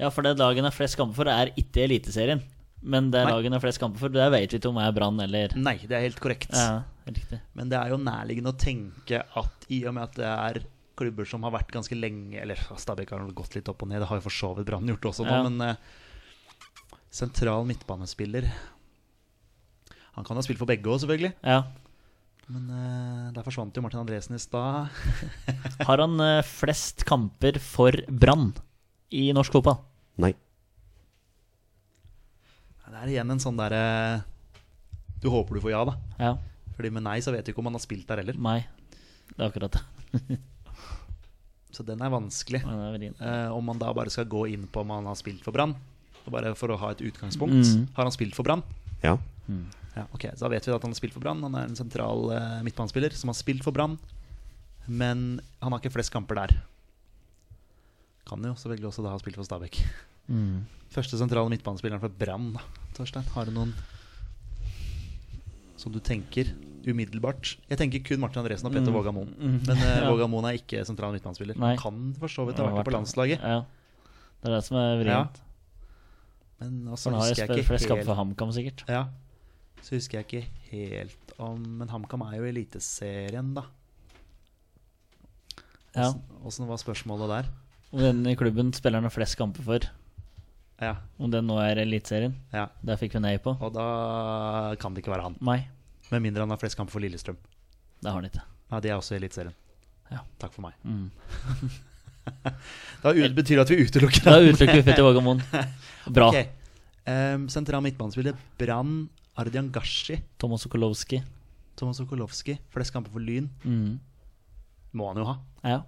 Ja, 0.00 0.08
for 0.08 0.24
det 0.24 0.38
laget 0.40 0.62
han 0.62 0.70
har 0.70 0.72
flest 0.72 0.96
kamper 0.96 1.18
for, 1.18 1.28
er 1.28 1.52
ikke 1.60 1.84
Eliteserien. 1.84 2.40
Men 2.80 3.10
det 3.12 3.20
Nei. 3.26 3.32
laget 3.34 3.52
har 3.52 3.62
flest 3.62 3.80
kamper 3.82 4.00
for, 4.00 4.12
det 4.14 4.26
vet 4.32 4.54
vi 4.54 4.58
ikke 4.58 4.70
om 4.70 4.78
er 4.80 4.92
Brann 4.96 5.20
eller 5.20 5.52
Nei, 5.58 5.76
det 5.84 5.96
er 5.98 6.06
helt 6.06 6.20
korrekt. 6.22 6.52
Ja, 6.56 6.82
helt 7.04 7.18
riktig. 7.20 7.40
Men 7.58 7.68
det 7.72 7.76
er 7.76 7.92
jo 7.92 7.98
nærliggende 8.00 8.54
å 8.54 8.60
tenke 8.60 9.20
at 9.36 9.66
i 9.68 9.82
og 9.84 9.96
med 9.96 10.06
at 10.08 10.16
det 10.16 10.30
er 10.30 10.62
klubber 11.00 11.28
som 11.28 11.44
har 11.46 11.54
vært 11.54 11.72
ganske 11.72 11.96
lenge 11.96 12.36
Eller 12.40 12.60
Stabæk 12.76 13.14
har 13.14 13.22
gått 13.36 13.54
litt 13.56 13.68
opp 13.72 13.84
og 13.84 13.88
ned, 13.88 14.02
det 14.02 14.08
har 14.10 14.18
jo 14.20 14.24
for 14.26 14.36
så 14.36 14.50
vidt 14.56 14.66
Brann 14.68 14.88
gjort 14.90 15.06
også 15.12 15.24
nå, 15.24 15.32
Ja. 15.32 15.44
men 15.46 15.60
uh, 15.64 16.98
sentral 17.10 17.64
midtbanespiller 17.68 18.48
Han 20.16 20.26
kan 20.26 20.36
ha 20.36 20.44
spilt 20.44 20.60
for 20.60 20.68
begge 20.68 20.90
òg, 20.90 21.00
selvfølgelig. 21.00 21.32
Ja. 21.46 21.62
Men 22.50 22.66
uh, 22.68 23.30
der 23.32 23.46
forsvant 23.46 23.76
jo 23.76 23.84
Martin 23.84 24.02
Andresen 24.02 24.34
i 24.36 24.40
stad. 24.42 24.90
Har 25.88 26.02
han 26.02 26.18
uh, 26.20 26.42
flest 26.44 27.04
kamper 27.08 27.60
for 27.62 27.94
Brann 28.10 28.50
i 29.14 29.28
norsk 29.36 29.54
fotball? 29.54 29.78
Nei. 30.20 30.34
Det 32.90 32.98
er 32.98 33.12
igjen 33.12 33.30
en 33.30 33.42
sånn 33.42 33.58
derre 33.58 33.82
Du 35.22 35.28
håper 35.30 35.56
du 35.56 35.62
får 35.62 35.74
ja, 35.74 35.82
da. 35.86 35.96
Ja. 36.18 36.30
Fordi 36.76 36.90
med 36.94 37.04
nei 37.06 37.18
så 37.22 37.32
vet 37.34 37.46
du 37.46 37.52
ikke 37.52 37.62
om 37.62 37.68
han 37.70 37.76
har 37.76 37.84
spilt 37.84 38.08
der 38.08 38.22
heller. 38.22 38.38
Nei. 38.40 38.60
Det 39.30 39.38
er 39.38 39.50
akkurat 39.50 39.76
det. 39.76 40.38
Så 41.76 41.84
den 41.86 42.00
er 42.02 42.10
vanskelig. 42.10 42.62
Den 42.66 43.04
er. 43.06 43.12
Eh, 43.14 43.52
om 43.54 43.62
man 43.64 43.78
da 43.78 43.92
bare 43.94 44.10
skal 44.10 44.26
gå 44.26 44.46
inn 44.50 44.66
på 44.66 44.82
om 44.82 44.90
han 44.90 45.06
har 45.06 45.18
spilt 45.18 45.44
for 45.46 45.54
Brann. 45.54 45.76
Bare 46.30 46.52
for 46.58 46.72
å 46.72 46.78
ha 46.80 46.90
et 46.94 47.02
utgangspunkt. 47.04 47.54
Mm. 47.54 47.84
Har 47.96 48.08
han 48.08 48.14
spilt 48.14 48.34
for 48.36 48.46
Brann? 48.46 48.64
Ja. 49.04 49.16
Ja, 49.94 50.04
ok, 50.14 50.28
Så 50.34 50.44
da 50.44 50.50
vet 50.52 50.66
vi 50.66 50.72
at 50.74 50.82
han 50.82 50.92
har 50.92 50.98
spilt 50.98 51.14
for 51.14 51.22
Brann. 51.22 51.42
Han 51.46 51.56
er 51.58 51.68
en 51.68 51.78
sentral 51.78 52.30
eh, 52.34 52.58
midtbanespiller 52.66 53.14
som 53.16 53.32
har 53.32 53.38
spilt 53.38 53.64
for 53.66 53.74
Brann. 53.76 53.98
Men 54.86 55.40
han 55.60 55.72
har 55.72 55.82
ikke 55.82 55.94
flest 55.94 56.12
kamper 56.14 56.38
der. 56.42 56.56
Kan 58.28 58.44
jo 58.46 58.54
selvfølgelig 58.54 58.90
også 58.90 59.06
da 59.06 59.14
ha 59.14 59.22
spilt 59.22 59.38
for 59.38 59.46
Stabæk. 59.46 59.80
Mm. 60.28 60.64
Første 60.90 61.18
sentrale 61.20 61.50
midtbanespilleren 61.52 62.02
for 62.02 62.10
Brann. 62.20 62.52
Torstein, 62.96 63.24
har 63.34 63.46
du 63.46 63.54
noen 63.54 63.72
som 65.80 65.92
du 65.94 66.00
tenker 66.04 66.50
umiddelbart? 66.84 67.54
Jeg 67.70 67.78
tenker 67.80 68.02
kun 68.04 68.20
Martin 68.20 68.42
Andresen 68.42 68.68
og 68.68 68.74
Petter 68.74 68.90
Mm. 68.92 68.96
Våga 68.98 69.12
Moen. 69.16 69.30
Mm. 69.38 69.60
Men 69.66 69.76
uh, 69.76 69.84
Ja. 70.02 70.10
Våga 70.10 70.26
Moen 70.28 70.48
er 70.50 70.58
ikke 70.58 70.82
sentral 70.88 71.14
midtbanespiller. 71.14 71.56
Kan 71.80 72.10
for 72.18 72.28
så 72.28 72.44
vidt 72.48 72.58
ha 72.60 72.68
vært 72.68 72.88
på 72.88 72.94
landslaget. 72.96 73.40
Ja. 73.40 73.62
Det 74.40 74.50
er 74.50 74.56
det 74.58 74.64
som 74.66 74.76
er 74.80 74.98
vrient. 75.00 75.40
Men 76.60 76.76
For 76.84 76.92
også 76.98 77.10
han 77.10 77.18
har 77.20 77.28
husker 77.30 77.46
jeg 77.46 77.58
ikke 77.62 77.68
flest 77.70 77.88
kamper 77.88 78.08
for 78.10 78.18
HamKam, 78.20 78.52
sikkert. 78.52 78.84
Ja. 78.88 79.06
Så 79.80 79.96
husker 79.96 80.18
jeg 80.20 80.26
ikke 80.26 80.42
helt 80.74 81.30
om 81.40 81.62
Men 81.80 81.88
HamKam 81.88 82.20
er 82.26 82.34
jo 82.36 82.44
Eliteserien, 82.50 83.54
da. 83.56 83.62
Ja. 85.96 86.10
Åssen 86.46 86.68
var 86.68 86.76
spørsmålet 86.78 87.32
der? 87.32 87.48
Den 87.96 88.20
i 88.28 88.36
klubben 88.38 88.72
spiller 88.76 89.00
han 89.00 89.10
flest 89.10 89.38
kamper 89.40 89.64
for. 89.66 89.86
Ja, 90.80 90.94
Om 91.20 91.30
det 91.30 91.42
nå 91.44 91.58
er 91.60 91.76
Eliteserien. 91.82 92.34
ja. 92.54 92.66
Der 92.82 92.96
fikk 92.96 93.12
vi 93.14 93.20
nei 93.20 93.34
på. 93.38 93.52
Og 93.60 93.72
da 93.74 94.74
kan 94.80 94.94
det 94.94 95.02
ikke 95.04 95.12
være 95.12 95.22
han. 95.28 95.36
Nei, 95.40 95.66
Med 96.10 96.22
mindre 96.22 96.40
han 96.42 96.50
har 96.50 96.56
flest 96.58 96.76
kamper 96.76 96.92
for 96.92 97.00
Lillestrøm. 97.04 97.36
det 98.00 98.08
har 98.10 98.16
han 98.20 98.24
ikke. 98.30 98.40
Ja, 98.72 98.80
De 98.80 98.88
er 98.88 98.96
også 98.96 99.14
i 99.14 99.18
Eliteserien. 99.20 99.54
Ja. 100.10 100.22
Takk 100.38 100.52
for 100.56 100.62
meg. 100.62 100.74
Mm. 100.84 101.10
Da 103.02 103.10
ut- 103.12 103.34
betyr 103.34 103.56
det 103.56 103.62
at 103.64 103.70
vi 103.72 103.76
utelukker 103.86 104.24
Da 104.24 104.34
utelukker 104.44 104.76
vi 104.76 104.82
Petter 104.86 105.02
Våga 105.02 105.20
Bra. 106.16 106.28
Okay. 106.28 106.48
Um, 107.06 107.48
sentral 107.48 107.82
midtbanespiller 107.82 108.36
Brann 108.58 109.08
Ardian 109.40 109.70
Gashi. 109.72 110.18
Tomas 110.38 110.62
Sokolowski. 110.62 111.22
Thomas 111.76 111.96
Sokolowski. 111.98 112.58
Flest 112.70 112.92
kamper 112.92 113.10
for 113.10 113.20
Lyn. 113.24 113.48
Mm. 113.64 113.98
Må 114.92 115.08
han 115.08 115.16
jo 115.22 115.24
ha. 115.30 115.36
Ja. 115.64 115.80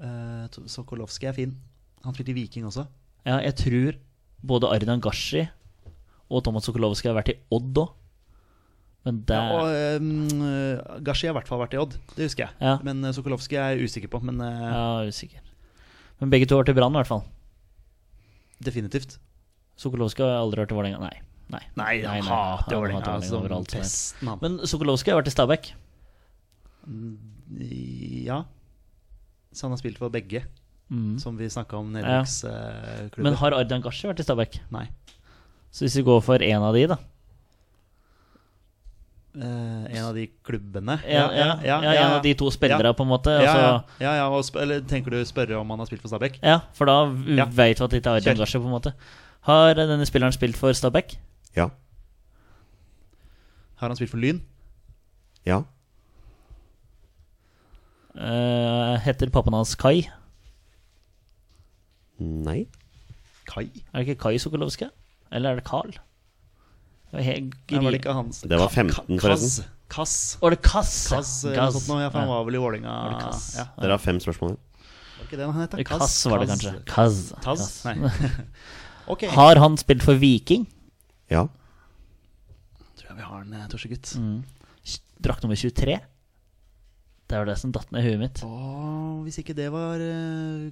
Uh, 0.00 0.46
Sokolowski 0.68 1.28
er 1.30 1.36
fin. 1.36 1.54
Han 2.04 2.14
spilte 2.16 2.32
i 2.34 2.36
Viking 2.40 2.66
også. 2.68 2.86
Ja, 3.26 3.36
jeg 3.42 3.56
tror 3.60 3.96
både 4.46 4.70
Ardan 4.70 5.02
Gashi 5.02 5.44
og 6.30 6.42
Thomas 6.46 6.66
Sokolowski 6.68 7.08
har 7.10 7.16
vært 7.18 7.32
i 7.34 7.38
Odd 7.54 7.80
òg. 7.82 7.92
Men 9.06 9.20
det 9.28 9.36
Ja, 9.38 9.58
og 9.60 10.00
um, 10.02 10.40
Gashi 11.06 11.28
har 11.28 11.34
i 11.34 11.36
hvert 11.38 11.46
fall 11.50 11.60
vært 11.62 11.76
i 11.76 11.78
Odd, 11.78 11.92
det 12.16 12.26
husker 12.26 12.46
jeg. 12.48 12.56
Ja. 12.62 12.72
Men 12.86 13.04
uh, 13.06 13.12
Sokolowski 13.14 13.54
er 13.58 13.76
jeg 13.76 13.86
usikker 13.90 14.10
på. 14.10 14.18
Men 14.26 14.40
uh, 14.42 14.64
Ja, 14.66 14.86
usikker. 15.06 15.42
Men 16.18 16.32
begge 16.32 16.48
to 16.48 16.56
har 16.56 16.64
vært 16.64 16.72
i 16.72 16.78
Brann, 16.80 16.94
i 16.96 16.98
hvert 17.02 17.10
fall. 17.12 17.22
definitivt. 18.64 19.18
Sokolowski 19.78 20.24
har 20.24 20.38
aldri 20.40 20.62
vært 20.64 20.72
i 20.72 20.78
Vålerenga. 20.78 20.98
Nei. 21.04 21.16
Nei, 21.52 21.60
Nei, 21.78 21.90
han 22.02 22.24
nei, 22.24 22.26
hater 22.26 22.72
han 22.74 22.80
Vålerenga. 22.82 23.12
Altså, 23.20 23.36
overalt, 23.38 23.70
pesten, 23.76 24.26
han. 24.32 24.40
Men 24.42 24.56
Sokolowski 24.66 25.12
har 25.12 25.20
vært 25.20 25.28
i 25.30 25.34
Stabæk. 25.36 25.68
Ja. 28.26 28.40
Så 29.52 29.66
han 29.68 29.74
har 29.76 29.80
spilt 29.80 30.00
for 30.00 30.10
begge, 30.12 30.42
Mm. 30.90 31.18
som 31.18 31.36
vi 31.36 31.48
snakka 31.50 31.76
om 31.76 31.94
Ja. 31.96 32.02
nedrykksklubber. 32.22 33.22
Men 33.22 33.34
har 33.34 33.52
Ardian 33.52 33.82
Gashi 33.82 34.06
vært 34.08 34.20
i 34.20 34.22
Stabæk? 34.22 34.60
Nei. 34.70 34.88
Så 35.72 35.82
hvis 35.84 35.96
vi 35.96 36.02
går 36.06 36.20
for 36.22 36.38
én 36.38 36.62
av 36.62 36.74
de, 36.74 36.86
da 36.86 36.96
Eh, 39.36 39.42
en 39.98 40.04
av 40.06 40.14
de 40.14 40.30
klubbene? 40.42 40.94
Ja, 41.04 41.30
ja, 41.30 41.60
ja, 41.62 41.80
En 41.92 42.12
av 42.12 42.22
de 42.22 42.32
to 42.34 42.46
spillere, 42.50 42.84
Ja. 42.86 42.92
på 42.94 43.02
en 43.02 43.08
måte. 43.08 43.26
Ja, 43.28 43.42
ja, 43.42 43.52
Altså, 43.52 43.84
ja, 44.00 44.14
ja 44.16 44.28
og 44.30 44.42
sp 44.46 44.56
eller 44.62 44.80
tenker 44.80 45.10
du 45.10 45.22
spørre 45.26 45.60
om 45.60 45.68
han 45.68 45.78
har 45.78 45.86
spilt 45.86 46.00
for 46.00 46.08
Stabæk? 46.08 46.38
ja, 46.42 46.60
for 46.72 46.86
da 46.86 47.04
Ja. 47.36 47.44
vet 47.44 47.78
vi 47.78 47.84
at 47.84 47.90
det 47.90 48.02
ikke 48.02 48.06
er 48.10 48.16
Ardian. 48.20 48.36
Gashi, 48.38 48.58
på 48.58 48.64
en 48.64 48.70
måte. 48.80 48.94
Har 49.42 49.74
denne 49.74 50.06
spilleren 50.06 50.32
spilt 50.32 50.56
for 50.56 50.70
Stabæk? 50.72 51.18
Ja. 51.54 51.68
Har 53.76 53.88
han 53.88 53.96
spilt 53.96 54.08
for 54.10 54.16
Lyn? 54.16 54.40
Ja. 55.44 55.64
Eh, 58.16 58.96
heter 59.04 59.28
pappaen 59.28 59.52
hans 59.52 59.74
Kai? 59.74 60.08
Nei. 62.18 62.66
Kai? 63.46 63.68
Er 63.92 64.02
det 64.02 64.08
ikke 64.08 64.22
Kai 64.26 64.38
Sokolovskij? 64.42 64.90
Eller 65.34 65.54
er 65.54 65.60
det 65.60 65.66
Carl? 65.66 65.92
Det 67.10 67.14
var 67.14 67.22
Nei, 67.22 67.80
var 67.82 67.94
det 67.94 67.98
ikke 68.00 68.14
hans 68.16 68.40
Det 68.42 68.58
var 68.58 68.68
15 68.68 69.20
forresten. 69.22 69.66
Kass. 69.88 70.14
Var 70.40 70.50
det 70.50 70.62
Kass? 70.66 70.94
Kass, 71.12 71.32
Kass, 71.54 71.76
sånt 71.76 71.90
nå, 71.92 72.00
ja, 72.02 72.08
for 72.10 72.24
han 72.24 72.30
var 72.32 72.46
vel 72.48 72.58
i 72.58 72.62
Vålinga 72.62 72.90
Var 72.90 73.12
det 73.14 73.20
Kass? 73.22 73.44
Ja, 73.60 73.68
Dere 73.78 73.94
har 73.94 74.02
fem 74.02 74.18
spørsmål. 74.22 74.56
var 74.56 75.20
det 75.20 75.28
ikke 75.28 75.38
det 75.38 75.46
han 75.46 75.60
het? 75.62 75.76
Kass, 75.86 76.00
Kass 76.02 76.16
var 76.26 76.42
det 76.42 76.48
kanskje. 76.50 76.72
Kass. 76.90 77.20
Taz? 77.44 77.62
Kass. 77.62 77.84
Nei. 77.86 78.10
okay. 79.12 79.30
Har 79.36 79.62
han 79.62 79.78
spilt 79.78 80.02
for 80.06 80.18
Viking? 80.18 80.66
Ja. 81.30 81.46
Tror 82.98 83.12
jeg 83.12 83.20
vi 83.20 83.30
har 83.30 83.46
den, 83.46 83.54
eh, 83.54 83.68
Torsegutt. 83.70 84.16
Mm. 84.18 84.42
Drakt 85.22 85.46
nummer 85.46 85.56
23? 85.56 86.00
Det 87.26 87.38
var 87.40 87.48
det 87.48 87.56
som 87.58 87.72
datt 87.74 87.90
ned 87.90 88.04
i 88.04 88.10
huet 88.10 88.20
mitt. 88.20 88.42
Åh, 88.46 89.22
hvis 89.26 89.40
ikke 89.42 89.56
det 89.58 89.66
var 89.74 89.98
eh, 90.02 90.68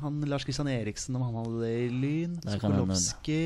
han 0.00 0.20
Lars 0.30 0.46
Kristian 0.48 0.70
Eriksen, 0.72 1.16
om 1.18 1.26
han 1.26 1.36
hadde 1.42 1.60
det 1.60 1.72
i 1.76 1.88
Lyn. 1.92 2.38
Det 2.40 2.56
kan 2.62 2.72
hende. 2.72 2.96
Sokolowski 2.96 3.40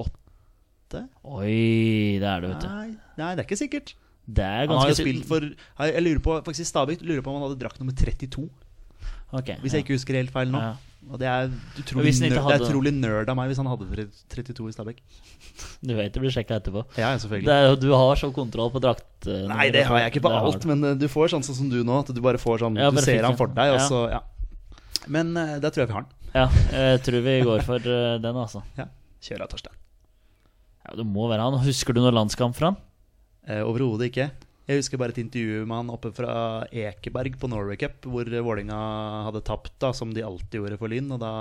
Åtte? 0.00 1.02
Oi, 1.28 2.16
det 2.22 2.30
er 2.30 2.44
det, 2.44 2.52
vet 2.54 2.64
du. 2.64 2.68
Nei, 2.70 2.88
nei, 3.20 3.30
det 3.36 3.44
er 3.44 3.48
ikke 3.48 3.60
sikkert. 3.60 3.92
Det 4.26 4.42
er 4.42 4.64
Han 4.66 4.80
har 4.80 4.88
jo 4.88 4.94
ganske 4.94 5.04
spilt 5.04 5.26
for 5.28 5.44
Jeg 5.44 5.92
jeg 5.94 6.02
lurer 6.02 6.22
på 6.24 6.36
faktisk 6.48 6.66
Stabæk 6.66 7.04
lurer 7.06 7.22
på 7.22 7.30
om 7.30 7.36
han 7.38 7.44
hadde 7.46 7.60
drakt 7.60 7.78
nummer 7.78 7.94
32. 7.94 8.48
Ok, 9.34 9.56
Hvis 9.62 9.74
jeg 9.74 9.82
ikke 9.84 9.96
husker 9.96 10.14
helt 10.20 10.30
feil 10.34 10.52
nå. 10.52 10.60
Og 11.06 11.20
det 11.20 11.26
er 11.30 11.50
utrolig, 11.78 12.12
nerd, 12.18 12.32
det 12.34 12.54
er 12.56 12.62
utrolig 12.66 12.90
nerd 12.94 13.28
av 13.30 13.36
meg 13.38 13.50
hvis 13.50 13.60
han 13.60 13.68
hadde 13.70 14.06
32 14.32 14.64
i 14.66 14.72
Stabæk. 14.74 14.96
Du 15.86 15.92
vet 15.94 16.10
det 16.14 16.22
blir 16.22 16.32
sjekka 16.34 16.58
etterpå. 16.58 16.82
Ja, 16.98 17.12
selvfølgelig. 17.14 17.46
er 17.54 17.76
du 17.78 17.92
har 17.94 18.18
så 18.18 18.32
kontroll 18.34 18.72
på 18.74 18.82
drakt... 18.82 19.28
eh, 19.30 19.44
Nei, 19.46 19.68
det 19.74 19.84
har 19.86 20.00
jeg 20.02 20.16
ikke 20.16 20.24
på 20.26 20.32
alt, 20.34 20.66
men 20.66 20.82
eh, 20.82 20.96
du 20.98 21.06
får 21.10 21.30
sånn 21.36 21.46
sånn 21.46 21.60
som 21.60 21.68
du 21.70 21.78
nå. 21.86 22.00
At 22.02 22.10
du 22.10 22.18
bare 22.24 22.40
får 22.42 22.64
sånn 22.64 22.80
Ja, 22.80 22.90
Du 22.90 22.98
ser 23.04 23.22
han 23.22 23.38
for 23.38 23.54
deg, 23.54 23.76
og 23.76 23.78
Ja. 23.78 23.86
så 23.86 24.02
Ja. 24.16 24.22
Men 25.06 25.36
uh, 25.38 25.60
der 25.62 25.70
tror 25.70 25.84
jeg 25.84 25.92
vi 25.92 25.94
har 25.94 26.06
den. 26.08 26.14
Ja, 26.34 26.46
jeg 26.74 27.02
tror 27.06 27.22
vi 27.22 27.34
går 27.46 27.62
for 27.62 27.78
uh, 27.78 28.16
den, 28.18 28.40
altså. 28.42 28.64
Ja. 28.74 28.88
Kjør 29.22 29.44
av, 29.46 29.52
Torstein. 29.52 29.76
Ja, 30.82 30.96
Det 30.98 31.06
må 31.06 31.28
være 31.30 31.46
han. 31.46 31.60
Husker 31.62 31.94
du 31.94 32.02
noen 32.02 32.16
landskamp 32.18 32.58
fra 32.58 32.72
han? 32.72 32.80
Eh, 33.46 33.62
Overhodet 33.62 34.10
ikke. 34.10 34.30
Jeg 34.66 34.80
husker 34.80 34.98
bare 34.98 35.14
et 35.14 35.22
intervju 35.22 35.62
med 35.62 35.78
han 35.78 35.90
oppe 35.94 36.10
fra 36.14 36.66
Ekeberg 36.74 37.36
på 37.38 37.48
Norway 37.50 37.78
Cup, 37.78 38.08
hvor 38.10 38.26
Vålinga 38.26 38.78
hadde 39.28 39.44
tapt, 39.46 39.76
da, 39.82 39.92
som 39.94 40.10
de 40.14 40.24
alltid 40.26 40.58
gjorde 40.58 40.78
for 40.80 40.90
Lyn. 40.90 41.12
Og 41.14 41.20
da 41.22 41.32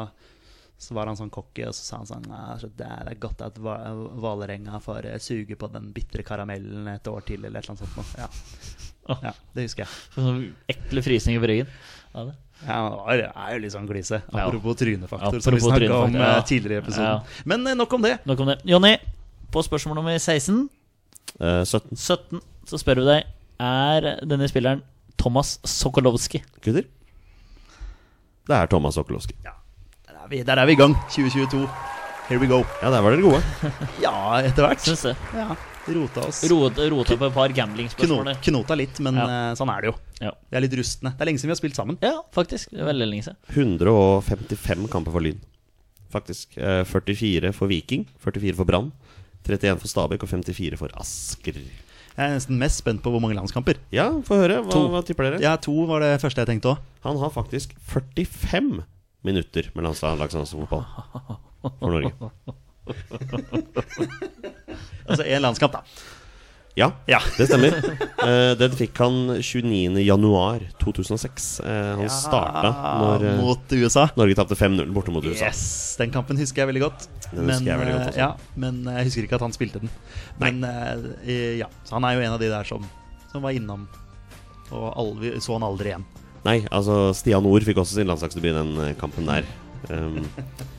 så 0.78 0.94
var 0.94 1.08
han 1.08 1.18
sånn 1.18 1.32
cocky, 1.34 1.64
og 1.66 1.74
så 1.74 1.82
sa 1.82 2.00
han 2.02 2.10
sånn 2.10 2.26
«Ja, 2.30 2.58
så 2.60 2.68
Det 2.76 2.86
er 2.86 3.18
godt 3.24 3.42
at 3.46 3.58
Vålerenga 3.58 4.82
får 4.84 5.08
eh, 5.10 5.22
suge 5.24 5.56
på 5.58 5.70
den 5.72 5.88
bitre 5.96 6.26
karamellen 6.28 6.90
et 6.92 7.08
år 7.08 7.24
til, 7.26 7.46
eller 7.48 7.64
et 7.64 7.70
eller 7.70 7.74
annet 7.74 7.86
sånt 7.86 7.98
noe. 7.98 8.26
Ja. 8.26 9.22
Ja, 9.22 9.32
det 9.54 9.68
husker 9.68 9.86
jeg. 9.86 9.98
Sånn 10.16 10.40
Ekle 10.74 11.04
frysninger 11.06 11.42
på 11.42 11.50
ryggen. 11.52 11.68
Ja, 12.12 12.24
det. 12.28 12.38
Ja, 12.66 12.78
det 13.12 13.28
er 13.30 13.52
jo 13.54 13.60
litt 13.66 13.74
sånn 13.74 13.90
glise. 13.90 14.22
Ja. 14.22 14.46
Apropos 14.48 14.78
trynefaktor, 14.80 15.42
som 15.44 15.56
vi 15.56 15.62
snakka 15.62 16.00
om 16.08 16.16
ja. 16.18 16.32
eh, 16.36 16.46
tidligere 16.50 16.82
i 16.82 16.84
episoden. 16.86 17.12
Ja. 17.12 17.44
Men 17.48 17.66
eh, 17.70 17.78
nok 17.78 17.98
om 17.98 18.06
det. 18.06 18.18
Nok 18.28 18.46
om 18.46 18.54
det. 18.54 18.60
Jonny, 18.70 18.96
på 19.54 19.64
spørsmål 19.66 20.04
nummer 20.04 20.18
16, 20.20 20.66
Eh, 21.40 21.64
17 21.68 21.98
17, 21.98 22.40
så 22.66 22.80
spør 22.82 23.02
vi 23.02 23.06
deg 23.10 23.24
Er 23.62 24.08
denne 24.26 24.48
spilleren 24.52 24.82
Thomas 25.18 25.60
Sokolowski. 25.64 26.42
gutter. 26.62 26.86
Det 28.46 28.54
er 28.56 28.68
Thomas 28.70 28.96
Sokolowski. 29.00 29.34
Der 29.44 30.18
er, 30.22 30.28
vi, 30.30 30.44
der 30.44 30.60
er 30.62 30.66
vi 30.70 30.74
i 30.76 30.80
gang. 30.80 30.94
2022. 31.10 31.68
Here 32.28 32.40
we 32.42 32.48
go. 32.50 32.64
Ja, 32.82 32.90
der 32.90 33.02
var 33.06 33.14
dere 33.16 33.22
gode. 33.22 33.42
Ja, 34.04 34.14
etter 34.42 34.66
hvert. 34.68 34.82
Syns 34.82 35.04
det. 35.06 35.16
Ja, 35.38 35.56
Rota 35.86 36.24
oss. 36.26 36.40
Rota, 36.50 36.88
rota 36.90 37.16
på 37.22 37.28
et 37.30 37.34
par 37.36 37.54
gamblingspørsmål. 37.54 38.32
knota 38.42 38.74
litt, 38.78 39.00
men 39.06 39.16
Ja. 39.22 39.26
eh, 39.30 39.56
sånn 39.60 39.70
er 39.70 39.82
det 39.86 39.92
jo. 39.92 39.96
Ja. 40.26 40.32
Vi 40.50 40.58
er 40.58 40.62
litt 40.66 40.74
rustne. 40.80 41.12
Det 41.14 41.22
er 41.22 41.30
lenge 41.30 41.38
siden 41.42 41.52
vi 41.52 41.56
har 41.56 41.62
spilt 41.62 41.78
sammen. 41.78 41.98
ja, 42.02 42.16
faktisk. 42.34 42.72
Det 42.74 42.82
er 42.82 42.90
veldig 42.90 43.08
lenge 43.12 43.28
siden. 43.28 43.38
155 43.54 44.90
kamper 44.90 45.12
for 45.14 45.22
Lyn. 45.22 45.40
faktisk. 46.12 46.58
Eh, 46.58 46.84
44 46.86 47.52
for 47.54 47.68
Viking, 47.68 48.06
44 48.24 48.56
for 48.56 48.66
Brann, 48.66 48.92
31 49.46 49.78
for 49.82 49.88
Stabæk 49.92 50.24
og 50.24 50.30
54 50.30 50.78
for 50.80 50.90
Asker. 50.98 51.54
Jeg 52.16 52.24
er 52.30 52.36
nesten 52.38 52.60
mest 52.60 52.80
spent 52.80 53.02
på 53.04 53.12
hvor 53.12 53.20
mange 53.24 53.36
landskamper. 53.36 53.76
Ja, 53.92 54.08
få 54.24 54.38
høre. 54.40 54.62
Hva, 54.64 54.82
hva 54.94 55.02
tipper 55.04 55.28
dere? 55.28 55.42
Ja, 55.44 55.56
to 55.60 55.74
var 55.90 56.00
det 56.04 56.14
første 56.24 56.44
jeg 56.46 56.48
tenkte 56.54 56.72
òg. 56.72 56.84
Han 57.04 57.20
har 57.20 57.34
faktisk 57.36 57.74
45 57.92 58.86
minutter 59.28 59.68
med 59.76 59.88
landslagsfotball 59.90 60.86
for 61.66 61.92
Norge. 61.92 62.14
Altså 65.06 65.22
én 65.22 65.42
landskamp, 65.44 65.74
da. 65.76 65.84
Ja, 66.76 66.90
Ja. 67.08 67.22
det 67.38 67.46
stemmer. 67.48 67.72
uh, 68.20 68.52
den 68.60 68.74
fikk 68.76 68.98
han 69.00 69.38
29. 69.40 69.96
januar 70.04 70.60
2006. 70.82 71.46
ja, 71.64 71.96
han 72.02 72.10
starta 72.12 72.72
når 73.00 73.24
uh, 73.24 73.38
Mot 73.40 73.76
USA. 73.80 74.10
Norge 74.20 74.36
tapte 74.36 74.58
5-0 74.60 74.92
borte 74.96 75.14
mot 75.16 75.24
USA. 75.24 75.48
Yes, 75.48 75.96
Den 76.02 76.12
kampen 76.12 76.36
husker 76.42 76.66
jeg 76.66 76.74
veldig 76.74 76.84
godt. 76.84 77.08
Den 77.32 77.48
husker 77.48 77.72
jeg 77.72 77.80
veldig 77.80 77.94
godt 77.96 78.04
eh, 78.04 78.12
også. 78.12 78.20
Ja, 78.20 78.60
men 78.60 78.82
jeg 78.92 79.08
husker 79.08 79.24
ikke 79.30 79.40
at 79.40 79.46
han 79.48 79.56
spilte 79.56 79.80
den. 79.86 79.94
Men 80.44 80.60
eh, 80.68 81.56
ja, 81.62 81.70
så 81.88 81.96
han 81.96 82.10
er 82.10 82.18
jo 82.18 82.26
en 82.28 82.36
av 82.36 82.44
de 82.44 82.52
der 82.52 82.68
som, 82.68 82.84
som 83.32 83.46
var 83.48 83.56
innom. 83.56 83.88
Og 84.76 84.88
aldri, 85.00 85.32
så 85.40 85.56
han 85.56 85.64
aldri 85.64 85.94
igjen. 85.94 86.06
Nei, 86.46 86.60
altså 86.76 87.14
Stian 87.18 87.46
Ord 87.50 87.64
fikk 87.66 87.80
også 87.82 87.96
sin 87.98 88.10
landslagsdebut 88.12 88.52
i 88.52 88.58
den 88.60 88.76
eh, 88.84 88.96
kampen 89.00 89.32
der. 89.32 89.48
Um, 89.90 90.20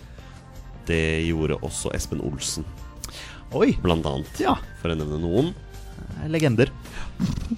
det 0.90 1.00
gjorde 1.26 1.56
også 1.64 1.90
Espen 1.96 2.20
Olsen, 2.20 2.66
Oi! 3.56 3.72
blant 3.82 4.06
annet. 4.06 4.40
Ja, 4.42 4.56
For 4.82 4.92
å 4.92 4.98
nevne 4.98 5.18
noen. 5.22 5.54
Legender. 6.32 6.70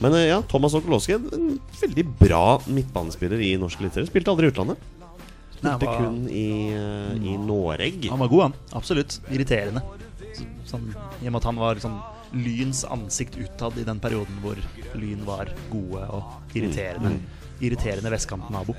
Men 0.01 0.15
eh, 0.15 0.27
ja, 0.31 0.43
Thomas 0.51 0.75
Okolowski 0.79 1.17
en 1.17 1.59
veldig 1.81 2.05
bra 2.21 2.59
midtbanespiller 2.67 3.41
i 3.41 3.55
norsk 3.61 3.81
eliteserie. 3.83 4.11
Spilte 4.11 4.33
aldri 4.33 4.49
i 4.49 4.53
utlandet. 4.53 4.79
Nei, 5.59 5.73
Spilte 5.75 5.95
kun 5.99 6.19
i, 6.31 6.45
uh, 6.71 7.15
i 7.19 7.33
Noreg. 7.43 8.05
Han 8.13 8.21
var 8.23 8.29
god, 8.31 8.43
han. 8.49 8.55
Absolutt. 8.79 9.21
Irriterende. 9.35 9.83
Så- 10.37 10.47
Sånn, 10.69 10.91
I 11.23 11.27
og 11.27 11.33
med 11.33 11.39
at 11.41 11.45
han 11.49 11.57
var 11.57 11.79
sånn 11.81 11.97
Lyns 12.37 12.83
ansikt 12.85 13.39
utad 13.41 13.79
i 13.81 13.85
den 13.89 13.99
perioden 14.05 14.37
hvor 14.43 14.59
Lyn 14.95 15.23
var 15.25 15.49
gode 15.73 16.03
og 16.13 16.53
irriterende. 16.55 17.15
Irriterende 17.65 18.11
vestkantnabo. 18.13 18.77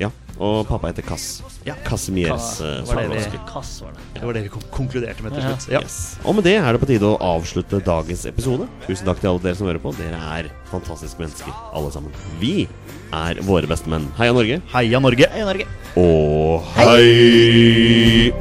Ja, 0.00 0.08
Og 0.42 0.66
pappa 0.66 0.88
heter 0.88 1.04
Kass. 1.06 1.42
Ja. 1.66 1.74
Casimires 1.84 2.58
Ka- 2.58 2.84
var 2.88 3.02
det 3.12 3.26
vi- 3.30 3.38
Kass 3.46 3.82
var 3.82 3.92
det. 3.92 4.00
Det 4.14 4.22
var 4.26 4.32
det 4.32 4.42
vi 4.42 4.48
kon- 4.48 4.64
konkluderte 4.72 5.22
med 5.22 5.32
til 5.34 5.42
slutt. 5.42 5.68
Ja. 5.70 5.80
Yes. 5.84 6.16
Og 6.24 6.34
med 6.34 6.44
det 6.44 6.56
er 6.56 6.72
det 6.72 6.80
på 6.80 6.86
tide 6.88 7.02
å 7.06 7.18
avslutte 7.20 7.82
dagens 7.84 8.24
episode. 8.26 8.66
Tusen 8.86 9.06
takk 9.06 9.20
til 9.20 9.28
alle 9.30 9.38
dere 9.44 9.54
som 9.54 9.66
hører 9.68 9.78
på. 9.84 9.92
Dere 9.96 10.16
er 10.18 10.50
fantastiske 10.72 11.18
mennesker, 11.20 11.52
alle 11.74 11.90
sammen. 11.92 12.10
Vi 12.40 12.66
er 13.12 13.34
våre 13.44 13.68
beste 13.68 13.86
menn. 13.92 14.08
Heia 14.16 14.32
Norge. 14.32 14.62
Heia 14.72 14.98
Norge! 14.98 15.28
Heia 15.30 15.44
Norge. 15.44 15.66
Og 15.96 16.62
hei! 16.74 18.32